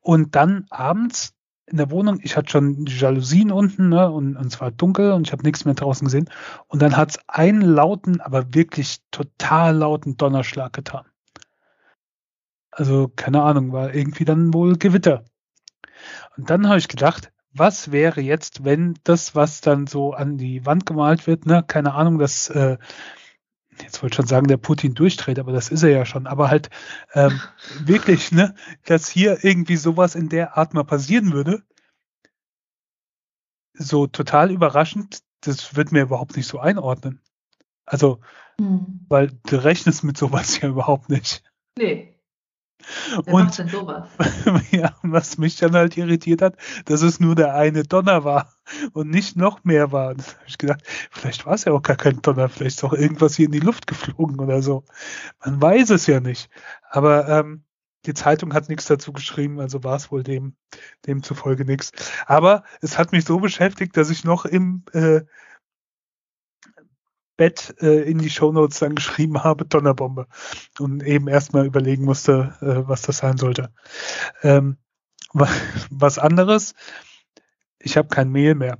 und 0.00 0.34
dann 0.36 0.66
abends 0.70 1.36
in 1.66 1.78
der 1.78 1.90
Wohnung, 1.90 2.20
ich 2.22 2.36
hatte 2.36 2.50
schon 2.50 2.86
Jalousien 2.86 3.50
unten, 3.50 3.88
ne, 3.88 4.08
und, 4.10 4.36
und 4.36 4.46
es 4.46 4.60
war 4.60 4.70
dunkel 4.70 5.12
und 5.12 5.26
ich 5.26 5.32
habe 5.32 5.42
nichts 5.42 5.64
mehr 5.64 5.74
draußen 5.74 6.04
gesehen. 6.04 6.30
Und 6.68 6.80
dann 6.80 6.96
hat 6.96 7.10
es 7.10 7.18
einen 7.28 7.60
lauten, 7.60 8.20
aber 8.20 8.54
wirklich 8.54 8.98
total 9.10 9.76
lauten 9.76 10.16
Donnerschlag 10.16 10.72
getan. 10.72 11.06
Also, 12.70 13.08
keine 13.08 13.42
Ahnung, 13.42 13.72
war 13.72 13.92
irgendwie 13.92 14.24
dann 14.24 14.54
wohl 14.54 14.76
Gewitter. 14.76 15.24
Und 16.36 16.50
dann 16.50 16.68
habe 16.68 16.78
ich 16.78 16.88
gedacht, 16.88 17.32
was 17.52 17.90
wäre 17.90 18.20
jetzt, 18.20 18.64
wenn 18.64 18.94
das, 19.04 19.34
was 19.34 19.60
dann 19.60 19.86
so 19.86 20.12
an 20.12 20.36
die 20.36 20.66
Wand 20.66 20.86
gemalt 20.86 21.26
wird, 21.26 21.46
ne, 21.46 21.64
keine 21.66 21.94
Ahnung, 21.94 22.18
das, 22.18 22.48
äh, 22.50 22.76
jetzt 23.82 24.02
wollte 24.02 24.14
ich 24.14 24.16
schon 24.16 24.26
sagen, 24.26 24.46
der 24.46 24.58
Putin 24.58 24.94
durchdreht, 24.94 25.38
aber 25.38 25.52
das 25.52 25.70
ist 25.70 25.82
er 25.82 25.90
ja 25.90 26.04
schon, 26.04 26.26
aber 26.26 26.50
halt 26.50 26.70
ähm, 27.14 27.40
wirklich, 27.80 28.32
ne, 28.32 28.54
dass 28.84 29.08
hier 29.08 29.42
irgendwie 29.42 29.76
sowas 29.76 30.14
in 30.14 30.28
der 30.28 30.56
Art 30.56 30.74
mal 30.74 30.84
passieren 30.84 31.32
würde, 31.32 31.62
so 33.72 34.06
total 34.06 34.50
überraschend, 34.50 35.20
das 35.40 35.76
wird 35.76 35.92
mir 35.92 36.02
überhaupt 36.02 36.36
nicht 36.36 36.46
so 36.46 36.58
einordnen. 36.58 37.20
Also, 37.84 38.20
hm. 38.58 39.06
weil 39.08 39.30
du 39.46 39.62
rechnest 39.62 40.04
mit 40.04 40.18
sowas 40.18 40.58
ja 40.60 40.68
überhaupt 40.68 41.08
nicht. 41.08 41.42
Nee. 41.78 42.15
Wer 43.24 43.34
und 43.34 43.44
macht 43.44 43.58
denn 43.58 43.68
sowas? 43.68 44.08
ja, 44.70 44.94
was 45.02 45.38
mich 45.38 45.56
dann 45.56 45.74
halt 45.74 45.96
irritiert 45.96 46.42
hat, 46.42 46.56
dass 46.84 47.02
es 47.02 47.20
nur 47.20 47.34
der 47.34 47.54
eine 47.54 47.82
Donner 47.82 48.24
war 48.24 48.52
und 48.92 49.10
nicht 49.10 49.36
noch 49.36 49.64
mehr 49.64 49.92
war. 49.92 50.10
Und 50.10 50.20
da 50.20 50.32
habe 50.32 50.44
ich 50.46 50.58
gedacht, 50.58 50.82
vielleicht 51.10 51.46
war 51.46 51.54
es 51.54 51.64
ja 51.64 51.72
auch 51.72 51.82
gar 51.82 51.96
kein 51.96 52.20
Donner, 52.22 52.48
vielleicht 52.48 52.76
ist 52.76 52.84
auch 52.84 52.92
irgendwas 52.92 53.34
hier 53.36 53.46
in 53.46 53.52
die 53.52 53.60
Luft 53.60 53.86
geflogen 53.86 54.38
oder 54.40 54.62
so. 54.62 54.84
Man 55.44 55.60
weiß 55.60 55.90
es 55.90 56.06
ja 56.06 56.20
nicht. 56.20 56.50
Aber 56.90 57.28
ähm, 57.28 57.64
die 58.06 58.14
Zeitung 58.14 58.54
hat 58.54 58.68
nichts 58.68 58.86
dazu 58.86 59.12
geschrieben, 59.12 59.60
also 59.60 59.82
war 59.82 59.96
es 59.96 60.12
wohl 60.12 60.22
dem, 60.22 60.54
demzufolge 61.06 61.64
nichts. 61.64 61.92
Aber 62.26 62.62
es 62.80 62.98
hat 62.98 63.12
mich 63.12 63.24
so 63.24 63.40
beschäftigt, 63.40 63.96
dass 63.96 64.10
ich 64.10 64.24
noch 64.24 64.44
im 64.44 64.84
äh, 64.92 65.22
Bett 67.36 67.74
äh, 67.80 68.02
in 68.02 68.18
die 68.18 68.30
Shownotes 68.30 68.78
dann 68.78 68.94
geschrieben 68.94 69.44
habe, 69.44 69.64
Donnerbombe. 69.64 70.26
Und 70.78 71.02
eben 71.02 71.28
erstmal 71.28 71.66
überlegen 71.66 72.04
musste, 72.04 72.54
äh, 72.60 72.88
was 72.88 73.02
das 73.02 73.18
sein 73.18 73.36
sollte. 73.36 73.72
Ähm, 74.42 74.76
was 75.90 76.18
anderes, 76.18 76.74
ich 77.78 77.96
habe 77.96 78.08
kein 78.08 78.30
Mehl 78.30 78.54
mehr. 78.54 78.78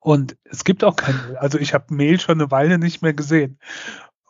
Und 0.00 0.36
es 0.44 0.64
gibt 0.64 0.84
auch 0.84 0.96
kein 0.96 1.16
Mehl. 1.26 1.36
Also 1.36 1.58
ich 1.58 1.74
habe 1.74 1.94
Mehl 1.94 2.18
schon 2.18 2.40
eine 2.40 2.50
Weile 2.50 2.78
nicht 2.78 3.02
mehr 3.02 3.12
gesehen. 3.12 3.58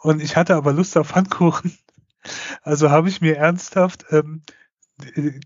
Und 0.00 0.20
ich 0.20 0.36
hatte 0.36 0.56
aber 0.56 0.72
Lust 0.72 0.96
auf 0.96 1.08
Pfannkuchen. 1.08 1.76
Also 2.62 2.90
habe 2.90 3.08
ich 3.08 3.20
mir 3.20 3.36
ernsthaft 3.36 4.06
ähm, 4.10 4.42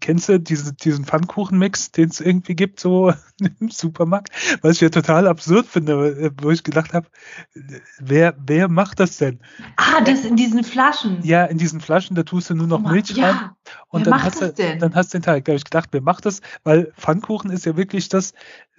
kennst 0.00 0.28
du 0.28 0.40
diese, 0.40 0.72
diesen 0.72 1.04
Pfannkuchenmix, 1.04 1.90
den 1.90 2.08
es 2.08 2.20
irgendwie 2.20 2.54
gibt, 2.54 2.80
so 2.80 3.12
im 3.60 3.70
Supermarkt? 3.70 4.30
Was 4.62 4.76
ich 4.76 4.80
ja 4.80 4.88
total 4.88 5.26
absurd 5.26 5.66
finde, 5.66 6.32
wo 6.40 6.50
ich 6.50 6.62
gedacht 6.62 6.94
habe, 6.94 7.08
wer, 7.98 8.34
wer 8.38 8.68
macht 8.68 9.00
das 9.00 9.18
denn? 9.18 9.40
Ah, 9.76 10.00
das 10.02 10.24
in 10.24 10.36
diesen 10.36 10.64
Flaschen. 10.64 11.22
Ja, 11.22 11.44
in 11.44 11.58
diesen 11.58 11.80
Flaschen, 11.80 12.16
da 12.16 12.22
tust 12.22 12.50
du 12.50 12.54
nur 12.54 12.66
noch 12.66 12.80
Milch 12.80 13.10
ja. 13.10 13.30
rein. 13.30 13.50
Und 13.88 14.06
wer 14.06 14.12
dann 14.12 14.22
hast, 14.22 14.40
du, 14.40 14.52
denn? 14.52 14.78
dann 14.78 14.94
hast 14.94 15.12
du 15.12 15.18
den 15.18 15.24
Teig. 15.24 15.44
Da 15.44 15.52
habe 15.52 15.58
ich 15.58 15.64
gedacht, 15.64 15.88
wer 15.92 16.02
macht 16.02 16.26
das? 16.26 16.40
Weil 16.64 16.92
Pfannkuchen 16.96 17.50
ist 17.50 17.66
ja 17.66 17.76
wirklich 17.76 18.08
das, 18.08 18.32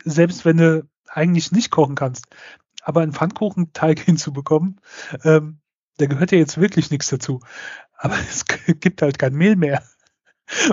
selbst 0.03 0.45
wenn 0.45 0.57
du 0.57 0.88
eigentlich 1.07 1.51
nicht 1.51 1.69
kochen 1.69 1.95
kannst, 1.95 2.25
aber 2.81 3.01
einen 3.01 3.13
Pfannkuchenteig 3.13 3.99
hinzubekommen, 4.05 4.81
ähm, 5.23 5.59
da 5.97 6.07
gehört 6.07 6.31
ja 6.31 6.39
jetzt 6.39 6.59
wirklich 6.59 6.89
nichts 6.89 7.09
dazu. 7.09 7.41
Aber 7.97 8.15
es 8.29 8.45
gibt 8.45 9.01
halt 9.01 9.19
kein 9.19 9.33
Mehl 9.33 9.55
mehr. 9.55 9.83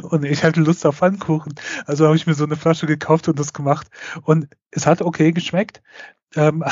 Und 0.03 0.25
ich 0.25 0.45
hatte 0.45 0.61
Lust 0.61 0.85
auf 0.85 0.97
Pfannkuchen. 0.97 1.55
Also 1.87 2.07
habe 2.07 2.17
ich 2.17 2.27
mir 2.27 2.35
so 2.35 2.45
eine 2.45 2.57
Flasche 2.57 2.87
gekauft 2.87 3.29
und 3.29 3.39
das 3.39 3.53
gemacht. 3.53 3.89
Und 4.23 4.49
es 4.71 4.87
hat 4.87 5.03
okay 5.03 5.33
geschmeckt. 5.33 5.83
Ähm, 6.35 6.65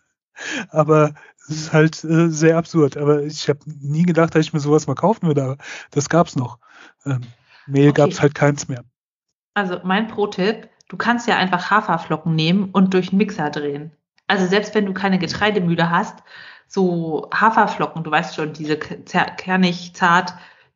aber 0.70 1.14
es 1.38 1.50
ist 1.50 1.72
halt 1.72 2.04
äh, 2.04 2.28
sehr 2.28 2.58
absurd. 2.58 2.96
Aber 2.96 3.22
ich 3.22 3.48
habe 3.48 3.60
nie 3.64 4.04
gedacht, 4.04 4.34
dass 4.34 4.46
ich 4.46 4.52
mir 4.52 4.60
sowas 4.60 4.86
mal 4.86 4.94
kaufen 4.94 5.26
würde. 5.26 5.42
Aber 5.42 5.56
das 5.90 6.08
gab 6.08 6.26
es 6.26 6.36
noch. 6.36 6.58
Ähm, 7.04 7.22
Mehl 7.66 7.90
okay. 7.90 8.02
gab 8.02 8.10
es 8.10 8.20
halt 8.20 8.34
keins 8.34 8.68
mehr. 8.68 8.84
Also 9.54 9.80
mein 9.82 10.08
Pro-Tipp, 10.08 10.68
du 10.88 10.96
kannst 10.96 11.26
ja 11.26 11.36
einfach 11.36 11.70
Haferflocken 11.70 12.34
nehmen 12.34 12.70
und 12.72 12.94
durch 12.94 13.08
einen 13.08 13.18
Mixer 13.18 13.50
drehen. 13.50 13.92
Also 14.26 14.46
selbst 14.46 14.74
wenn 14.74 14.86
du 14.86 14.92
keine 14.92 15.18
Getreidemühle 15.18 15.90
hast, 15.90 16.18
so 16.68 17.30
Haferflocken, 17.32 18.04
du 18.04 18.10
weißt 18.10 18.34
schon, 18.34 18.52
diese 18.52 18.76
kernig, 18.76 19.94
zart, 19.94 20.34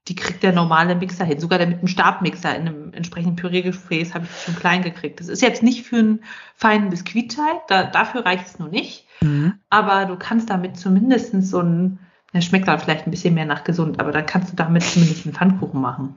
die 0.08 0.14
kriegt 0.14 0.42
der 0.42 0.52
normale 0.52 0.94
Mixer 0.94 1.24
hin. 1.24 1.40
Sogar 1.40 1.58
der 1.58 1.68
mit 1.68 1.78
einem 1.78 1.88
Stabmixer 1.88 2.56
in 2.56 2.68
einem 2.68 2.92
entsprechenden 2.94 3.36
Püriergefäß 3.36 4.14
habe 4.14 4.24
ich 4.24 4.42
schon 4.42 4.56
klein 4.56 4.82
gekriegt. 4.82 5.20
Das 5.20 5.28
ist 5.28 5.42
jetzt 5.42 5.62
nicht 5.62 5.86
für 5.86 5.98
einen 5.98 6.24
feinen 6.56 6.90
Biskuitteig, 6.90 7.66
da, 7.68 7.84
dafür 7.84 8.24
reicht 8.24 8.46
es 8.46 8.58
nur 8.58 8.68
nicht. 8.68 9.06
Mhm. 9.20 9.54
Aber 9.68 10.06
du 10.06 10.16
kannst 10.16 10.50
damit 10.50 10.76
zumindest 10.76 11.32
so 11.42 11.60
ein, 11.60 11.98
der 12.32 12.40
schmeckt 12.40 12.66
dann 12.66 12.80
vielleicht 12.80 13.06
ein 13.06 13.10
bisschen 13.10 13.34
mehr 13.34 13.44
nach 13.44 13.64
gesund, 13.64 14.00
aber 14.00 14.10
dann 14.10 14.26
kannst 14.26 14.52
du 14.52 14.56
damit 14.56 14.82
zumindest 14.82 15.26
einen 15.26 15.34
Pfannkuchen 15.34 15.80
machen. 15.80 16.14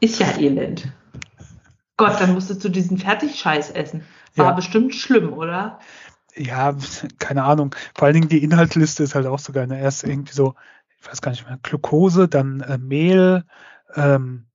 Ist 0.00 0.20
ja 0.20 0.38
elend. 0.38 0.92
Gott, 1.96 2.20
dann 2.20 2.32
musstest 2.32 2.64
du 2.64 2.68
diesen 2.68 2.96
Fertigscheiß 2.96 3.70
essen. 3.70 4.04
War 4.36 4.46
ja. 4.46 4.52
bestimmt 4.52 4.94
schlimm, 4.94 5.32
oder? 5.32 5.80
Ja, 6.34 6.74
keine 7.18 7.44
Ahnung. 7.44 7.74
Vor 7.94 8.06
allen 8.06 8.14
Dingen 8.14 8.28
die 8.28 8.42
Inhaltsliste 8.42 9.02
ist 9.02 9.14
halt 9.14 9.26
auch 9.26 9.38
sogar 9.38 9.64
eine 9.64 9.80
erst 9.80 10.04
irgendwie 10.04 10.32
so 10.32 10.54
ich 11.00 11.08
weiß 11.08 11.22
gar 11.22 11.30
nicht 11.30 11.46
mehr, 11.46 11.58
Glucose, 11.62 12.28
dann 12.28 12.60
äh, 12.60 12.78
Mehl, 12.78 13.44
ähm, 13.94 14.46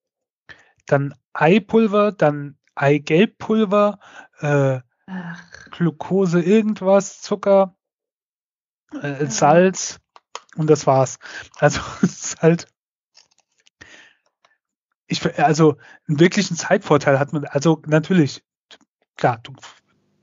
dann 0.85 1.15
Eipulver, 1.33 2.11
dann 2.11 2.57
Eigelbpulver, 2.75 3.99
äh, 4.39 4.79
Glucose 5.71 6.41
irgendwas, 6.41 7.21
Zucker, 7.21 7.75
äh, 9.01 9.25
Salz 9.25 9.99
und 10.55 10.69
das 10.69 10.85
war's. 10.87 11.19
Also 11.57 11.81
es 12.01 12.13
ist 12.13 12.41
halt 12.41 12.67
ich, 15.07 15.39
also 15.39 15.77
einen 16.07 16.19
wirklichen 16.19 16.57
Zeitvorteil 16.57 17.19
hat 17.19 17.33
man, 17.33 17.45
also 17.45 17.81
natürlich, 17.85 18.43
klar, 19.17 19.39
du 19.43 19.53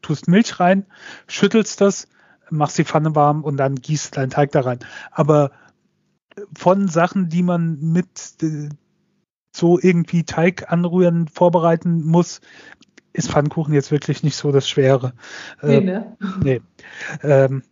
tust 0.00 0.28
Milch 0.28 0.58
rein, 0.60 0.86
schüttelst 1.28 1.80
das, 1.80 2.08
machst 2.50 2.78
die 2.78 2.84
Pfanne 2.84 3.14
warm 3.14 3.44
und 3.44 3.56
dann 3.56 3.76
gießt 3.76 4.16
deinen 4.16 4.30
Teig 4.30 4.52
da 4.52 4.62
rein. 4.62 4.80
Aber 5.10 5.52
von 6.56 6.88
Sachen, 6.88 7.28
die 7.28 7.42
man 7.42 7.80
mit 7.80 8.42
äh, 8.42 8.68
so 9.54 9.78
irgendwie 9.78 10.24
Teig 10.24 10.72
anrühren, 10.72 11.28
vorbereiten 11.28 12.04
muss, 12.04 12.40
ist 13.12 13.30
Pfannkuchen 13.30 13.74
jetzt 13.74 13.90
wirklich 13.90 14.22
nicht 14.22 14.36
so 14.36 14.52
das 14.52 14.68
Schwere. 14.68 15.12
Nee, 15.62 15.76
ähm, 15.76 15.84
ne? 15.84 16.16
Nee. 16.42 16.60
Ähm, 17.22 17.62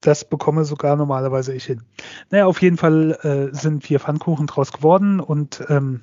das 0.00 0.28
bekomme 0.28 0.64
sogar 0.64 0.96
normalerweise 0.96 1.54
ich 1.54 1.64
hin. 1.64 1.82
Naja, 2.30 2.44
auf 2.44 2.60
jeden 2.60 2.76
Fall 2.76 3.12
äh, 3.22 3.56
sind 3.56 3.84
vier 3.84 4.00
Pfannkuchen 4.00 4.46
draus 4.46 4.72
geworden 4.72 5.18
und, 5.18 5.64
ähm, 5.70 6.02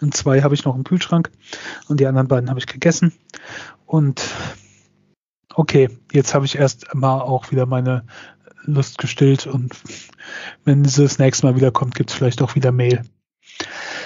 und 0.00 0.14
zwei 0.14 0.42
habe 0.42 0.54
ich 0.54 0.64
noch 0.64 0.74
im 0.74 0.82
Kühlschrank 0.82 1.30
und 1.88 2.00
die 2.00 2.06
anderen 2.06 2.26
beiden 2.26 2.50
habe 2.50 2.58
ich 2.58 2.66
gegessen. 2.66 3.12
Und 3.86 4.34
okay, 5.54 5.88
jetzt 6.10 6.34
habe 6.34 6.46
ich 6.46 6.56
erst 6.56 6.92
mal 6.94 7.20
auch 7.20 7.52
wieder 7.52 7.66
meine 7.66 8.04
Lust 8.64 8.98
gestillt 8.98 9.46
und 9.46 9.74
wenn 10.64 10.84
sie 10.84 11.02
das 11.02 11.18
nächste 11.18 11.46
Mal 11.46 11.56
wiederkommt, 11.56 11.94
gibt 11.94 12.10
es 12.10 12.16
vielleicht 12.16 12.42
auch 12.42 12.54
wieder 12.54 12.72
Mehl. 12.72 13.02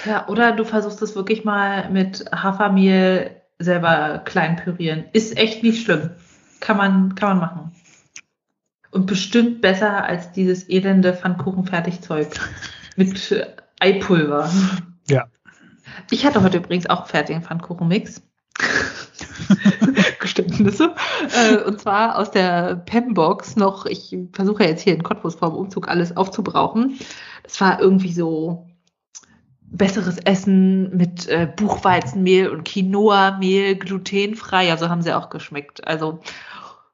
Ja, 0.05 0.27
oder 0.27 0.51
du 0.51 0.63
versuchst 0.63 1.01
es 1.01 1.15
wirklich 1.15 1.43
mal 1.43 1.89
mit 1.89 2.25
Hafermehl 2.31 3.41
selber 3.59 4.21
klein 4.23 4.55
pürieren. 4.57 5.05
Ist 5.13 5.37
echt 5.37 5.63
nicht 5.63 5.83
schlimm. 5.83 6.11
Kann 6.59 6.77
man, 6.77 7.15
kann 7.15 7.29
man 7.29 7.39
machen. 7.39 7.71
Und 8.91 9.07
bestimmt 9.07 9.61
besser 9.61 10.05
als 10.05 10.31
dieses 10.31 10.69
elende 10.69 11.13
Pfannkuchen-Fertigzeug 11.13 12.29
mit 12.95 13.45
Eipulver. 13.79 14.49
Ja. 15.07 15.25
Ich 16.11 16.25
hatte 16.25 16.43
heute 16.43 16.57
übrigens 16.57 16.89
auch 16.89 17.01
einen 17.01 17.09
fertigen 17.09 17.41
Pfannkuchenmix. 17.43 18.21
Geständnisse. 20.45 20.95
Äh, 21.35 21.57
und 21.63 21.79
zwar 21.79 22.17
aus 22.17 22.31
der 22.31 22.75
Pembox 22.75 23.55
noch, 23.55 23.85
ich 23.85 24.17
versuche 24.33 24.63
jetzt 24.63 24.81
hier 24.81 24.93
in 24.93 25.03
Cottbus 25.03 25.35
vorm 25.35 25.55
Umzug 25.55 25.87
alles 25.87 26.15
aufzubrauchen. 26.15 26.99
Das 27.43 27.59
war 27.61 27.79
irgendwie 27.79 28.13
so 28.13 28.67
besseres 29.61 30.17
Essen 30.19 30.95
mit 30.95 31.27
äh, 31.27 31.47
Buchweizenmehl 31.55 32.49
und 32.49 32.63
Quinoa-Mehl, 32.63 33.75
glutenfrei. 33.75 34.71
Also 34.71 34.89
haben 34.89 35.01
sie 35.01 35.13
auch 35.13 35.29
geschmeckt. 35.29 35.85
Also, 35.87 36.19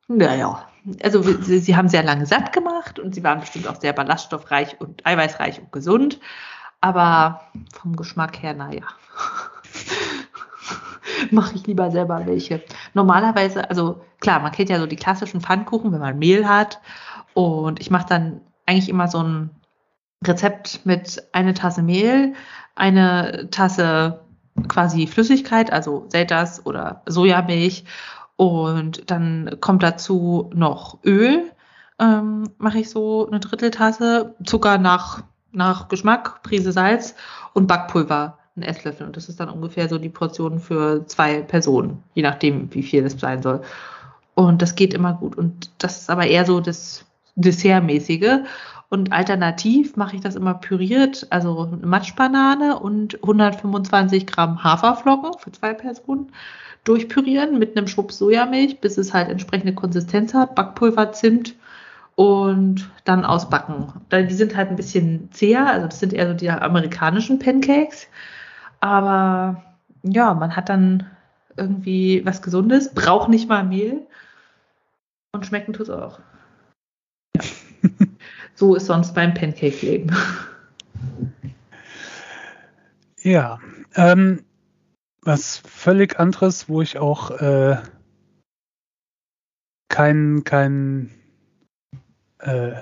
naja. 0.07 0.67
Also 1.03 1.21
sie, 1.21 1.59
sie 1.59 1.75
haben 1.75 1.89
sehr 1.89 2.03
lange 2.03 2.25
satt 2.25 2.53
gemacht 2.53 2.97
und 2.97 3.13
sie 3.13 3.23
waren 3.23 3.39
bestimmt 3.39 3.67
auch 3.67 3.79
sehr 3.79 3.93
ballaststoffreich 3.93 4.81
und 4.81 5.05
eiweißreich 5.05 5.59
und 5.59 5.71
gesund. 5.71 6.19
Aber 6.79 7.41
vom 7.79 7.95
Geschmack 7.95 8.41
her, 8.41 8.55
naja. 8.55 8.81
mache 11.31 11.55
ich 11.55 11.67
lieber 11.67 11.91
selber 11.91 12.25
welche. 12.25 12.63
Normalerweise, 12.93 13.69
also 13.69 14.01
klar, 14.19 14.39
man 14.39 14.51
kennt 14.51 14.69
ja 14.69 14.79
so 14.79 14.85
die 14.85 14.95
klassischen 14.95 15.41
Pfannkuchen, 15.41 15.91
wenn 15.91 15.99
man 15.99 16.19
Mehl 16.19 16.47
hat. 16.47 16.79
Und 17.33 17.79
ich 17.79 17.91
mache 17.91 18.07
dann 18.07 18.41
eigentlich 18.65 18.89
immer 18.89 19.07
so 19.07 19.21
ein 19.23 19.49
Rezept 20.25 20.85
mit 20.85 21.23
eine 21.33 21.53
Tasse 21.53 21.81
Mehl, 21.81 22.33
eine 22.75 23.49
Tasse 23.51 24.21
quasi 24.67 25.07
Flüssigkeit, 25.07 25.71
also 25.71 26.05
Selters 26.09 26.65
oder 26.65 27.01
Sojamilch. 27.05 27.85
Und 28.35 29.09
dann 29.11 29.57
kommt 29.61 29.83
dazu 29.83 30.49
noch 30.53 31.03
Öl, 31.03 31.51
ähm, 31.99 32.49
mache 32.57 32.79
ich 32.79 32.89
so 32.89 33.27
eine 33.27 33.39
Dritteltasse, 33.39 34.35
Zucker 34.43 34.77
nach, 34.77 35.23
nach 35.51 35.87
Geschmack, 35.87 36.41
Prise 36.43 36.71
Salz 36.71 37.15
und 37.53 37.67
Backpulver, 37.67 38.39
ein 38.55 38.63
Esslöffel. 38.63 39.05
Und 39.07 39.17
das 39.17 39.29
ist 39.29 39.39
dann 39.39 39.49
ungefähr 39.49 39.89
so 39.89 39.97
die 39.97 40.09
Portion 40.09 40.59
für 40.59 41.05
zwei 41.07 41.41
Personen, 41.41 42.03
je 42.13 42.23
nachdem, 42.23 42.73
wie 42.73 42.83
viel 42.83 43.05
es 43.05 43.19
sein 43.19 43.41
soll. 43.41 43.61
Und 44.35 44.61
das 44.61 44.75
geht 44.75 44.93
immer 44.93 45.13
gut. 45.13 45.37
Und 45.37 45.71
das 45.77 46.01
ist 46.01 46.09
aber 46.09 46.27
eher 46.27 46.45
so 46.45 46.59
das 46.59 47.05
Dessertmäßige. 47.35 48.39
Und 48.89 49.13
alternativ 49.13 49.95
mache 49.95 50.17
ich 50.17 50.21
das 50.21 50.35
immer 50.35 50.53
püriert, 50.53 51.25
also 51.29 51.69
Matschbanane 51.81 52.77
und 52.77 53.15
125 53.23 54.27
Gramm 54.27 54.63
Haferflocken 54.63 55.31
für 55.39 55.51
zwei 55.53 55.73
Personen 55.73 56.33
durchpürieren 56.83 57.57
mit 57.57 57.77
einem 57.77 57.87
Schwupp 57.87 58.11
Sojamilch, 58.11 58.81
bis 58.81 58.97
es 58.97 59.13
halt 59.13 59.29
entsprechende 59.29 59.73
Konsistenz 59.73 60.33
hat, 60.33 60.55
Backpulver, 60.55 61.13
Zimt 61.13 61.55
und 62.15 62.89
dann 63.05 63.23
ausbacken. 63.23 63.93
Die 64.11 64.33
sind 64.33 64.57
halt 64.57 64.69
ein 64.69 64.75
bisschen 64.75 65.29
zäher, 65.31 65.67
also 65.67 65.87
das 65.87 65.99
sind 65.99 66.11
eher 66.11 66.27
so 66.27 66.33
die 66.33 66.49
amerikanischen 66.49 67.39
Pancakes. 67.39 68.07
Aber 68.81 69.63
ja, 70.03 70.33
man 70.33 70.55
hat 70.55 70.69
dann 70.69 71.09
irgendwie 71.55 72.25
was 72.25 72.41
Gesundes, 72.41 72.93
braucht 72.93 73.29
nicht 73.29 73.47
mal 73.47 73.63
Mehl 73.63 74.07
und 75.33 75.45
schmecken 75.45 75.73
tut 75.73 75.87
es 75.87 75.89
auch. 75.89 76.19
Ja. 77.35 77.43
so 78.55 78.75
ist 78.75 78.87
sonst 78.87 79.13
beim 79.15 79.33
Pancake-Leben. 79.33 80.15
Ja, 83.23 83.59
ähm, 83.95 84.43
was 85.21 85.57
völlig 85.57 86.19
anderes, 86.19 86.67
wo 86.69 86.81
ich 86.81 86.97
auch 86.97 87.31
äh, 87.31 87.77
keinen 89.89 90.43
kein, 90.43 91.11
äh, 92.39 92.81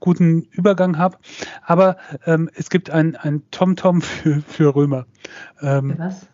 guten 0.00 0.42
Übergang 0.42 0.98
habe. 0.98 1.18
Aber 1.62 1.96
ähm, 2.26 2.50
es 2.54 2.70
gibt 2.70 2.90
ein, 2.90 3.16
ein 3.16 3.50
TomTom 3.50 4.02
für, 4.02 4.42
für 4.42 4.74
Römer. 4.74 5.06
Ähm, 5.60 5.94
was? 5.98 6.26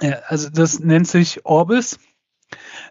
Ja, 0.00 0.18
also 0.26 0.50
das 0.50 0.80
nennt 0.80 1.06
sich 1.06 1.44
Orbis. 1.44 1.98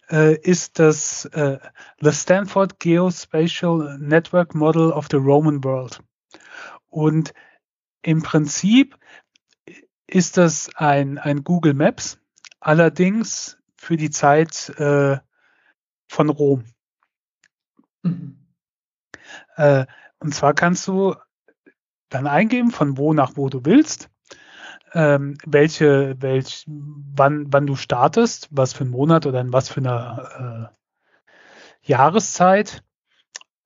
Äh, 0.10 0.36
ist 0.41 0.80
das 0.80 1.26
äh, 1.26 1.60
The 2.01 2.12
Stanford 2.12 2.80
Geospatial 2.80 3.97
Network 3.99 4.56
Model 4.56 4.91
of 4.91 5.08
the 5.10 5.18
Roman 5.18 5.64
World. 5.64 6.01
Und 6.88 7.34
im 8.01 8.22
Prinzip 8.22 8.97
ist 10.08 10.38
das 10.38 10.70
ein, 10.76 11.18
ein 11.18 11.43
Google 11.43 11.74
Maps, 11.74 12.20
allerdings 12.60 13.58
für 13.78 13.97
die 13.97 14.10
Zeit 14.10 14.70
äh, 14.78 15.18
von 16.08 16.30
Rom. 16.30 16.66
Mhm. 18.04 18.43
Äh, 19.56 19.86
und 20.20 20.34
zwar 20.34 20.54
kannst 20.54 20.88
du 20.88 21.16
dann 22.10 22.28
eingeben, 22.28 22.72
von 22.72 22.97
wo 22.97 23.14
nach 23.14 23.36
wo 23.36 23.49
du 23.49 23.66
willst, 23.66 24.10
ähm, 24.93 25.38
welche, 25.45 26.16
welch, 26.22 26.66
wann, 26.68 27.51
wann 27.51 27.66
du 27.66 27.76
startest, 27.76 28.47
was 28.51 28.74
für 28.74 28.82
einen 28.84 28.91
Monat 28.91 29.26
oder 29.26 29.41
in 29.41 29.51
was 29.51 29.70
für 29.70 29.80
eine 29.80 30.70
äh, 31.82 31.88
Jahreszeit, 31.88 32.84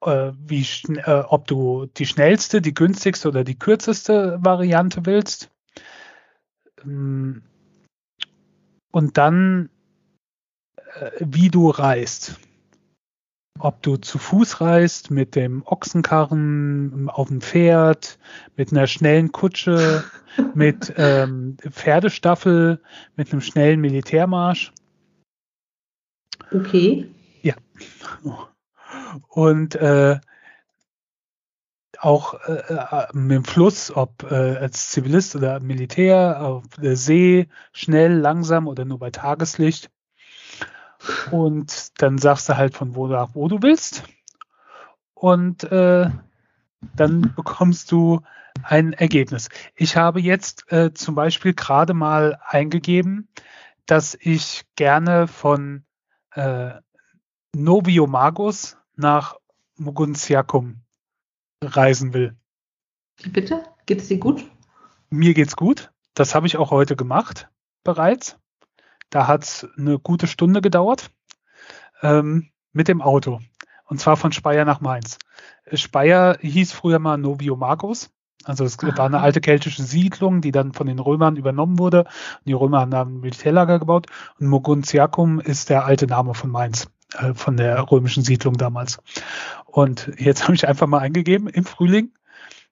äh, 0.01 0.31
wie, 0.37 0.65
äh, 0.95 1.23
ob 1.27 1.47
du 1.47 1.87
die 1.97 2.05
schnellste, 2.05 2.61
die 2.61 2.73
günstigste 2.73 3.27
oder 3.27 3.43
die 3.43 3.59
kürzeste 3.59 4.39
Variante 4.41 5.05
willst. 5.05 5.51
Ähm, 6.83 7.43
und 8.91 9.17
dann, 9.17 9.69
äh, 10.95 11.11
wie 11.19 11.49
du 11.49 11.69
reist 11.69 12.39
ob 13.59 13.81
du 13.81 13.97
zu 13.97 14.17
Fuß 14.17 14.61
reist, 14.61 15.11
mit 15.11 15.35
dem 15.35 15.63
Ochsenkarren, 15.65 17.09
auf 17.09 17.27
dem 17.27 17.41
Pferd, 17.41 18.19
mit 18.55 18.71
einer 18.71 18.87
schnellen 18.87 19.31
Kutsche, 19.31 20.03
mit 20.53 20.93
ähm, 20.97 21.57
Pferdestaffel, 21.69 22.81
mit 23.15 23.31
einem 23.31 23.41
schnellen 23.41 23.81
Militärmarsch. 23.81 24.73
Okay. 26.51 27.09
Ja. 27.41 27.55
Und 29.29 29.75
äh, 29.75 30.19
auch 31.99 32.35
äh, 32.47 32.53
äh, 32.53 33.07
mit 33.13 33.37
dem 33.37 33.43
Fluss, 33.43 33.91
ob 33.95 34.23
äh, 34.29 34.57
als 34.57 34.91
Zivilist 34.91 35.35
oder 35.35 35.59
Militär, 35.59 36.41
auf 36.41 36.63
der 36.77 36.95
See, 36.95 37.47
schnell, 37.73 38.13
langsam 38.13 38.67
oder 38.67 38.85
nur 38.85 38.99
bei 38.99 39.11
Tageslicht. 39.11 39.89
Und 41.31 42.01
dann 42.01 42.17
sagst 42.17 42.49
du 42.49 42.57
halt 42.57 42.73
von 42.73 42.95
wo 42.95 43.07
nach 43.07 43.29
wo 43.33 43.47
du 43.47 43.61
willst. 43.61 44.03
Und 45.13 45.63
äh, 45.65 46.09
dann 46.95 47.33
bekommst 47.35 47.91
du 47.91 48.21
ein 48.63 48.93
Ergebnis. 48.93 49.49
Ich 49.75 49.97
habe 49.97 50.19
jetzt 50.19 50.71
äh, 50.71 50.93
zum 50.93 51.15
Beispiel 51.15 51.53
gerade 51.53 51.93
mal 51.93 52.39
eingegeben, 52.45 53.27
dass 53.85 54.17
ich 54.19 54.65
gerne 54.75 55.27
von 55.27 55.85
äh, 56.31 56.71
Novio 57.55 58.07
Magus 58.07 58.77
nach 58.95 59.37
Muguntiacum 59.77 60.81
reisen 61.63 62.13
will. 62.13 62.35
Bitte? 63.31 63.63
Geht 63.85 64.01
es 64.01 64.07
dir 64.07 64.19
gut? 64.19 64.45
Mir 65.09 65.33
geht's 65.33 65.55
gut. 65.55 65.91
Das 66.13 66.35
habe 66.35 66.47
ich 66.47 66.57
auch 66.57 66.71
heute 66.71 66.95
gemacht 66.95 67.49
bereits. 67.83 68.37
Da 69.09 69.27
hat 69.27 69.43
es 69.43 69.67
eine 69.77 69.99
gute 69.99 70.27
Stunde 70.27 70.61
gedauert 70.61 71.11
ähm, 72.01 72.49
mit 72.73 72.87
dem 72.87 73.01
Auto. 73.01 73.39
Und 73.85 73.99
zwar 73.99 74.17
von 74.17 74.31
Speyer 74.31 74.65
nach 74.65 74.81
Mainz. 74.81 75.17
Speyer 75.73 76.37
hieß 76.41 76.73
früher 76.73 76.99
mal 76.99 77.17
Novio 77.17 77.55
Marcus. 77.55 78.09
Also 78.43 78.63
es 78.63 78.77
war 78.81 79.05
eine 79.05 79.19
alte 79.19 79.41
keltische 79.41 79.83
Siedlung, 79.83 80.41
die 80.41 80.51
dann 80.51 80.73
von 80.73 80.87
den 80.87 80.99
Römern 80.99 81.35
übernommen 81.35 81.79
wurde. 81.79 82.03
Und 82.03 82.45
die 82.45 82.53
Römer 82.53 82.81
haben 82.81 82.91
da 82.91 83.01
ein 83.01 83.19
Militärlager 83.19 83.79
gebaut. 83.79 84.07
Und 84.39 84.47
Moguntiacum 84.47 85.39
ist 85.39 85.69
der 85.69 85.85
alte 85.85 86.07
Name 86.07 86.33
von 86.33 86.49
Mainz, 86.49 86.87
äh, 87.17 87.33
von 87.33 87.57
der 87.57 87.91
römischen 87.91 88.23
Siedlung 88.23 88.55
damals. 88.55 88.99
Und 89.65 90.11
jetzt 90.17 90.43
habe 90.45 90.55
ich 90.55 90.67
einfach 90.67 90.87
mal 90.87 90.99
eingegeben, 90.99 91.47
im 91.47 91.65
Frühling 91.65 92.11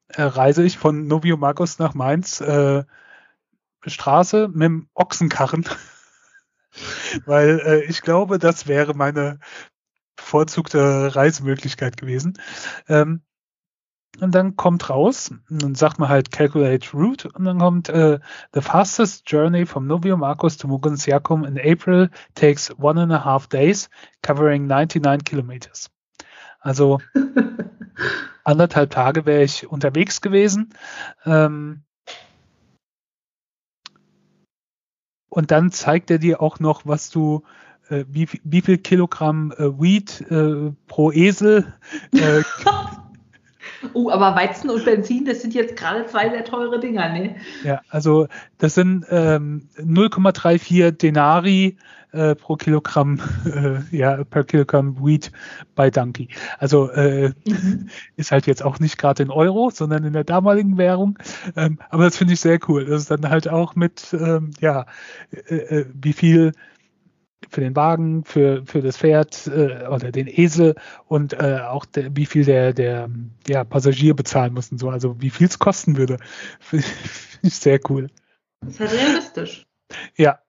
äh, 0.09 0.21
reise 0.21 0.63
ich 0.63 0.77
von 0.77 1.07
Novio 1.07 1.37
Marcus 1.37 1.79
nach 1.79 1.93
Mainz 1.93 2.41
äh, 2.41 2.83
Straße 3.85 4.47
mit 4.47 4.63
dem 4.63 4.87
Ochsenkarren 4.93 5.65
Weil 7.25 7.59
äh, 7.59 7.83
ich 7.85 8.01
glaube, 8.01 8.39
das 8.39 8.67
wäre 8.67 8.93
meine 8.93 9.39
bevorzugte 10.15 11.15
Reisemöglichkeit 11.15 11.97
gewesen. 11.97 12.39
Ähm, 12.87 13.21
und 14.21 14.33
dann 14.33 14.55
kommt 14.55 14.89
raus, 14.89 15.31
und 15.49 15.61
dann 15.61 15.75
sagt 15.75 15.99
man 15.99 16.09
halt 16.09 16.31
Calculate 16.31 16.91
Route 16.93 17.29
und 17.33 17.43
dann 17.43 17.59
kommt 17.59 17.89
äh, 17.89 18.19
The 18.53 18.61
fastest 18.61 19.29
journey 19.29 19.65
from 19.65 19.87
Novio 19.87 20.15
Marcos 20.15 20.57
to 20.57 20.67
Mugunsiacum 20.67 21.43
in 21.43 21.59
April 21.59 22.09
takes 22.33 22.73
one 22.79 23.01
and 23.01 23.11
a 23.11 23.23
half 23.23 23.47
days, 23.47 23.89
covering 24.21 24.67
99 24.67 25.25
kilometers. 25.25 25.89
Also 26.59 26.99
anderthalb 28.43 28.91
Tage 28.91 29.25
wäre 29.25 29.43
ich 29.43 29.67
unterwegs 29.67 30.21
gewesen. 30.21 30.69
Ähm, 31.25 31.84
und 35.35 35.51
dann 35.51 35.69
zeigt 35.69 36.09
er 36.11 36.17
dir 36.17 36.41
auch 36.41 36.61
noch, 36.61 36.83
was 36.85 37.09
du, 37.09 37.43
äh, 37.89 38.05
wie, 38.07 38.25
wie 38.45 38.61
viel 38.61 38.77
Kilogramm 38.77 39.51
äh, 39.51 39.65
Weed 39.77 40.21
äh, 40.31 40.71
pro 40.87 41.11
Esel. 41.11 41.73
Äh, 42.13 42.43
Oh, 43.93 44.09
aber 44.09 44.35
Weizen 44.35 44.69
und 44.69 44.85
Benzin, 44.85 45.25
das 45.25 45.41
sind 45.41 45.53
jetzt 45.53 45.75
gerade 45.75 46.05
zwei 46.05 46.29
sehr 46.29 46.43
teure 46.43 46.79
Dinger, 46.79 47.09
ne? 47.09 47.35
Ja, 47.63 47.81
also 47.89 48.27
das 48.57 48.75
sind 48.75 49.05
ähm, 49.09 49.69
0,34 49.77 50.91
Denari 50.91 51.77
äh, 52.15 52.35
pro 52.35 52.55
Kilogramm, 52.55 53.19
äh, 53.45 53.95
ja, 53.95 54.23
per 54.23 54.43
Kilogramm 54.43 55.05
Weed 55.05 55.31
bei 55.75 55.89
Donkey. 55.89 56.29
Also 56.57 56.89
äh, 56.91 57.33
mhm. 57.45 57.89
ist 58.15 58.31
halt 58.31 58.47
jetzt 58.47 58.63
auch 58.63 58.79
nicht 58.79 58.97
gerade 58.97 59.23
in 59.23 59.29
Euro, 59.29 59.69
sondern 59.69 60.03
in 60.03 60.13
der 60.13 60.23
damaligen 60.23 60.77
Währung. 60.77 61.19
Ähm, 61.55 61.79
aber 61.89 62.05
das 62.05 62.17
finde 62.17 62.33
ich 62.33 62.39
sehr 62.39 62.59
cool. 62.67 62.85
Das 62.85 63.01
ist 63.01 63.11
dann 63.11 63.29
halt 63.29 63.49
auch 63.49 63.75
mit, 63.75 64.13
ähm, 64.13 64.51
ja, 64.59 64.85
äh, 65.31 65.55
äh 65.55 65.85
wie 65.93 66.13
viel 66.13 66.53
für 67.49 67.61
den 67.61 67.75
Wagen, 67.75 68.23
für, 68.23 68.63
für 68.65 68.81
das 68.81 68.97
Pferd 68.97 69.47
äh, 69.47 69.87
oder 69.87 70.11
den 70.11 70.27
Esel 70.27 70.75
und 71.07 71.33
äh, 71.33 71.59
auch 71.67 71.85
der, 71.85 72.15
wie 72.15 72.25
viel 72.25 72.45
der, 72.45 72.73
der 72.73 73.09
ja, 73.47 73.63
Passagier 73.63 74.15
bezahlen 74.15 74.53
muss 74.53 74.71
und 74.71 74.77
so, 74.77 74.89
also 74.89 75.21
wie 75.21 75.29
viel 75.29 75.47
es 75.47 75.59
kosten 75.59 75.97
würde. 75.97 76.17
Finde 76.59 76.85
ich 77.41 77.55
sehr 77.55 77.79
cool. 77.89 78.07
Ist 78.67 78.79
ja 78.79 78.85
realistisch. 78.87 79.65
Ja, 80.15 80.39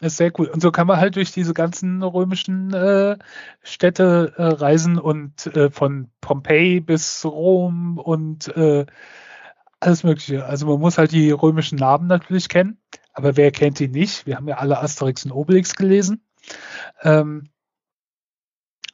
ist 0.00 0.16
sehr 0.16 0.32
cool. 0.38 0.46
Und 0.46 0.60
so 0.60 0.70
kann 0.70 0.86
man 0.86 0.98
halt 0.98 1.16
durch 1.16 1.32
diese 1.32 1.54
ganzen 1.54 2.02
römischen 2.02 2.72
äh, 2.72 3.16
Städte 3.62 4.32
äh, 4.36 4.42
reisen 4.42 4.98
und 4.98 5.46
äh, 5.54 5.70
von 5.70 6.10
Pompeji 6.20 6.80
bis 6.80 7.24
Rom 7.24 7.98
und 7.98 8.48
äh, 8.56 8.86
alles 9.80 10.02
Mögliche. 10.02 10.44
Also 10.46 10.66
man 10.66 10.80
muss 10.80 10.98
halt 10.98 11.12
die 11.12 11.30
römischen 11.30 11.78
Namen 11.78 12.06
natürlich 12.06 12.48
kennen. 12.48 12.78
aber 13.12 13.36
wer 13.36 13.50
kennt 13.52 13.80
ihn 13.80 13.92
nicht? 13.92 14.26
Wir 14.26 14.36
haben 14.36 14.48
ja 14.48 14.56
alle 14.56 14.80
Asterix 14.80 15.24
und 15.24 15.32
Obelix 15.32 15.76
gelesen. 15.76 16.22
Ähm, 17.02 17.50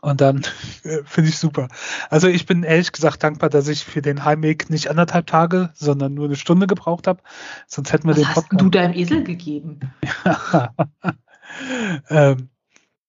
und 0.01 0.21
dann 0.21 0.43
äh, 0.85 1.03
finde 1.05 1.31
ich 1.31 1.39
super. 1.39 1.69
Also 2.09 2.29
ich 2.29 2.47
bin 2.47 2.63
ehrlich 2.63 2.93
gesagt 2.93 3.23
dankbar, 3.23 3.51
dass 3.51 3.69
ich 3.69 3.85
für 3.85 4.03
den 4.03 4.25
Heimweg 4.25 4.71
nicht 4.71 4.89
anderthalb 4.89 5.27
Tage, 5.27 5.71
sondern 5.75 6.15
nur 6.15 6.27
eine 6.27 6.37
Stunde 6.37 6.67
gebraucht 6.67 7.07
habe. 7.07 7.23
Sonst 7.67 7.93
hätten 7.93 8.09
wir 8.09 8.13
Was 8.13 8.19
den 8.19 8.29
hast 8.29 8.35
Podcast. 8.35 8.61
du 8.61 8.71
deinem 8.71 8.95
Esel 8.95 9.25
gegeben? 9.25 9.81
ähm, 12.09 12.49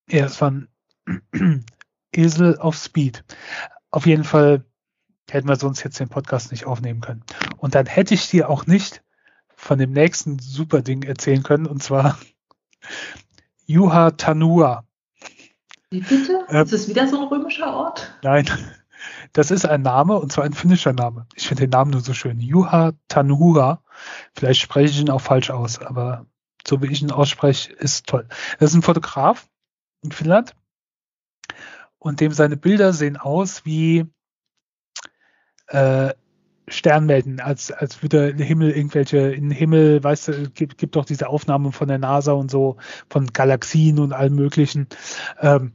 ja, 0.09 0.25
es 0.25 0.41
war 0.41 0.51
ein 0.51 0.67
Esel 2.11 2.57
auf 2.57 2.75
Speed. 2.75 3.23
Auf 3.89 4.05
jeden 4.05 4.23
Fall 4.23 4.65
hätten 5.29 5.47
wir 5.47 5.55
sonst 5.55 5.83
jetzt 5.83 5.99
den 5.99 6.09
Podcast 6.09 6.51
nicht 6.51 6.65
aufnehmen 6.65 6.99
können. 6.99 7.23
Und 7.57 7.75
dann 7.75 7.85
hätte 7.85 8.13
ich 8.13 8.29
dir 8.29 8.49
auch 8.49 8.65
nicht 8.65 9.01
von 9.55 9.77
dem 9.77 9.91
nächsten 9.91 10.39
super 10.39 10.81
Ding 10.81 11.03
erzählen 11.03 11.43
können, 11.43 11.67
und 11.67 11.81
zwar 11.81 12.17
Juha 13.71 14.11
Tanua. 14.11 14.83
Wie 15.89 16.01
bitte? 16.01 16.45
Ähm, 16.49 16.63
ist 16.63 16.73
es 16.73 16.89
wieder 16.89 17.07
so 17.07 17.21
ein 17.21 17.27
römischer 17.27 17.73
Ort? 17.73 18.13
Nein, 18.21 18.45
das 19.33 19.49
ist 19.49 19.65
ein 19.65 19.81
Name 19.81 20.17
und 20.17 20.31
zwar 20.31 20.43
ein 20.43 20.53
finnischer 20.53 20.93
Name. 20.93 21.25
Ich 21.35 21.47
finde 21.47 21.63
den 21.63 21.69
Namen 21.69 21.91
nur 21.91 22.01
so 22.01 22.13
schön. 22.13 22.39
Juha 22.39 22.93
Tanura. 23.07 23.81
Vielleicht 24.33 24.61
spreche 24.61 24.93
ich 24.93 24.99
ihn 24.99 25.09
auch 25.09 25.21
falsch 25.21 25.51
aus, 25.51 25.79
aber 25.79 26.25
so 26.67 26.81
wie 26.81 26.91
ich 26.91 27.01
ihn 27.01 27.11
ausspreche, 27.11 27.71
ist 27.73 28.07
toll. 28.07 28.27
Das 28.59 28.71
ist 28.71 28.75
ein 28.75 28.81
Fotograf 28.81 29.47
in 30.01 30.11
Finnland 30.11 30.53
und 31.97 32.19
dem 32.19 32.31
seine 32.33 32.57
Bilder 32.57 32.93
sehen 32.93 33.15
aus 33.15 33.65
wie 33.65 34.05
äh, 35.67 36.13
Sternmelden, 36.71 37.39
als, 37.39 37.71
als 37.71 38.01
würde 38.01 38.33
Himmel 38.33 38.71
irgendwelche, 38.71 39.17
in 39.17 39.49
den 39.49 39.51
Himmel, 39.51 40.03
weißt 40.03 40.27
du, 40.29 40.49
gibt, 40.49 40.77
gibt 40.77 40.95
doch 40.95 41.05
diese 41.05 41.27
Aufnahmen 41.29 41.71
von 41.71 41.87
der 41.87 41.99
NASA 41.99 42.31
und 42.31 42.49
so, 42.49 42.77
von 43.09 43.27
Galaxien 43.27 43.99
und 43.99 44.13
allem 44.13 44.35
möglichen. 44.35 44.87
Ähm, 45.39 45.73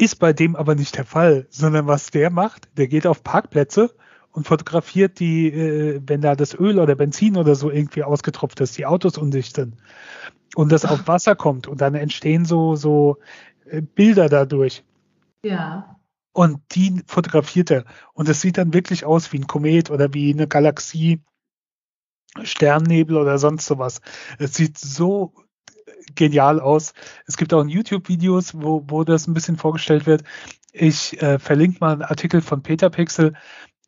ist 0.00 0.18
bei 0.18 0.32
dem 0.32 0.56
aber 0.56 0.74
nicht 0.74 0.96
der 0.96 1.04
Fall, 1.04 1.46
sondern 1.50 1.86
was 1.86 2.10
der 2.10 2.30
macht, 2.30 2.68
der 2.76 2.88
geht 2.88 3.06
auf 3.06 3.24
Parkplätze 3.24 3.94
und 4.30 4.46
fotografiert 4.46 5.18
die, 5.18 5.48
äh, 5.48 6.00
wenn 6.06 6.20
da 6.20 6.36
das 6.36 6.54
Öl 6.54 6.78
oder 6.78 6.94
Benzin 6.94 7.36
oder 7.36 7.54
so 7.54 7.70
irgendwie 7.70 8.04
ausgetropft 8.04 8.60
ist, 8.60 8.78
die 8.78 8.86
Autos 8.86 9.18
undicht 9.18 9.56
sind 9.56 9.74
und 10.54 10.72
das 10.72 10.84
auf 10.84 11.08
Wasser 11.08 11.34
kommt 11.34 11.66
und 11.66 11.80
dann 11.80 11.94
entstehen 11.94 12.44
so, 12.44 12.76
so 12.76 13.18
äh, 13.66 13.82
Bilder 13.82 14.28
dadurch. 14.28 14.84
Ja. 15.44 15.97
Und 16.38 16.60
die 16.70 17.02
fotografiert 17.08 17.72
er. 17.72 17.84
Und 18.12 18.28
es 18.28 18.40
sieht 18.40 18.58
dann 18.58 18.72
wirklich 18.72 19.04
aus 19.04 19.32
wie 19.32 19.40
ein 19.40 19.48
Komet 19.48 19.90
oder 19.90 20.14
wie 20.14 20.32
eine 20.32 20.46
Galaxie, 20.46 21.20
Sternnebel 22.44 23.16
oder 23.16 23.38
sonst 23.38 23.66
sowas. 23.66 24.00
Es 24.38 24.54
sieht 24.54 24.78
so 24.78 25.32
genial 26.14 26.60
aus. 26.60 26.92
Es 27.26 27.38
gibt 27.38 27.52
auch 27.52 27.66
YouTube-Videos, 27.66 28.54
wo, 28.54 28.84
wo 28.86 29.02
das 29.02 29.26
ein 29.26 29.34
bisschen 29.34 29.56
vorgestellt 29.56 30.06
wird. 30.06 30.22
Ich 30.70 31.20
äh, 31.20 31.40
verlinke 31.40 31.78
mal 31.80 31.94
einen 31.94 32.02
Artikel 32.02 32.40
von 32.40 32.62
Peter 32.62 32.88
Pixel. 32.88 33.32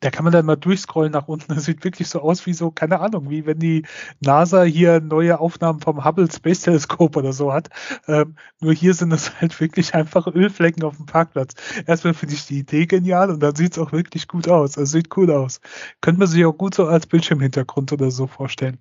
Da 0.01 0.09
kann 0.09 0.23
man 0.23 0.33
dann 0.33 0.45
mal 0.45 0.57
durchscrollen 0.57 1.11
nach 1.11 1.27
unten. 1.27 1.55
Das 1.61 1.65
sieht 1.65 1.83
wirklich 1.83 2.09
so 2.09 2.21
aus 2.21 2.45
wie 2.45 2.53
so, 2.53 2.71
keine 2.71 2.99
Ahnung, 2.99 3.29
wie 3.29 3.45
wenn 3.45 3.59
die 3.59 3.85
NASA 4.19 4.63
hier 4.63 4.99
neue 4.99 5.39
Aufnahmen 5.39 5.79
vom 5.79 6.03
Hubble 6.03 6.29
Space 6.31 6.61
Teleskop 6.61 7.15
oder 7.15 7.33
so 7.33 7.53
hat. 7.53 7.69
Ähm, 8.07 8.35
nur 8.59 8.73
hier 8.73 8.93
sind 8.93 9.11
es 9.11 9.31
halt 9.41 9.59
wirklich 9.59 9.93
einfach 9.93 10.27
Ölflecken 10.27 10.83
auf 10.83 10.97
dem 10.97 11.05
Parkplatz. 11.05 11.53
Erstmal 11.85 12.13
finde 12.13 12.35
ich 12.35 12.47
die 12.47 12.59
Idee 12.59 12.87
genial 12.87 13.29
und 13.29 13.41
dann 13.41 13.55
sieht 13.55 13.73
es 13.73 13.79
auch 13.79 13.91
wirklich 13.91 14.27
gut 14.27 14.47
aus. 14.47 14.77
Also 14.77 14.91
sieht 14.91 15.15
cool 15.17 15.31
aus. 15.31 15.61
Könnte 16.01 16.19
man 16.19 16.27
sich 16.27 16.43
auch 16.45 16.53
gut 16.57 16.73
so 16.75 16.87
als 16.87 17.05
Bildschirmhintergrund 17.07 17.91
oder 17.93 18.11
so 18.11 18.27
vorstellen. 18.27 18.79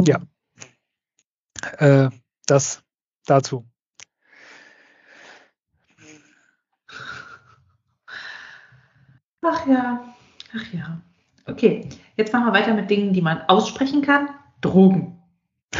Ja. 0.00 0.20
Äh, 1.78 2.10
das 2.46 2.82
dazu. 3.26 3.71
Ach 9.42 9.66
ja, 9.66 10.02
ach 10.56 10.72
ja. 10.72 10.98
Okay, 11.46 11.88
jetzt 12.16 12.32
machen 12.32 12.46
wir 12.46 12.52
weiter 12.52 12.74
mit 12.74 12.88
Dingen, 12.88 13.12
die 13.12 13.22
man 13.22 13.42
aussprechen 13.42 14.02
kann. 14.02 14.30
Drogen. 14.60 15.18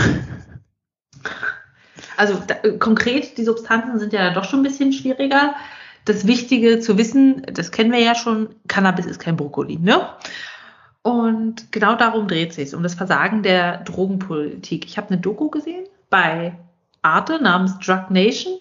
Also 2.19 2.41
da, 2.47 2.55
konkret, 2.79 3.39
die 3.39 3.45
Substanzen 3.45 3.99
sind 3.99 4.13
ja 4.13 4.33
doch 4.33 4.45
schon 4.45 4.61
ein 4.61 4.65
bisschen 4.65 4.93
schwieriger. 4.93 5.55
Das 6.05 6.27
Wichtige 6.27 6.79
zu 6.79 6.99
wissen, 6.99 7.43
das 7.53 7.73
kennen 7.73 7.91
wir 7.91 8.01
ja 8.01 8.15
schon, 8.15 8.55
Cannabis 8.69 9.07
ist 9.07 9.19
kein 9.19 9.37
Brokkoli, 9.37 9.79
ne? 9.79 10.09
Und 11.01 11.73
genau 11.73 11.97
darum 11.97 12.29
dreht 12.29 12.53
sich 12.53 12.75
um 12.75 12.83
das 12.83 12.95
Versagen 12.95 13.43
der 13.43 13.79
Drogenpolitik. 13.79 14.85
Ich 14.85 14.99
habe 14.99 15.09
eine 15.09 15.19
Doku 15.19 15.49
gesehen 15.49 15.87
bei 16.11 16.57
Arte 17.01 17.43
namens 17.43 17.79
Drug 17.79 18.11
Nation 18.11 18.59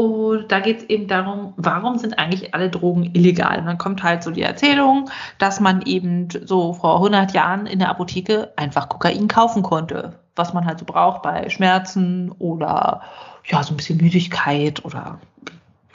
und 0.00 0.50
da 0.50 0.60
geht 0.60 0.78
es 0.78 0.84
eben 0.84 1.08
darum, 1.08 1.52
warum 1.58 1.98
sind 1.98 2.18
eigentlich 2.18 2.54
alle 2.54 2.70
Drogen 2.70 3.10
illegal? 3.12 3.58
Und 3.58 3.66
dann 3.66 3.76
kommt 3.76 4.02
halt 4.02 4.22
so 4.22 4.30
die 4.30 4.40
Erzählung, 4.40 5.10
dass 5.36 5.60
man 5.60 5.82
eben 5.82 6.28
so 6.46 6.72
vor 6.72 6.96
100 6.96 7.32
Jahren 7.32 7.66
in 7.66 7.80
der 7.80 7.90
Apotheke 7.90 8.50
einfach 8.56 8.88
Kokain 8.88 9.28
kaufen 9.28 9.62
konnte, 9.62 10.14
was 10.36 10.54
man 10.54 10.64
halt 10.64 10.78
so 10.78 10.86
braucht 10.86 11.20
bei 11.20 11.50
Schmerzen 11.50 12.32
oder 12.38 13.02
ja, 13.44 13.62
so 13.62 13.74
ein 13.74 13.76
bisschen 13.76 13.98
Müdigkeit 13.98 14.82
oder 14.86 15.18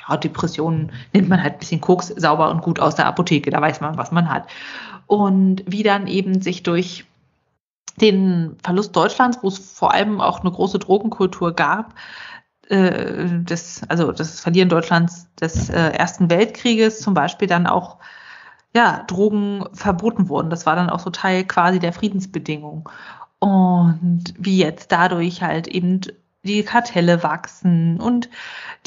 ja, 0.08 0.18
Depressionen 0.18 0.92
nimmt 1.14 1.30
man 1.30 1.42
halt 1.42 1.54
ein 1.54 1.60
bisschen 1.60 1.82
Koks 1.82 2.10
sauber 2.10 2.52
und 2.52 2.62
gut 2.62 2.80
aus 2.80 2.94
der 2.94 3.08
Apotheke, 3.08 3.50
da 3.50 3.60
weiß 3.60 3.82
man, 3.82 3.98
was 3.98 4.12
man 4.12 4.30
hat. 4.30 4.44
Und 5.08 5.64
wie 5.66 5.82
dann 5.82 6.06
eben 6.06 6.44
sich 6.44 6.62
durch 6.62 7.06
den 8.02 8.56
Verlust 8.62 8.96
Deutschlands, 8.96 9.40
wo 9.42 9.48
es 9.48 9.58
vor 9.58 9.96
allem 9.96 10.22
auch 10.22 10.42
eine 10.42 10.52
große 10.52 10.78
Drogenkultur 10.78 11.54
gab, 11.54 11.96
äh, 12.70 13.28
des, 13.44 13.82
also 13.90 14.12
das 14.12 14.40
Verlieren 14.40 14.70
Deutschlands 14.70 15.28
des 15.36 15.70
äh, 15.70 15.90
Ersten 15.92 16.30
Weltkrieges 16.30 17.00
zum 17.00 17.14
Beispiel 17.14 17.48
dann 17.48 17.68
auch 17.68 17.98
ja, 18.74 19.04
Drogen 19.08 19.66
verboten 19.74 20.28
wurden. 20.28 20.50
Das 20.50 20.66
war 20.66 20.76
dann 20.76 20.90
auch 20.90 21.00
so 21.00 21.10
Teil 21.10 21.46
quasi 21.46 21.80
der 21.80 21.94
Friedensbedingungen. 21.94 22.84
Und 23.40 24.34
wie 24.38 24.58
jetzt 24.58 24.92
dadurch 24.92 25.42
halt 25.42 25.68
eben 25.68 26.02
die 26.46 26.64
Kartelle 26.64 27.24
wachsen 27.24 28.00
und 28.00 28.30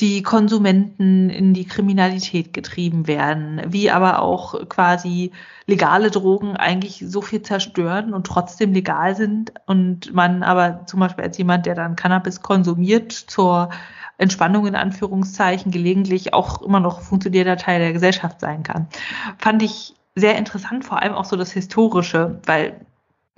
die 0.00 0.22
Konsumenten 0.22 1.28
in 1.28 1.54
die 1.54 1.66
Kriminalität 1.66 2.52
getrieben 2.52 3.06
werden, 3.06 3.60
wie 3.66 3.90
aber 3.90 4.22
auch 4.22 4.68
quasi 4.68 5.32
legale 5.66 6.10
Drogen 6.10 6.56
eigentlich 6.56 7.04
so 7.06 7.20
viel 7.20 7.42
zerstören 7.42 8.14
und 8.14 8.26
trotzdem 8.26 8.72
legal 8.72 9.16
sind 9.16 9.52
und 9.66 10.14
man 10.14 10.42
aber 10.42 10.86
zum 10.86 11.00
Beispiel 11.00 11.24
als 11.24 11.36
jemand, 11.36 11.66
der 11.66 11.74
dann 11.74 11.96
Cannabis 11.96 12.40
konsumiert 12.40 13.12
zur 13.12 13.70
Entspannung 14.18 14.66
in 14.66 14.74
Anführungszeichen 14.74 15.70
gelegentlich 15.70 16.34
auch 16.34 16.62
immer 16.62 16.80
noch 16.80 17.00
funktionierender 17.00 17.56
Teil 17.56 17.80
der 17.80 17.92
Gesellschaft 17.92 18.40
sein 18.40 18.62
kann. 18.62 18.88
Fand 19.38 19.62
ich 19.62 19.94
sehr 20.14 20.36
interessant, 20.36 20.84
vor 20.84 21.00
allem 21.00 21.14
auch 21.14 21.24
so 21.24 21.36
das 21.36 21.52
Historische, 21.52 22.40
weil 22.44 22.80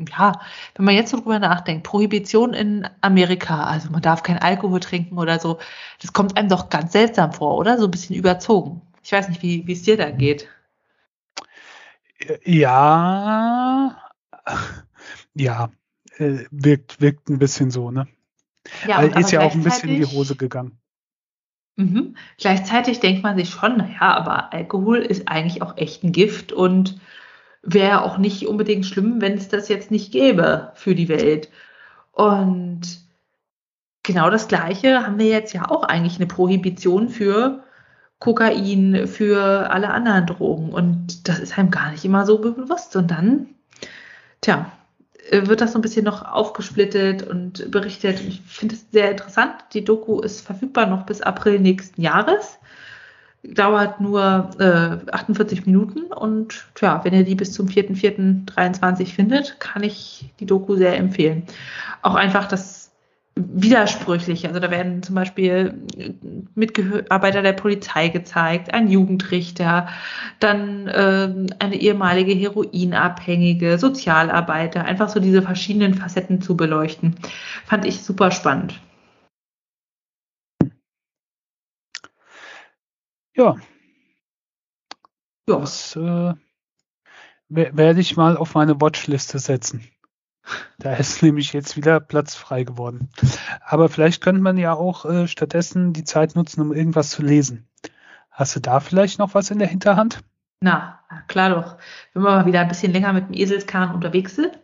ja, 0.09 0.40
wenn 0.74 0.84
man 0.84 0.94
jetzt 0.94 1.11
so 1.11 1.18
drüber 1.18 1.38
nachdenkt, 1.38 1.84
Prohibition 1.84 2.55
in 2.55 2.88
Amerika, 3.01 3.64
also 3.64 3.90
man 3.90 4.03
darf 4.03 4.22
kein 4.22 4.38
Alkohol 4.38 4.80
trinken 4.80 5.18
oder 5.18 5.38
so, 5.38 5.59
das 6.01 6.12
kommt 6.12 6.36
einem 6.36 6.48
doch 6.48 6.68
ganz 6.68 6.92
seltsam 6.92 7.32
vor, 7.32 7.57
oder? 7.57 7.78
So 7.78 7.86
ein 7.86 7.90
bisschen 7.90 8.16
überzogen. 8.16 8.82
Ich 9.03 9.12
weiß 9.12 9.28
nicht, 9.28 9.42
wie 9.42 9.70
es 9.70 9.82
dir 9.82 9.96
da 9.96 10.11
geht. 10.11 10.48
Ja, 12.44 13.96
ja, 15.34 15.70
äh, 16.18 16.44
wirkt, 16.51 17.01
wirkt 17.01 17.28
ein 17.30 17.38
bisschen 17.38 17.70
so, 17.70 17.90
ne? 17.90 18.07
Ja, 18.86 18.98
Weil 18.98 19.18
ist 19.18 19.30
ja 19.32 19.40
auch 19.40 19.55
ein 19.55 19.62
bisschen 19.62 19.90
in 19.90 19.96
die 19.96 20.07
Hose 20.07 20.36
gegangen. 20.36 20.78
Mhm. 21.76 22.14
Gleichzeitig 22.36 23.01
denkt 23.01 23.22
man 23.22 23.36
sich 23.36 23.48
schon, 23.48 23.78
naja, 23.78 24.01
aber 24.01 24.53
Alkohol 24.53 24.98
ist 24.98 25.28
eigentlich 25.28 25.62
auch 25.62 25.78
echt 25.78 26.05
ein 26.05 26.12
Gift 26.12 26.53
und 26.53 27.01
wäre 27.63 28.03
auch 28.03 28.19
nicht 28.19 28.47
unbedingt 28.47 28.87
schlimm, 28.87 29.21
wenn 29.21 29.35
es 29.35 29.49
das 29.49 29.69
jetzt 29.69 29.91
nicht 29.91 30.13
gäbe 30.13 30.73
für 30.75 30.95
die 30.95 31.09
Welt. 31.09 31.51
Und 32.13 32.83
genau 34.03 34.31
das 34.31 34.49
Gleiche 34.49 35.07
haben 35.07 35.19
wir 35.19 35.27
jetzt 35.27 35.53
ja 35.53 35.71
auch 35.71 35.83
eigentlich 35.83 36.17
eine 36.17 36.27
Prohibition 36.27 37.09
für 37.09 37.65
Kokain, 38.19 39.07
für 39.07 39.71
alle 39.71 39.91
anderen 39.91 40.27
Drogen. 40.27 40.73
Und 40.73 41.29
das 41.29 41.39
ist 41.39 41.59
einem 41.59 41.71
gar 41.71 41.91
nicht 41.91 42.05
immer 42.05 42.27
so 42.27 42.39
bewusst. 42.39 42.97
Und 42.97 43.11
dann, 43.11 43.49
tja, 44.41 44.71
wird 45.31 45.61
das 45.61 45.73
so 45.73 45.79
ein 45.79 45.83
bisschen 45.83 46.05
noch 46.05 46.25
aufgesplittet 46.25 47.23
und 47.23 47.71
berichtet. 47.71 48.21
Ich 48.21 48.41
finde 48.43 48.75
es 48.75 48.87
sehr 48.91 49.11
interessant. 49.11 49.55
Die 49.75 49.85
Doku 49.85 50.21
ist 50.21 50.41
verfügbar 50.41 50.87
noch 50.87 51.07
bis 51.07 51.21
April 51.21 51.61
nächsten 51.61 52.01
Jahres. 52.01 52.59
Dauert 53.43 54.01
nur 54.01 54.51
äh, 54.59 55.11
48 55.12 55.64
Minuten 55.64 56.12
und 56.12 56.66
tja, 56.74 57.01
wenn 57.05 57.14
ihr 57.14 57.24
die 57.24 57.34
bis 57.34 57.53
zum 57.53 57.68
4.4.23 57.68 59.14
findet, 59.14 59.59
kann 59.61 59.82
ich 59.82 60.30
die 60.41 60.47
Doku 60.47 60.76
sehr 60.76 60.97
empfehlen. 60.97 61.45
Auch 62.03 62.16
einfach 62.16 62.47
das 62.49 62.91
widersprüchlich. 63.36 64.47
Also 64.47 64.61
da 64.61 64.70
werden 64.70 65.03
zum 65.03 65.14
Beispiel 65.14 65.74
Mitarbeiter 66.55 67.43
der 67.43 67.53
Polizei 67.53 68.09
gezeigt, 68.09 68.74
ein 68.74 68.88
Jugendrichter, 68.88 69.88
dann 70.41 70.86
äh, 70.88 71.32
eine 71.59 71.76
ehemalige 71.76 72.32
Heroinabhängige, 72.32 73.78
Sozialarbeiter, 73.78 74.84
einfach 74.84 75.09
so 75.09 75.20
diese 75.20 75.43
verschiedenen 75.43 75.95
Facetten 75.95 76.41
zu 76.41 76.57
beleuchten. 76.57 77.16
Fand 77.64 77.84
ich 77.84 78.03
super 78.03 78.30
spannend. 78.30 78.80
Ja. 83.37 83.57
ja. 85.49 85.59
Das 85.59 85.97
äh, 85.97 86.35
werde 87.49 88.01
ich 88.01 88.16
mal 88.16 88.37
auf 88.37 88.55
meine 88.55 88.81
Watchliste 88.81 89.39
setzen. 89.39 89.89
Da 90.78 90.95
ist 90.95 91.22
nämlich 91.22 91.53
jetzt 91.53 91.76
wieder 91.76 92.01
Platz 92.01 92.35
frei 92.35 92.64
geworden. 92.64 93.11
Aber 93.61 93.89
vielleicht 93.89 94.22
könnte 94.22 94.41
man 94.41 94.57
ja 94.57 94.74
auch 94.74 95.05
äh, 95.05 95.28
stattdessen 95.28 95.93
die 95.93 96.05
Zeit 96.05 96.35
nutzen, 96.35 96.61
um 96.61 96.72
irgendwas 96.72 97.11
zu 97.11 97.22
lesen. 97.22 97.68
Hast 98.31 98.57
du 98.57 98.61
da 98.61 98.81
vielleicht 98.81 99.18
noch 99.18 99.35
was 99.35 99.51
in 99.51 99.59
der 99.59 99.68
Hinterhand? 99.68 100.20
Na, 100.61 101.01
klar 101.26 101.51
doch. 101.51 101.78
Wenn 102.12 102.22
wir 102.22 102.31
mal 102.31 102.47
wieder 102.47 102.61
ein 102.61 102.68
bisschen 102.68 102.93
länger 102.93 103.12
mit 103.12 103.28
dem 103.28 103.35
Eselskahn 103.35 103.95
unterwegs 103.95 104.37
sind, 104.37 104.59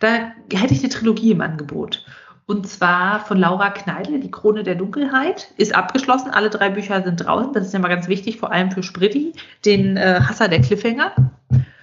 da 0.00 0.32
hätte 0.52 0.74
ich 0.74 0.80
eine 0.80 0.92
Trilogie 0.92 1.32
im 1.32 1.40
Angebot. 1.40 2.04
Und 2.46 2.68
zwar 2.68 3.24
von 3.26 3.38
Laura 3.38 3.70
Kneidl, 3.70 4.20
Die 4.20 4.30
Krone 4.30 4.62
der 4.62 4.76
Dunkelheit, 4.76 5.48
ist 5.56 5.74
abgeschlossen. 5.74 6.30
Alle 6.30 6.48
drei 6.48 6.70
Bücher 6.70 7.02
sind 7.02 7.16
draußen. 7.16 7.52
Das 7.52 7.66
ist 7.66 7.72
ja 7.72 7.80
mal 7.80 7.88
ganz 7.88 8.06
wichtig, 8.06 8.38
vor 8.38 8.52
allem 8.52 8.70
für 8.70 8.84
Spritti, 8.84 9.32
den 9.64 9.96
äh, 9.96 10.20
Hasser 10.20 10.46
der 10.46 10.60
Cliffhanger. 10.60 11.12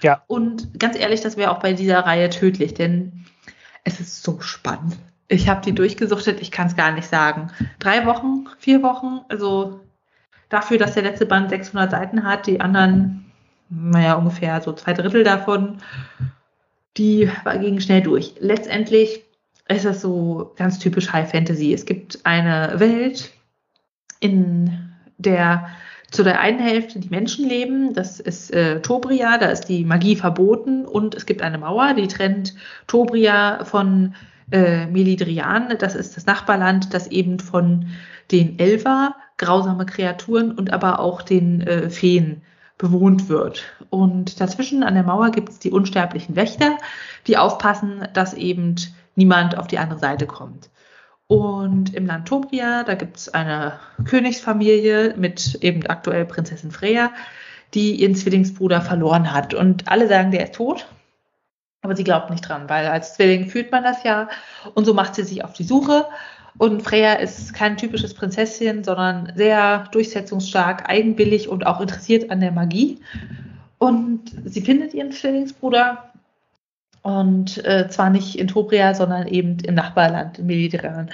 Ja. 0.00 0.22
Und 0.26 0.78
ganz 0.80 0.98
ehrlich, 0.98 1.20
das 1.20 1.36
wäre 1.36 1.50
auch 1.50 1.60
bei 1.60 1.74
dieser 1.74 2.00
Reihe 2.00 2.30
tödlich, 2.30 2.72
denn 2.72 3.24
es 3.84 4.00
ist 4.00 4.22
so 4.22 4.40
spannend. 4.40 4.96
Ich 5.28 5.48
habe 5.48 5.60
die 5.60 5.74
durchgesuchtet, 5.74 6.40
ich 6.40 6.50
kann 6.50 6.66
es 6.66 6.76
gar 6.76 6.92
nicht 6.92 7.08
sagen. 7.08 7.50
Drei 7.78 8.06
Wochen, 8.06 8.46
vier 8.58 8.82
Wochen, 8.82 9.20
also 9.28 9.80
dafür, 10.48 10.78
dass 10.78 10.94
der 10.94 11.02
letzte 11.02 11.26
Band 11.26 11.50
600 11.50 11.90
Seiten 11.90 12.24
hat, 12.24 12.46
die 12.46 12.60
anderen, 12.60 13.26
naja, 13.68 14.14
ungefähr 14.14 14.62
so 14.62 14.72
zwei 14.72 14.94
Drittel 14.94 15.24
davon, 15.24 15.78
die 16.96 17.30
gingen 17.60 17.80
schnell 17.80 18.02
durch. 18.02 18.34
Letztendlich 18.38 19.24
ist 19.68 19.84
es 19.84 20.00
so 20.00 20.52
ganz 20.56 20.78
typisch 20.78 21.12
High 21.12 21.30
Fantasy. 21.30 21.72
Es 21.72 21.86
gibt 21.86 22.20
eine 22.24 22.74
Welt, 22.78 23.32
in 24.20 24.92
der 25.18 25.68
zu 26.10 26.22
der 26.22 26.38
einen 26.38 26.60
Hälfte 26.60 27.00
die 27.00 27.08
Menschen 27.08 27.48
leben, 27.48 27.92
das 27.92 28.20
ist 28.20 28.52
äh, 28.52 28.80
Tobria, 28.80 29.36
da 29.36 29.46
ist 29.46 29.64
die 29.64 29.84
Magie 29.84 30.14
verboten 30.14 30.84
und 30.84 31.16
es 31.16 31.26
gibt 31.26 31.42
eine 31.42 31.58
Mauer, 31.58 31.94
die 31.94 32.06
trennt 32.06 32.54
Tobria 32.86 33.64
von 33.64 34.14
äh, 34.52 34.86
Melidrian, 34.86 35.74
das 35.76 35.96
ist 35.96 36.16
das 36.16 36.26
Nachbarland, 36.26 36.94
das 36.94 37.08
eben 37.08 37.40
von 37.40 37.88
den 38.30 38.60
Elver, 38.60 39.16
grausame 39.38 39.86
Kreaturen 39.86 40.52
und 40.52 40.72
aber 40.72 41.00
auch 41.00 41.20
den 41.20 41.62
äh, 41.62 41.90
Feen 41.90 42.42
bewohnt 42.78 43.28
wird. 43.28 43.64
Und 43.90 44.40
dazwischen 44.40 44.84
an 44.84 44.94
der 44.94 45.02
Mauer 45.02 45.30
gibt 45.30 45.48
es 45.48 45.58
die 45.58 45.72
unsterblichen 45.72 46.36
Wächter, 46.36 46.78
die 47.26 47.36
aufpassen, 47.36 48.06
dass 48.12 48.34
eben 48.34 48.76
niemand 49.16 49.56
auf 49.56 49.66
die 49.66 49.78
andere 49.78 49.98
Seite 49.98 50.26
kommt. 50.26 50.70
Und 51.26 51.94
im 51.94 52.06
Land 52.06 52.28
Tobria, 52.28 52.84
da 52.84 52.94
gibt 52.94 53.16
es 53.16 53.28
eine 53.32 53.78
Königsfamilie 54.04 55.14
mit 55.16 55.56
eben 55.62 55.86
aktuell 55.86 56.26
Prinzessin 56.26 56.70
Freya, 56.70 57.12
die 57.72 57.94
ihren 57.94 58.14
Zwillingsbruder 58.14 58.82
verloren 58.82 59.32
hat. 59.32 59.54
Und 59.54 59.88
alle 59.88 60.06
sagen, 60.08 60.30
der 60.30 60.44
ist 60.44 60.54
tot. 60.54 60.86
Aber 61.80 61.96
sie 61.96 62.04
glaubt 62.04 62.30
nicht 62.30 62.48
dran, 62.48 62.68
weil 62.68 62.86
als 62.86 63.14
Zwilling 63.14 63.46
fühlt 63.46 63.72
man 63.72 63.82
das 63.82 64.04
ja. 64.04 64.28
Und 64.74 64.84
so 64.84 64.94
macht 64.94 65.14
sie 65.14 65.22
sich 65.22 65.44
auf 65.44 65.52
die 65.54 65.64
Suche. 65.64 66.06
Und 66.56 66.82
Freya 66.82 67.14
ist 67.14 67.52
kein 67.52 67.76
typisches 67.76 68.14
Prinzesschen, 68.14 68.84
sondern 68.84 69.32
sehr 69.34 69.88
durchsetzungsstark, 69.92 70.88
eigenwillig 70.88 71.48
und 71.48 71.66
auch 71.66 71.80
interessiert 71.80 72.30
an 72.30 72.40
der 72.40 72.52
Magie. 72.52 73.00
Und 73.78 74.32
sie 74.44 74.60
findet 74.60 74.94
ihren 74.94 75.10
Zwillingsbruder 75.10 76.13
und 77.04 77.62
äh, 77.66 77.86
zwar 77.90 78.08
nicht 78.08 78.38
in 78.38 78.48
Tobria, 78.48 78.94
sondern 78.94 79.28
eben 79.28 79.58
im 79.58 79.74
Nachbarland, 79.74 80.38
im 80.38 80.46
Mediterranen. 80.46 81.10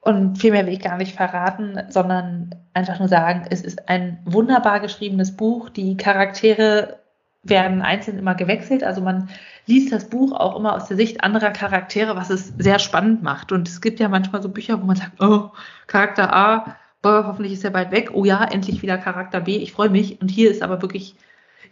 Und 0.00 0.38
viel 0.38 0.50
mehr 0.50 0.66
will 0.66 0.72
ich 0.72 0.80
gar 0.80 0.96
nicht 0.96 1.14
verraten, 1.14 1.78
sondern 1.88 2.50
einfach 2.74 2.98
nur 2.98 3.06
sagen, 3.06 3.44
es 3.48 3.62
ist 3.62 3.88
ein 3.88 4.18
wunderbar 4.24 4.80
geschriebenes 4.80 5.36
Buch. 5.36 5.68
Die 5.68 5.96
Charaktere 5.96 6.98
werden 7.44 7.80
einzeln 7.80 8.18
immer 8.18 8.34
gewechselt. 8.34 8.82
Also 8.82 9.02
man 9.02 9.28
liest 9.66 9.92
das 9.92 10.10
Buch 10.10 10.32
auch 10.32 10.56
immer 10.56 10.74
aus 10.74 10.88
der 10.88 10.96
Sicht 10.96 11.22
anderer 11.22 11.52
Charaktere, 11.52 12.16
was 12.16 12.30
es 12.30 12.48
sehr 12.58 12.80
spannend 12.80 13.22
macht. 13.22 13.52
Und 13.52 13.68
es 13.68 13.80
gibt 13.80 14.00
ja 14.00 14.08
manchmal 14.08 14.42
so 14.42 14.48
Bücher, 14.48 14.82
wo 14.82 14.86
man 14.86 14.96
sagt, 14.96 15.20
oh, 15.20 15.50
Charakter 15.86 16.34
A, 16.34 16.76
boah, 17.02 17.24
hoffentlich 17.28 17.52
ist 17.52 17.64
er 17.64 17.70
bald 17.70 17.92
weg. 17.92 18.10
Oh 18.14 18.24
ja, 18.24 18.42
endlich 18.42 18.82
wieder 18.82 18.98
Charakter 18.98 19.40
B, 19.42 19.58
ich 19.58 19.70
freue 19.70 19.90
mich. 19.90 20.20
Und 20.20 20.28
hier 20.28 20.50
ist 20.50 20.62
aber 20.62 20.82
wirklich 20.82 21.14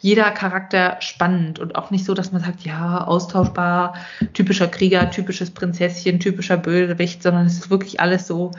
jeder 0.01 0.31
Charakter 0.31 0.97
spannend 1.01 1.59
und 1.59 1.77
auch 1.77 1.91
nicht 1.91 2.05
so, 2.05 2.15
dass 2.15 2.33
man 2.33 2.43
sagt, 2.43 2.61
ja, 2.63 3.05
austauschbar, 3.05 3.95
typischer 4.33 4.69
Krieger, 4.69 5.11
typisches 5.11 5.51
Prinzesschen, 5.51 6.21
typischer 6.21 6.57
Bösewicht, 6.57 7.23
sondern 7.23 7.47
es 7.47 7.55
ist 7.55 7.71
wirklich 7.71 8.01
alles 8.01 8.27
so 8.27 8.53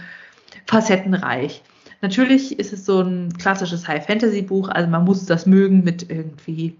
facettenreich. 0.65 1.61
Natürlich 2.01 2.59
ist 2.59 2.73
es 2.73 2.85
so 2.85 3.01
ein 3.01 3.33
klassisches 3.37 3.87
High-Fantasy-Buch, 3.87 4.69
also 4.69 4.89
man 4.89 5.03
muss 5.03 5.25
das 5.25 5.45
mögen 5.45 5.83
mit 5.83 6.09
irgendwie 6.09 6.77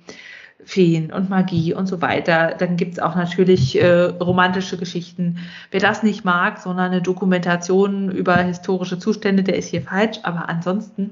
Feen 0.64 1.12
und 1.12 1.30
Magie 1.30 1.74
und 1.74 1.88
so 1.88 2.02
weiter. 2.02 2.56
Dann 2.58 2.76
gibt 2.76 2.94
es 2.94 3.00
auch 3.00 3.16
natürlich 3.16 3.82
äh, 3.82 3.88
romantische 3.88 4.78
Geschichten. 4.78 5.40
Wer 5.72 5.80
das 5.80 6.04
nicht 6.04 6.26
mag, 6.26 6.60
sondern 6.60 6.92
eine 6.92 7.02
Dokumentation 7.02 8.12
über 8.12 8.38
historische 8.38 9.00
Zustände, 9.00 9.44
der 9.44 9.56
ist 9.56 9.70
hier 9.70 9.82
falsch. 9.82 10.20
Aber 10.24 10.50
ansonsten 10.50 11.12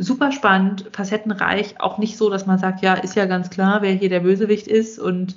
super 0.00 0.32
spannend, 0.32 0.86
facettenreich, 0.92 1.74
auch 1.78 1.98
nicht 1.98 2.16
so, 2.16 2.30
dass 2.30 2.46
man 2.46 2.58
sagt, 2.58 2.82
ja, 2.82 2.94
ist 2.94 3.16
ja 3.16 3.26
ganz 3.26 3.50
klar, 3.50 3.82
wer 3.82 3.92
hier 3.92 4.08
der 4.08 4.20
Bösewicht 4.20 4.66
ist 4.66 4.98
und 4.98 5.36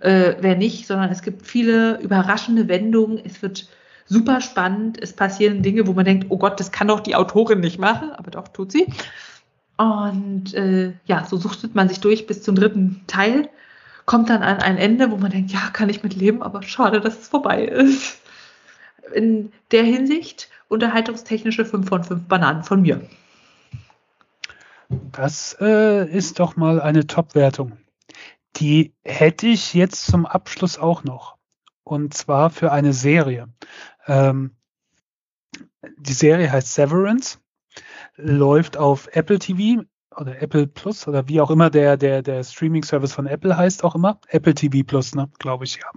äh, 0.00 0.34
wer 0.40 0.56
nicht, 0.56 0.86
sondern 0.86 1.10
es 1.10 1.22
gibt 1.22 1.46
viele 1.46 2.00
überraschende 2.00 2.68
Wendungen. 2.68 3.18
Es 3.24 3.42
wird 3.42 3.66
super 4.06 4.40
spannend. 4.40 4.98
Es 5.00 5.14
passieren 5.14 5.62
Dinge, 5.62 5.86
wo 5.86 5.94
man 5.94 6.04
denkt, 6.04 6.26
oh 6.28 6.36
Gott, 6.36 6.60
das 6.60 6.70
kann 6.70 6.88
doch 6.88 7.00
die 7.00 7.16
Autorin 7.16 7.60
nicht 7.60 7.78
machen, 7.78 8.12
aber 8.12 8.30
doch 8.30 8.48
tut 8.48 8.72
sie. 8.72 8.86
Und 9.78 10.54
äh, 10.54 10.92
ja, 11.06 11.24
so 11.24 11.38
suchtet 11.38 11.74
man 11.74 11.88
sich 11.88 12.00
durch 12.00 12.26
bis 12.26 12.42
zum 12.42 12.54
dritten 12.54 13.00
Teil, 13.06 13.48
kommt 14.04 14.28
dann 14.28 14.42
an 14.42 14.58
ein 14.58 14.76
Ende, 14.76 15.10
wo 15.10 15.16
man 15.16 15.30
denkt, 15.30 15.50
ja, 15.50 15.70
kann 15.72 15.88
ich 15.88 16.02
mit 16.02 16.14
leben, 16.14 16.42
aber 16.42 16.62
schade, 16.62 17.00
dass 17.00 17.18
es 17.18 17.28
vorbei 17.28 17.64
ist. 17.64 18.20
In 19.14 19.52
der 19.70 19.82
Hinsicht 19.82 20.48
unterhaltungstechnische 20.68 21.64
5 21.64 21.88
von 21.88 22.04
5 22.04 22.28
Bananen 22.28 22.62
von 22.62 22.82
mir. 22.82 23.00
Das 24.88 25.56
äh, 25.60 26.08
ist 26.08 26.38
doch 26.40 26.56
mal 26.56 26.80
eine 26.80 27.06
Top-Wertung. 27.06 27.78
Die 28.56 28.94
hätte 29.02 29.46
ich 29.46 29.74
jetzt 29.74 30.06
zum 30.06 30.26
Abschluss 30.26 30.78
auch 30.78 31.04
noch. 31.04 31.36
Und 31.82 32.14
zwar 32.14 32.50
für 32.50 32.72
eine 32.72 32.92
Serie. 32.92 33.48
Ähm, 34.06 34.56
die 35.98 36.12
Serie 36.12 36.50
heißt 36.50 36.72
Severance, 36.72 37.38
läuft 38.16 38.76
auf 38.76 39.08
Apple 39.12 39.38
TV 39.38 39.82
oder 40.16 40.40
Apple 40.40 40.66
Plus 40.66 41.06
oder 41.08 41.28
wie 41.28 41.40
auch 41.40 41.50
immer 41.50 41.70
der, 41.70 41.96
der, 41.96 42.22
der 42.22 42.44
Streaming-Service 42.44 43.12
von 43.12 43.26
Apple 43.26 43.56
heißt 43.56 43.84
auch 43.84 43.94
immer. 43.94 44.20
Apple 44.28 44.54
TV 44.54 44.84
Plus, 44.86 45.14
ne, 45.14 45.28
glaube 45.38 45.64
ich, 45.64 45.76
ja. 45.76 45.90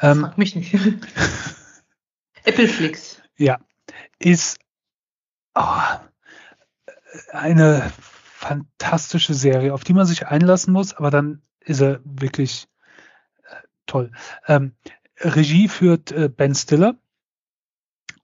Ähm, 0.00 0.20
Frag 0.20 0.38
mich 0.38 0.54
nicht. 0.54 0.74
Apple 2.44 2.68
Flix. 2.68 3.20
Ja. 3.36 3.58
Ist 4.18 4.58
oh, 5.54 5.80
eine 7.32 7.90
fantastische 8.40 9.34
Serie, 9.34 9.74
auf 9.74 9.84
die 9.84 9.92
man 9.92 10.06
sich 10.06 10.26
einlassen 10.26 10.72
muss, 10.72 10.94
aber 10.94 11.10
dann 11.10 11.42
ist 11.60 11.82
er 11.82 12.00
wirklich 12.04 12.68
äh, 13.44 13.54
toll. 13.84 14.12
Ähm, 14.46 14.72
Regie 15.18 15.68
führt 15.68 16.10
äh, 16.10 16.30
Ben 16.30 16.54
Stiller. 16.54 16.96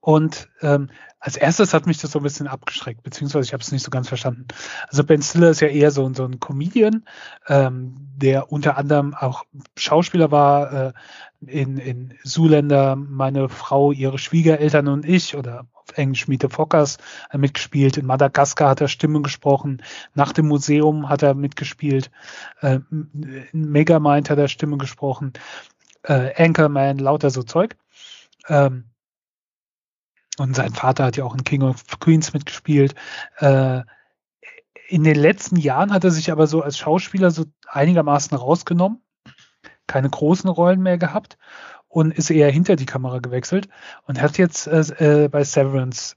Und 0.07 0.47
ähm, 0.61 0.89
als 1.19 1.35
erstes 1.35 1.73
hat 1.73 1.85
mich 1.85 1.97
das 1.97 2.11
so 2.11 2.19
ein 2.19 2.23
bisschen 2.23 2.47
abgeschreckt, 2.47 3.03
beziehungsweise 3.03 3.43
ich 3.45 3.51
habe 3.51 3.61
es 3.61 3.73
nicht 3.73 3.83
so 3.83 3.91
ganz 3.91 4.07
verstanden. 4.07 4.47
Also 4.87 5.03
Ben 5.03 5.21
Stiller 5.21 5.49
ist 5.49 5.59
ja 5.59 5.67
eher 5.67 5.91
so, 5.91 6.09
so 6.13 6.23
ein 6.23 6.39
Comedian, 6.39 7.03
ähm, 7.49 7.93
der 8.15 8.49
unter 8.49 8.77
anderem 8.77 9.13
auch 9.13 9.43
Schauspieler 9.75 10.31
war 10.31 10.71
äh, 10.71 10.93
in, 11.45 11.77
in 11.77 12.13
Zuländer, 12.23 12.95
meine 12.95 13.49
Frau, 13.49 13.91
ihre 13.91 14.17
Schwiegereltern 14.17 14.87
und 14.87 15.05
ich 15.05 15.35
oder 15.35 15.67
Englisch 15.95 16.29
Miete 16.29 16.47
Fockers 16.47 16.99
äh, 17.29 17.37
mitgespielt. 17.37 17.97
In 17.97 18.05
Madagaskar 18.05 18.69
hat 18.69 18.79
er 18.79 18.87
Stimmen 18.87 19.23
gesprochen. 19.23 19.83
Nach 20.13 20.31
dem 20.31 20.47
Museum 20.47 21.09
hat 21.09 21.21
er 21.21 21.33
mitgespielt. 21.33 22.11
Äh, 22.61 22.79
in 22.91 23.49
Megamind 23.51 24.29
hat 24.29 24.39
er 24.39 24.47
Stimmen 24.47 24.79
gesprochen. 24.79 25.33
Äh, 26.03 26.31
Anchorman, 26.41 26.97
lauter 26.97 27.29
so 27.29 27.43
Zeug. 27.43 27.75
Ähm, 28.47 28.85
und 30.39 30.55
sein 30.55 30.73
Vater 30.73 31.05
hat 31.05 31.17
ja 31.17 31.25
auch 31.25 31.35
in 31.35 31.43
King 31.43 31.63
of 31.63 31.83
Queens 31.99 32.33
mitgespielt. 32.33 32.95
Äh, 33.37 33.81
in 34.87 35.03
den 35.03 35.15
letzten 35.15 35.57
Jahren 35.57 35.91
hat 35.91 36.03
er 36.03 36.11
sich 36.11 36.31
aber 36.31 36.47
so 36.47 36.61
als 36.61 36.77
Schauspieler 36.77 37.31
so 37.31 37.45
einigermaßen 37.67 38.37
rausgenommen. 38.37 39.01
Keine 39.87 40.09
großen 40.09 40.49
Rollen 40.49 40.81
mehr 40.81 40.97
gehabt 40.97 41.37
und 41.87 42.11
ist 42.11 42.29
eher 42.29 42.51
hinter 42.51 42.75
die 42.75 42.85
Kamera 42.85 43.19
gewechselt 43.19 43.67
und 44.05 44.21
hat 44.21 44.37
jetzt 44.37 44.67
äh, 44.67 45.23
äh 45.23 45.27
bei 45.27 45.43
Severance 45.43 46.15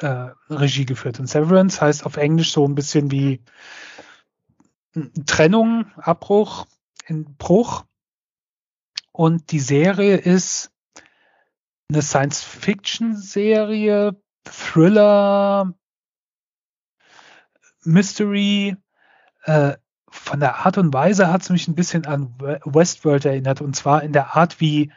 äh, 0.00 0.28
Regie 0.50 0.84
geführt. 0.84 1.18
Und 1.18 1.26
Severance 1.26 1.80
heißt 1.80 2.04
auf 2.04 2.16
Englisch 2.16 2.52
so 2.52 2.66
ein 2.66 2.74
bisschen 2.74 3.10
wie 3.10 3.42
Trennung, 5.26 5.86
Abbruch, 5.96 6.66
Bruch. 7.38 7.84
Und 9.12 9.50
die 9.52 9.60
Serie 9.60 10.16
ist 10.16 10.70
eine 11.88 12.02
Science-Fiction-Serie, 12.02 14.16
Thriller, 14.44 15.72
Mystery. 17.84 18.76
Äh, 19.44 19.74
von 20.08 20.40
der 20.40 20.64
Art 20.64 20.78
und 20.78 20.94
Weise 20.94 21.32
hat 21.32 21.42
es 21.42 21.50
mich 21.50 21.68
ein 21.68 21.74
bisschen 21.74 22.06
an 22.06 22.34
Westworld 22.64 23.26
erinnert. 23.26 23.60
Und 23.60 23.76
zwar 23.76 24.02
in 24.02 24.12
der 24.12 24.34
Art, 24.34 24.60
wie 24.60 24.90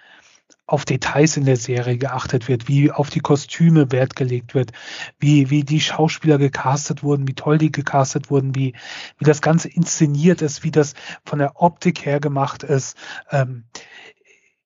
auf 0.66 0.86
Details 0.86 1.36
in 1.36 1.46
der 1.46 1.58
Serie 1.58 1.98
geachtet 1.98 2.48
wird, 2.48 2.68
wie 2.68 2.92
auf 2.92 3.10
die 3.10 3.20
Kostüme 3.20 3.92
Wert 3.92 4.16
gelegt 4.16 4.56
wird, 4.56 4.72
wie, 5.20 5.50
wie 5.50 5.64
die 5.64 5.82
Schauspieler 5.82 6.38
gecastet 6.38 7.04
wurden, 7.04 7.28
wie 7.28 7.34
toll 7.34 7.58
die 7.58 7.72
gecastet 7.72 8.30
wurden, 8.30 8.56
wie, 8.56 8.74
wie 9.18 9.26
das 9.26 9.42
Ganze 9.42 9.68
inszeniert 9.68 10.42
ist, 10.42 10.64
wie 10.64 10.72
das 10.72 10.94
von 11.26 11.40
der 11.40 11.62
Optik 11.62 12.06
her 12.06 12.20
gemacht 12.20 12.64
ist. 12.64 12.98
Ähm, 13.32 13.66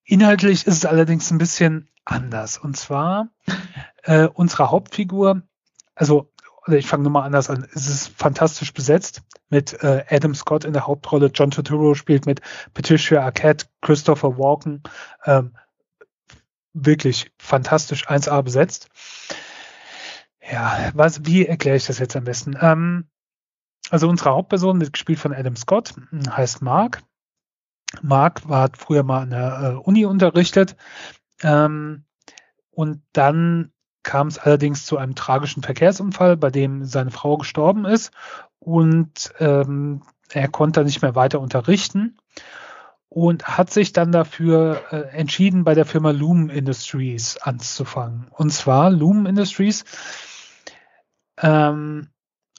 inhaltlich 0.04 0.68
ist 0.68 0.78
es 0.78 0.86
allerdings 0.86 1.32
ein 1.32 1.38
bisschen 1.38 1.90
anders. 2.06 2.58
Und 2.58 2.78
zwar 2.78 3.30
äh, 4.04 4.28
unsere 4.28 4.72
Hauptfigur, 4.72 5.44
also 5.96 6.30
oder 6.66 6.78
ich 6.78 6.88
fange 6.88 7.04
nochmal 7.04 7.24
anders 7.24 7.50
an. 7.50 7.68
Es 7.74 7.88
ist 7.88 8.08
fantastisch 8.18 8.74
besetzt 8.74 9.22
mit 9.50 9.74
äh, 9.84 10.06
Adam 10.10 10.34
Scott 10.34 10.64
in 10.64 10.74
der 10.74 10.88
Hauptrolle. 10.88 11.30
John 11.34 11.52
Turturro 11.52 11.94
spielt 11.94 12.26
mit 12.26 12.42
Patricia 12.74 13.22
Arquette, 13.22 13.66
Christopher 13.82 14.38
Walken. 14.38 14.82
Ähm, 15.26 15.56
wirklich 16.74 17.32
fantastisch 17.38 18.08
1A 18.08 18.42
besetzt. 18.42 18.90
Ja, 20.52 20.92
was, 20.94 21.26
wie 21.26 21.46
erkläre 21.46 21.78
ich 21.78 21.86
das 21.86 22.00
jetzt 22.00 22.16
am 22.16 22.24
besten? 22.24 22.58
Ähm, 22.60 23.10
also 23.90 24.10
unsere 24.10 24.32
Hauptperson 24.32 24.80
wird 24.80 24.94
gespielt 24.94 25.20
von 25.20 25.34
Adam 25.34 25.56
Scott, 25.56 25.94
heißt 26.30 26.62
Mark. 26.62 27.04
Mark 28.02 28.48
war 28.48 28.70
früher 28.78 29.04
mal 29.04 29.22
an 29.22 29.30
der 29.30 29.62
äh, 29.62 29.76
Uni 29.76 30.06
unterrichtet 30.06 30.76
ähm, 31.42 32.06
und 32.72 33.02
dann 33.14 33.72
kam 34.04 34.28
es 34.28 34.38
allerdings 34.38 34.86
zu 34.86 34.98
einem 34.98 35.16
tragischen 35.16 35.64
Verkehrsunfall, 35.64 36.36
bei 36.36 36.50
dem 36.50 36.84
seine 36.86 37.12
Frau 37.12 37.38
gestorben 37.38 37.86
ist 37.86 38.12
und 38.60 39.34
ähm, 39.40 40.04
er 40.32 40.48
konnte 40.48 40.84
nicht 40.84 41.02
mehr 41.02 41.16
weiter 41.16 41.40
unterrichten 41.40 42.18
und 43.14 43.48
hat 43.48 43.70
sich 43.70 43.94
dann 43.94 44.12
dafür 44.12 44.82
äh, 44.92 45.02
entschieden, 45.16 45.64
bei 45.64 45.76
der 45.76 45.86
Firma 45.86 46.10
Loom 46.10 46.50
Industries 46.50 47.38
anzufangen. 47.38 48.28
Und 48.32 48.52
zwar 48.52 48.90
Loom 48.90 49.28
Industries 49.28 49.86
ähm, 51.40 52.10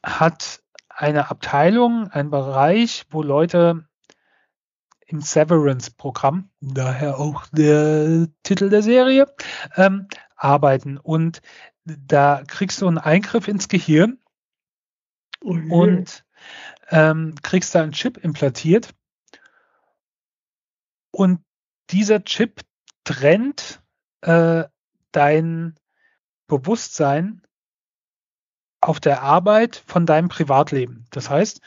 hat 0.04 0.60
eine 0.88 1.28
Abteilung, 1.30 2.08
einen 2.08 2.30
Bereich, 2.30 3.04
wo 3.10 3.22
Leute 3.22 3.84
im 5.06 5.20
Severance-Programm, 5.20 6.50
daher 6.60 7.18
auch 7.18 7.46
der 7.52 8.28
Titel 8.42 8.70
der 8.70 8.82
Serie, 8.82 9.26
ähm, 9.76 10.08
arbeiten. 10.36 10.98
Und 10.98 11.42
da 11.84 12.42
kriegst 12.46 12.80
du 12.82 12.88
einen 12.88 12.98
Eingriff 12.98 13.48
ins 13.48 13.68
Gehirn 13.68 14.18
oh 15.42 15.50
und 15.50 16.24
ähm, 16.90 17.34
kriegst 17.42 17.74
da 17.74 17.82
einen 17.82 17.92
Chip 17.92 18.18
implantiert 18.18 18.94
und 21.14 21.44
dieser 21.90 22.24
Chip 22.24 22.60
trennt 23.04 23.82
äh, 24.22 24.64
dein 25.12 25.78
Bewusstsein 26.48 27.42
auf 28.80 29.00
der 29.00 29.22
Arbeit 29.22 29.82
von 29.86 30.06
deinem 30.06 30.28
Privatleben. 30.28 31.06
Das 31.10 31.30
heißt, 31.30 31.60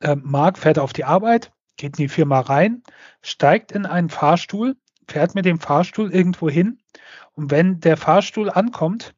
äh, 0.00 0.16
Marc 0.16 0.56
fährt 0.56 0.78
auf 0.78 0.92
die 0.92 1.04
Arbeit, 1.04 1.52
geht 1.76 1.98
in 1.98 2.04
die 2.04 2.08
Firma 2.08 2.40
rein, 2.40 2.82
steigt 3.22 3.72
in 3.72 3.86
einen 3.86 4.10
Fahrstuhl, 4.10 4.76
fährt 5.08 5.34
mit 5.34 5.44
dem 5.44 5.60
Fahrstuhl 5.60 6.12
irgendwo 6.12 6.48
hin 6.48 6.78
und 7.32 7.50
wenn 7.50 7.80
der 7.80 7.96
Fahrstuhl 7.96 8.50
ankommt, 8.50 9.14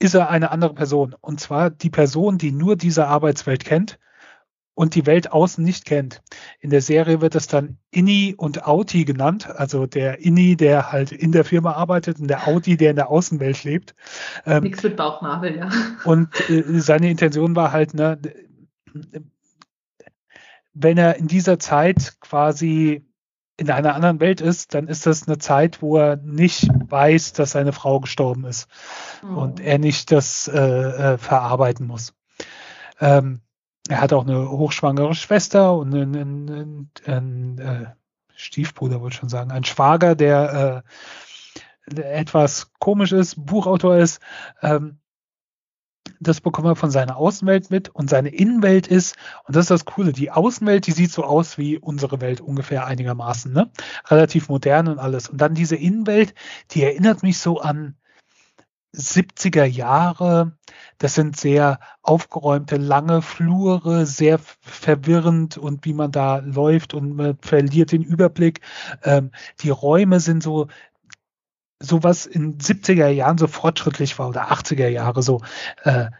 ist 0.00 0.14
er 0.14 0.30
eine 0.30 0.50
andere 0.50 0.74
Person. 0.74 1.14
Und 1.20 1.40
zwar 1.40 1.70
die 1.70 1.90
Person, 1.90 2.38
die 2.38 2.52
nur 2.52 2.76
diese 2.76 3.06
Arbeitswelt 3.06 3.64
kennt 3.64 3.98
und 4.74 4.94
die 4.94 5.06
Welt 5.06 5.32
außen 5.32 5.64
nicht 5.64 5.86
kennt. 5.86 6.22
In 6.60 6.70
der 6.70 6.82
Serie 6.82 7.20
wird 7.20 7.34
es 7.34 7.48
dann 7.48 7.78
Inni 7.90 8.34
und 8.36 8.64
Auti 8.64 9.04
genannt, 9.04 9.50
also 9.50 9.86
der 9.86 10.20
Inni, 10.20 10.56
der 10.56 10.92
halt 10.92 11.10
in 11.10 11.32
der 11.32 11.44
Firma 11.44 11.72
arbeitet 11.72 12.20
und 12.20 12.28
der 12.28 12.46
Auti, 12.46 12.76
der 12.76 12.90
in 12.90 12.96
der 12.96 13.10
Außenwelt 13.10 13.64
lebt. 13.64 13.96
Ähm, 14.46 14.62
Nichts 14.62 14.84
mit 14.84 14.96
Bauchnabel, 14.96 15.56
ja. 15.56 15.68
Und 16.04 16.28
äh, 16.48 16.62
seine 16.78 17.10
Intention 17.10 17.56
war 17.56 17.72
halt, 17.72 17.94
ne, 17.94 18.20
wenn 20.80 20.96
er 20.96 21.16
in 21.16 21.26
dieser 21.26 21.58
Zeit 21.58 22.20
quasi 22.20 23.04
in 23.56 23.70
einer 23.70 23.94
anderen 23.94 24.20
Welt 24.20 24.40
ist, 24.40 24.74
dann 24.74 24.86
ist 24.86 25.06
das 25.06 25.26
eine 25.26 25.38
Zeit, 25.38 25.82
wo 25.82 25.98
er 25.98 26.16
nicht 26.16 26.68
weiß, 26.70 27.32
dass 27.32 27.50
seine 27.50 27.72
Frau 27.72 27.98
gestorben 27.98 28.44
ist 28.44 28.68
oh. 29.24 29.40
und 29.40 29.58
er 29.58 29.78
nicht 29.78 30.12
das 30.12 30.46
äh, 30.46 30.58
äh, 30.60 31.18
verarbeiten 31.18 31.86
muss. 31.86 32.14
Ähm, 33.00 33.40
er 33.88 34.00
hat 34.00 34.12
auch 34.12 34.24
eine 34.24 34.48
hochschwangere 34.48 35.14
Schwester 35.14 35.74
und 35.74 35.92
einen, 35.92 36.16
einen, 36.16 36.90
einen 37.06 37.58
äh, 37.58 37.86
Stiefbruder, 38.36 39.00
wollte 39.00 39.14
ich 39.14 39.20
schon 39.20 39.28
sagen, 39.28 39.50
ein 39.50 39.64
Schwager, 39.64 40.14
der 40.14 40.84
äh, 41.90 42.00
etwas 42.00 42.70
komisch 42.78 43.10
ist, 43.12 43.44
Buchautor 43.44 43.96
ist. 43.96 44.20
Ähm, 44.62 45.00
das 46.20 46.40
bekommt 46.40 46.68
er 46.68 46.76
von 46.76 46.90
seiner 46.90 47.16
Außenwelt 47.16 47.70
mit 47.70 47.88
und 47.90 48.10
seine 48.10 48.30
Innenwelt 48.30 48.86
ist, 48.86 49.16
und 49.44 49.56
das 49.56 49.64
ist 49.64 49.70
das 49.70 49.84
Coole, 49.84 50.12
die 50.12 50.30
Außenwelt, 50.30 50.86
die 50.86 50.92
sieht 50.92 51.12
so 51.12 51.24
aus 51.24 51.58
wie 51.58 51.78
unsere 51.78 52.20
Welt 52.20 52.40
ungefähr 52.40 52.86
einigermaßen, 52.86 53.52
ne? 53.52 53.70
Relativ 54.06 54.48
modern 54.48 54.88
und 54.88 54.98
alles. 54.98 55.28
Und 55.28 55.40
dann 55.40 55.54
diese 55.54 55.76
Innenwelt, 55.76 56.34
die 56.70 56.82
erinnert 56.82 57.22
mich 57.22 57.38
so 57.38 57.60
an 57.60 57.96
70er 58.94 59.64
Jahre. 59.64 60.52
Das 60.98 61.14
sind 61.14 61.36
sehr 61.36 61.78
aufgeräumte, 62.02 62.76
lange 62.76 63.22
Flure, 63.22 64.06
sehr 64.06 64.38
verwirrend 64.60 65.56
und 65.56 65.84
wie 65.84 65.92
man 65.92 66.10
da 66.10 66.38
läuft 66.38 66.94
und 66.94 67.14
man 67.14 67.38
verliert 67.40 67.92
den 67.92 68.02
Überblick. 68.02 68.60
Ähm, 69.04 69.30
die 69.60 69.70
Räume 69.70 70.20
sind 70.20 70.42
so, 70.42 70.68
so 71.80 72.02
was 72.02 72.26
in 72.26 72.58
70er 72.58 73.08
Jahren 73.08 73.38
so 73.38 73.46
fortschrittlich 73.46 74.18
war 74.18 74.28
oder 74.28 74.50
80er 74.50 74.88
Jahre 74.88 75.22
so. 75.22 75.40
Äh, 75.84 76.10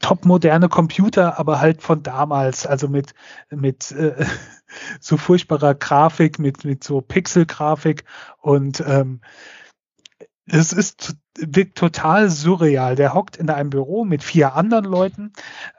top 0.00 0.24
moderne 0.24 0.68
Computer, 0.68 1.38
aber 1.38 1.60
halt 1.60 1.82
von 1.82 2.02
damals, 2.02 2.66
also 2.66 2.88
mit, 2.88 3.14
mit 3.50 3.90
äh, 3.90 4.24
so 5.00 5.16
furchtbarer 5.16 5.74
Grafik, 5.74 6.38
mit, 6.38 6.64
mit 6.64 6.84
so 6.84 7.00
Pixelgrafik 7.00 8.04
und 8.40 8.80
ähm, 8.86 9.20
es 10.50 10.72
ist 10.72 11.16
wirkt 11.36 11.76
total 11.76 12.30
surreal. 12.30 12.96
Der 12.96 13.14
hockt 13.14 13.36
in 13.36 13.50
einem 13.50 13.70
Büro 13.70 14.04
mit 14.04 14.22
vier 14.22 14.54
anderen 14.54 14.84
Leuten 14.84 15.32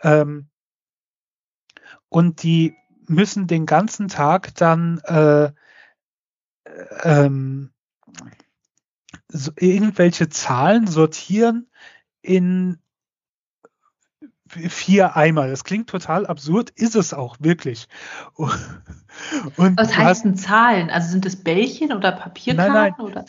ähm, 0.04 0.48
und 2.08 2.44
die 2.44 2.76
müssen 3.08 3.48
den 3.48 3.66
ganzen 3.66 4.08
Tag 4.08 4.54
dann 4.56 5.00
äh, 5.06 5.52
ähm, 7.04 7.72
so 9.28 9.52
irgendwelche 9.58 10.30
Zahlen 10.30 10.88
sortieren 10.88 11.70
in 12.22 12.80
vier 14.48 15.16
Eimer. 15.16 15.48
Das 15.48 15.64
klingt 15.64 15.90
total 15.90 16.26
absurd, 16.26 16.72
ist 16.72 16.96
es 16.96 17.14
auch 17.14 17.38
wirklich. 17.40 17.88
Und 18.36 19.78
Was 19.78 19.96
heißt 19.96 20.26
denn 20.26 20.36
Zahlen? 20.36 20.90
Also 20.90 21.12
sind 21.12 21.26
es 21.26 21.44
Bällchen 21.44 21.94
oder 21.94 22.12
Papierkarten? 22.12 22.74
Nein, 22.74 22.94
nein, 22.98 23.06
oder? 23.06 23.26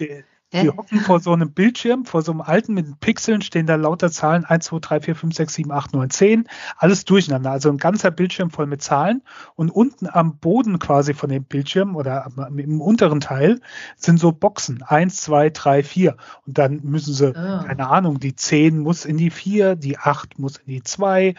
Die 0.52 0.68
hocken 0.68 1.00
vor 1.00 1.20
so 1.20 1.32
einem 1.32 1.52
Bildschirm, 1.52 2.04
vor 2.04 2.22
so 2.22 2.32
einem 2.32 2.40
alten 2.40 2.74
mit 2.74 2.98
Pixeln 2.98 3.40
stehen 3.40 3.66
da 3.66 3.76
lauter 3.76 4.10
Zahlen 4.10 4.44
1, 4.44 4.64
2, 4.64 4.78
3, 4.80 5.00
4, 5.00 5.14
5, 5.14 5.34
6, 5.36 5.54
7, 5.54 5.70
8, 5.72 5.92
9, 5.94 6.10
10. 6.10 6.48
Alles 6.76 7.04
durcheinander. 7.04 7.52
Also 7.52 7.70
ein 7.70 7.76
ganzer 7.76 8.10
Bildschirm 8.10 8.50
voll 8.50 8.66
mit 8.66 8.82
Zahlen. 8.82 9.22
Und 9.54 9.70
unten 9.70 10.08
am 10.10 10.38
Boden 10.38 10.80
quasi 10.80 11.14
von 11.14 11.30
dem 11.30 11.44
Bildschirm 11.44 11.94
oder 11.94 12.26
im 12.56 12.80
unteren 12.80 13.20
Teil 13.20 13.60
sind 13.96 14.18
so 14.18 14.32
Boxen. 14.32 14.82
1, 14.82 15.20
2, 15.22 15.50
3, 15.50 15.82
4. 15.84 16.16
Und 16.46 16.58
dann 16.58 16.80
müssen 16.82 17.14
sie, 17.14 17.30
oh. 17.30 17.32
keine 17.32 17.88
Ahnung, 17.88 18.18
die 18.18 18.34
10 18.34 18.78
muss 18.78 19.04
in 19.04 19.18
die 19.18 19.30
4, 19.30 19.76
die 19.76 19.98
8 19.98 20.40
muss 20.40 20.56
in 20.56 20.72
die 20.72 20.82
2. 20.82 21.34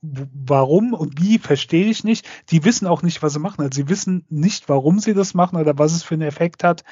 Warum 0.00 0.94
und 0.94 1.20
wie, 1.20 1.38
verstehe 1.38 1.86
ich 1.86 2.04
nicht. 2.04 2.26
Die 2.50 2.64
wissen 2.64 2.86
auch 2.86 3.02
nicht, 3.02 3.22
was 3.22 3.34
sie 3.34 3.38
machen. 3.38 3.60
Also 3.60 3.76
sie 3.76 3.90
wissen 3.90 4.24
nicht, 4.30 4.70
warum 4.70 4.98
sie 4.98 5.12
das 5.12 5.34
machen 5.34 5.58
oder 5.58 5.78
was 5.78 5.92
es 5.92 6.02
für 6.02 6.14
einen 6.14 6.22
Effekt 6.22 6.64
hat. 6.64 6.84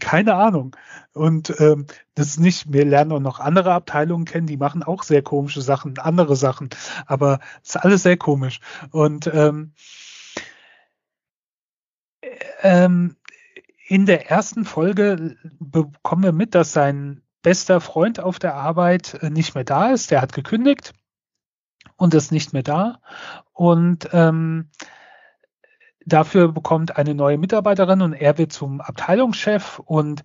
Keine 0.00 0.34
Ahnung. 0.34 0.76
Und 1.12 1.54
ähm, 1.60 1.86
das 2.14 2.28
ist 2.28 2.40
nicht, 2.40 2.72
wir 2.72 2.84
lernen 2.84 3.12
auch 3.12 3.20
noch 3.20 3.38
andere 3.38 3.72
Abteilungen 3.72 4.24
kennen, 4.24 4.48
die 4.48 4.56
machen 4.56 4.82
auch 4.82 5.04
sehr 5.04 5.22
komische 5.22 5.62
Sachen, 5.62 5.98
andere 5.98 6.34
Sachen, 6.34 6.70
aber 7.06 7.38
es 7.62 7.70
ist 7.70 7.76
alles 7.76 8.02
sehr 8.02 8.16
komisch. 8.16 8.60
Und 8.90 9.30
ähm, 9.32 9.72
ähm, 12.62 13.16
in 13.86 14.04
der 14.04 14.30
ersten 14.30 14.64
Folge 14.64 15.36
bekommen 15.60 16.24
wir 16.24 16.32
mit, 16.32 16.54
dass 16.54 16.72
sein 16.72 17.22
bester 17.42 17.80
Freund 17.80 18.20
auf 18.20 18.38
der 18.38 18.54
Arbeit 18.54 19.14
äh, 19.22 19.30
nicht 19.30 19.54
mehr 19.54 19.64
da 19.64 19.92
ist. 19.92 20.10
Der 20.10 20.20
hat 20.20 20.32
gekündigt 20.32 20.92
und 21.96 22.14
ist 22.14 22.32
nicht 22.32 22.52
mehr 22.52 22.62
da. 22.62 23.00
Und 23.52 24.08
ähm, 24.12 24.70
dafür 26.08 26.52
bekommt 26.52 26.96
eine 26.96 27.14
neue 27.14 27.38
Mitarbeiterin 27.38 28.02
und 28.02 28.12
er 28.14 28.38
wird 28.38 28.52
zum 28.52 28.80
Abteilungschef 28.80 29.78
und 29.80 30.24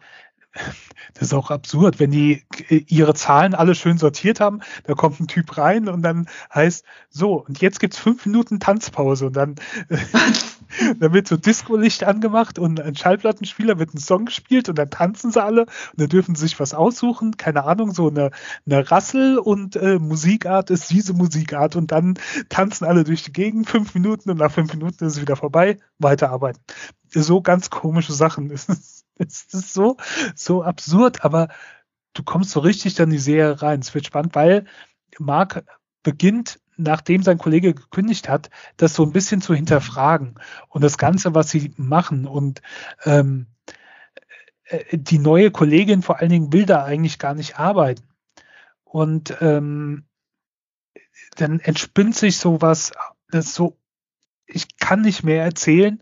das 1.13 1.23
ist 1.23 1.33
auch 1.33 1.51
absurd, 1.51 1.99
wenn 1.99 2.11
die 2.11 2.43
äh, 2.69 2.83
ihre 2.87 3.13
Zahlen 3.13 3.55
alle 3.55 3.75
schön 3.75 3.97
sortiert 3.97 4.39
haben, 4.39 4.61
da 4.83 4.93
kommt 4.93 5.19
ein 5.19 5.27
Typ 5.27 5.57
rein 5.57 5.87
und 5.87 6.01
dann 6.01 6.27
heißt, 6.53 6.85
so, 7.09 7.43
und 7.45 7.61
jetzt 7.61 7.79
gibt's 7.79 7.97
fünf 7.97 8.25
Minuten 8.25 8.59
Tanzpause. 8.59 9.27
Und 9.27 9.35
dann, 9.35 9.55
dann 10.99 11.13
wird 11.13 11.27
so 11.27 11.37
Disco-Licht 11.37 12.03
angemacht 12.03 12.59
und 12.59 12.79
ein 12.79 12.95
Schallplattenspieler 12.95 13.79
wird 13.79 13.93
ein 13.93 13.99
Song 13.99 14.25
gespielt 14.25 14.69
und 14.69 14.77
dann 14.77 14.89
tanzen 14.89 15.31
sie 15.31 15.43
alle. 15.43 15.61
Und 15.61 16.01
dann 16.01 16.09
dürfen 16.09 16.35
sie 16.35 16.43
sich 16.43 16.59
was 16.59 16.73
aussuchen, 16.73 17.37
keine 17.37 17.63
Ahnung, 17.63 17.93
so 17.93 18.09
eine, 18.09 18.31
eine 18.65 18.89
Rassel 18.89 19.37
und 19.37 19.75
äh, 19.75 19.99
Musikart 19.99 20.69
ist 20.69 20.89
diese 20.91 21.13
Musikart. 21.13 21.75
Und 21.75 21.91
dann 21.91 22.15
tanzen 22.49 22.85
alle 22.85 23.03
durch 23.03 23.23
die 23.23 23.33
Gegend 23.33 23.69
fünf 23.69 23.93
Minuten 23.93 24.29
und 24.29 24.37
nach 24.37 24.51
fünf 24.51 24.73
Minuten 24.73 25.05
ist 25.05 25.15
es 25.15 25.21
wieder 25.21 25.35
vorbei, 25.35 25.77
weiterarbeiten. 25.99 26.61
So 27.09 27.41
ganz 27.41 27.69
komische 27.69 28.13
Sachen. 28.13 28.51
Es 29.17 29.53
ist 29.53 29.73
so, 29.73 29.97
so 30.35 30.63
absurd, 30.63 31.23
aber 31.23 31.49
du 32.13 32.23
kommst 32.23 32.51
so 32.51 32.59
richtig 32.59 32.95
dann 32.95 33.09
in 33.09 33.17
die 33.17 33.19
Serie 33.19 33.61
rein. 33.61 33.79
Es 33.79 33.93
wird 33.93 34.05
spannend, 34.05 34.35
weil 34.35 34.65
Mark 35.19 35.63
beginnt, 36.03 36.59
nachdem 36.77 37.23
sein 37.23 37.37
Kollege 37.37 37.73
gekündigt 37.73 38.29
hat, 38.29 38.49
das 38.77 38.93
so 38.95 39.03
ein 39.03 39.11
bisschen 39.11 39.41
zu 39.41 39.53
hinterfragen 39.53 40.35
und 40.69 40.83
das 40.83 40.97
Ganze, 40.97 41.35
was 41.35 41.49
sie 41.49 41.73
machen 41.77 42.25
und 42.25 42.61
ähm, 43.05 43.47
äh, 44.65 44.97
die 44.97 45.19
neue 45.19 45.51
Kollegin 45.51 46.01
vor 46.01 46.19
allen 46.19 46.31
Dingen 46.31 46.53
will 46.53 46.65
da 46.65 46.83
eigentlich 46.83 47.19
gar 47.19 47.35
nicht 47.35 47.59
arbeiten. 47.59 48.03
Und 48.83 49.35
ähm, 49.41 50.05
dann 51.35 51.59
entspinnt 51.59 52.15
sich 52.15 52.37
sowas, 52.37 52.91
das 53.29 53.55
so, 53.55 53.77
ich 54.53 54.77
kann 54.77 55.01
nicht 55.01 55.23
mehr 55.23 55.43
erzählen, 55.43 56.01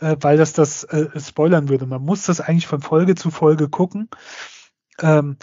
äh, 0.00 0.16
weil 0.20 0.36
das 0.36 0.52
das 0.52 0.84
äh, 0.84 1.08
spoilern 1.20 1.68
würde. 1.68 1.86
Man 1.86 2.02
muss 2.02 2.26
das 2.26 2.40
eigentlich 2.40 2.66
von 2.66 2.82
Folge 2.82 3.14
zu 3.14 3.30
Folge 3.30 3.68
gucken. 3.68 4.08
Ähm, 5.00 5.36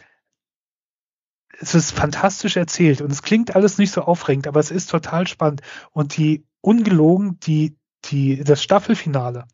es 1.59 1.75
ist 1.75 1.91
fantastisch 1.91 2.57
erzählt 2.57 3.01
und 3.01 3.11
es 3.11 3.21
klingt 3.21 3.55
alles 3.55 3.77
nicht 3.77 3.91
so 3.91 4.01
aufregend, 4.01 4.47
aber 4.47 4.59
es 4.59 4.71
ist 4.71 4.89
total 4.89 5.27
spannend. 5.27 5.61
Und 5.91 6.17
die 6.17 6.45
ungelogen, 6.61 7.39
die, 7.39 7.77
die, 8.05 8.43
das 8.43 8.63
Staffelfinale 8.63 9.45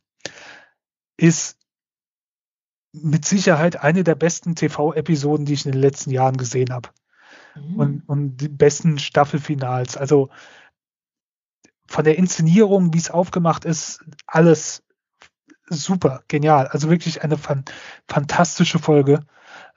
ist 1.18 1.58
mit 2.94 3.26
Sicherheit 3.26 3.84
eine 3.84 4.04
der 4.04 4.16
besten 4.16 4.56
TV-Episoden, 4.56 5.46
die 5.46 5.54
ich 5.54 5.66
in 5.66 5.74
den 5.74 5.82
letzten 5.82 6.12
Jahren 6.12 6.38
gesehen 6.38 6.72
habe. 6.72 6.90
Mhm. 7.56 7.76
Und, 7.76 8.10
und 8.10 8.38
die 8.38 8.50
besten 8.50 9.00
Staffelfinals. 9.00 9.98
Also 9.98 10.30
von 11.88 12.04
der 12.04 12.18
Inszenierung, 12.18 12.94
wie 12.94 12.98
es 12.98 13.12
aufgemacht 13.12 13.66
ist, 13.66 14.04
alles 14.26 14.84
super, 15.70 16.24
genial. 16.28 16.68
Also 16.68 16.90
wirklich 16.90 17.24
eine 17.24 17.38
fan 17.38 17.66
fantastische 18.08 18.80
Folge, 18.80 19.26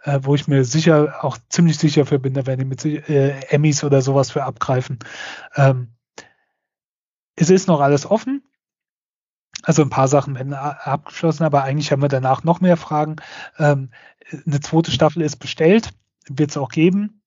äh, 0.03 0.21
wo 0.23 0.35
ich 0.35 0.49
mir 0.49 0.65
sicher, 0.65 1.25
auch 1.25 1.39
ziemlich 1.49 1.79
sicher 1.79 2.07
für 2.07 2.19
bin, 2.19 2.35
da 2.35 2.47
werden 2.47 2.61
die 2.61 2.65
mit 2.65 2.85
äh, 2.85 3.41
Emmys 3.49 3.85
oder 3.85 4.03
sowas 4.03 4.31
für 4.31 4.45
abgreifen. 4.45 4.99
Ähm, 5.57 5.95
es 7.37 7.51
ist 7.51 7.69
noch 7.69 7.81
alles 7.81 8.07
offen. 8.07 8.43
Also 9.63 9.83
ein 9.83 9.91
paar 9.91 10.09
Sachen 10.09 10.37
werden 10.37 10.55
abgeschlossen, 10.55 11.45
aber 11.45 11.65
eigentlich 11.65 11.93
haben 11.93 12.03
wir 12.03 12.09
danach 12.09 12.45
noch 12.45 12.61
mehr 12.61 12.77
Fragen. 12.77 13.17
Ähm, 13.59 13.91
eine 14.47 14.61
zweite 14.61 14.91
Staffel 14.91 15.23
ist 15.23 15.37
bestellt, 15.37 15.91
wird 16.29 16.51
es 16.51 16.57
auch 16.57 16.71
geben. 16.71 17.23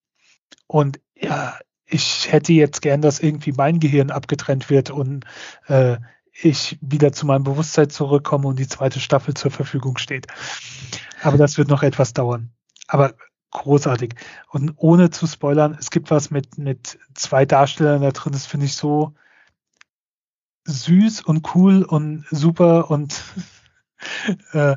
Und 0.68 1.00
ja, 1.16 1.56
ich 1.94 2.32
hätte 2.32 2.54
jetzt 2.54 2.82
gern, 2.82 3.02
dass 3.02 3.20
irgendwie 3.20 3.52
mein 3.52 3.80
Gehirn 3.80 4.10
abgetrennt 4.10 4.70
wird 4.70 4.90
und 4.90 5.26
äh, 5.68 5.98
ich 6.34 6.80
wieder 6.82 7.12
zu 7.14 7.28
meinem 7.28 7.44
Bewusstsein 7.44 7.92
zurückkomme 7.92 8.48
und 8.48 8.58
die 8.58 8.68
zweite 8.68 9.00
Staffel 9.00 9.36
zur 9.36 9.52
Verfügung 9.52 9.98
steht. 9.98 10.26
Aber 11.22 11.38
das 11.38 11.60
wird 11.60 11.70
noch 11.70 11.84
etwas 11.84 12.14
dauern. 12.14 12.50
Aber 12.88 13.14
großartig. 13.52 14.16
Und 14.50 14.74
ohne 14.78 15.12
zu 15.12 15.28
spoilern, 15.28 15.78
es 15.80 15.92
gibt 15.92 16.10
was 16.10 16.32
mit, 16.32 16.58
mit 16.58 16.98
zwei 17.14 17.46
Darstellern 17.46 18.02
da 18.02 18.12
drin, 18.12 18.34
das 18.34 18.48
finde 18.48 18.66
ich 18.66 18.76
so 18.76 19.14
süß 20.66 21.22
und 21.22 21.54
cool 21.54 21.84
und 21.84 22.26
super 22.32 22.90
und 22.90 23.22
äh, 24.54 24.76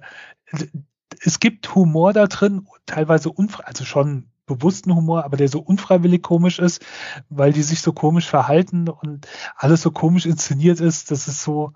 es 1.20 1.40
gibt 1.40 1.74
Humor 1.74 2.12
da 2.12 2.26
drin, 2.26 2.66
teilweise 2.84 3.30
unfrei, 3.30 3.64
also 3.64 3.86
schon 3.86 4.28
bewussten 4.46 4.94
Humor, 4.94 5.24
aber 5.24 5.36
der 5.36 5.48
so 5.48 5.60
unfreiwillig 5.60 6.22
komisch 6.22 6.58
ist, 6.58 6.84
weil 7.28 7.52
die 7.52 7.62
sich 7.62 7.80
so 7.82 7.92
komisch 7.92 8.28
verhalten 8.28 8.88
und 8.88 9.26
alles 9.56 9.82
so 9.82 9.90
komisch 9.90 10.26
inszeniert 10.26 10.80
ist. 10.80 11.10
Das 11.10 11.28
ist 11.28 11.42
so 11.42 11.72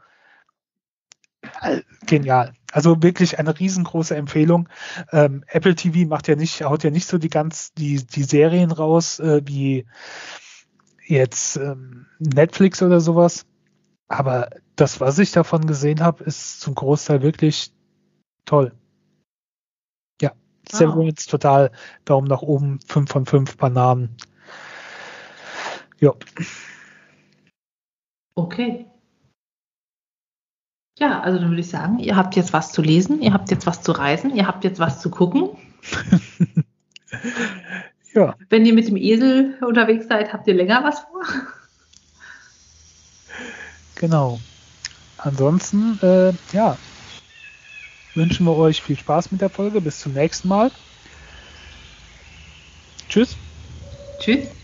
äh, 1.60 1.80
genial. 2.06 2.54
Also 2.72 3.02
wirklich 3.02 3.38
eine 3.38 3.58
riesengroße 3.58 4.14
Empfehlung. 4.16 4.68
Ähm, 5.12 5.44
Apple 5.48 5.74
TV 5.74 6.08
macht 6.08 6.28
ja 6.28 6.36
nicht, 6.36 6.62
haut 6.62 6.84
ja 6.84 6.90
nicht 6.90 7.06
so 7.06 7.18
die 7.18 7.30
ganz 7.30 7.72
die 7.74 8.06
die 8.06 8.22
Serien 8.22 8.70
raus 8.70 9.18
äh, 9.18 9.42
wie 9.44 9.86
jetzt 11.06 11.56
ähm, 11.56 12.06
Netflix 12.18 12.82
oder 12.82 13.00
sowas. 13.00 13.46
Aber 14.08 14.50
das, 14.76 15.00
was 15.00 15.18
ich 15.18 15.32
davon 15.32 15.66
gesehen 15.66 16.00
habe, 16.00 16.24
ist 16.24 16.60
zum 16.60 16.74
Großteil 16.74 17.22
wirklich 17.22 17.72
toll. 18.44 18.72
Severance 20.68 21.26
ah. 21.28 21.30
total 21.30 21.70
Daumen 22.04 22.28
nach 22.28 22.42
oben, 22.42 22.80
5 22.86 23.10
von 23.10 23.26
5 23.26 23.56
Bananen. 23.56 24.16
Ja. 26.00 26.14
Okay. 28.34 28.86
Ja, 30.98 31.20
also 31.20 31.38
dann 31.38 31.48
würde 31.48 31.60
ich 31.60 31.70
sagen, 31.70 31.98
ihr 31.98 32.16
habt 32.16 32.36
jetzt 32.36 32.52
was 32.52 32.72
zu 32.72 32.82
lesen, 32.82 33.22
ihr 33.22 33.32
habt 33.32 33.50
jetzt 33.50 33.66
was 33.66 33.82
zu 33.82 33.92
reisen, 33.92 34.34
ihr 34.36 34.46
habt 34.46 34.64
jetzt 34.64 34.78
was 34.78 35.00
zu 35.00 35.10
gucken. 35.10 35.50
ja. 38.12 38.34
Wenn 38.50 38.66
ihr 38.66 38.74
mit 38.74 38.88
dem 38.88 38.96
Esel 38.96 39.56
unterwegs 39.62 40.08
seid, 40.08 40.32
habt 40.32 40.46
ihr 40.46 40.54
länger 40.54 40.84
was 40.84 41.00
vor? 41.00 41.22
Genau. 43.94 44.40
Ansonsten, 45.16 45.98
äh, 46.02 46.32
ja, 46.52 46.76
wünschen 48.14 48.46
wir 48.46 48.56
euch 48.56 48.82
viel 48.82 48.98
Spaß 48.98 49.32
mit 49.32 49.40
der 49.40 49.50
Folge. 49.50 49.80
Bis 49.80 50.00
zum 50.00 50.12
nächsten 50.12 50.48
Mal. 50.48 50.70
Tschüss. 53.08 53.36
Tschüss. 54.18 54.59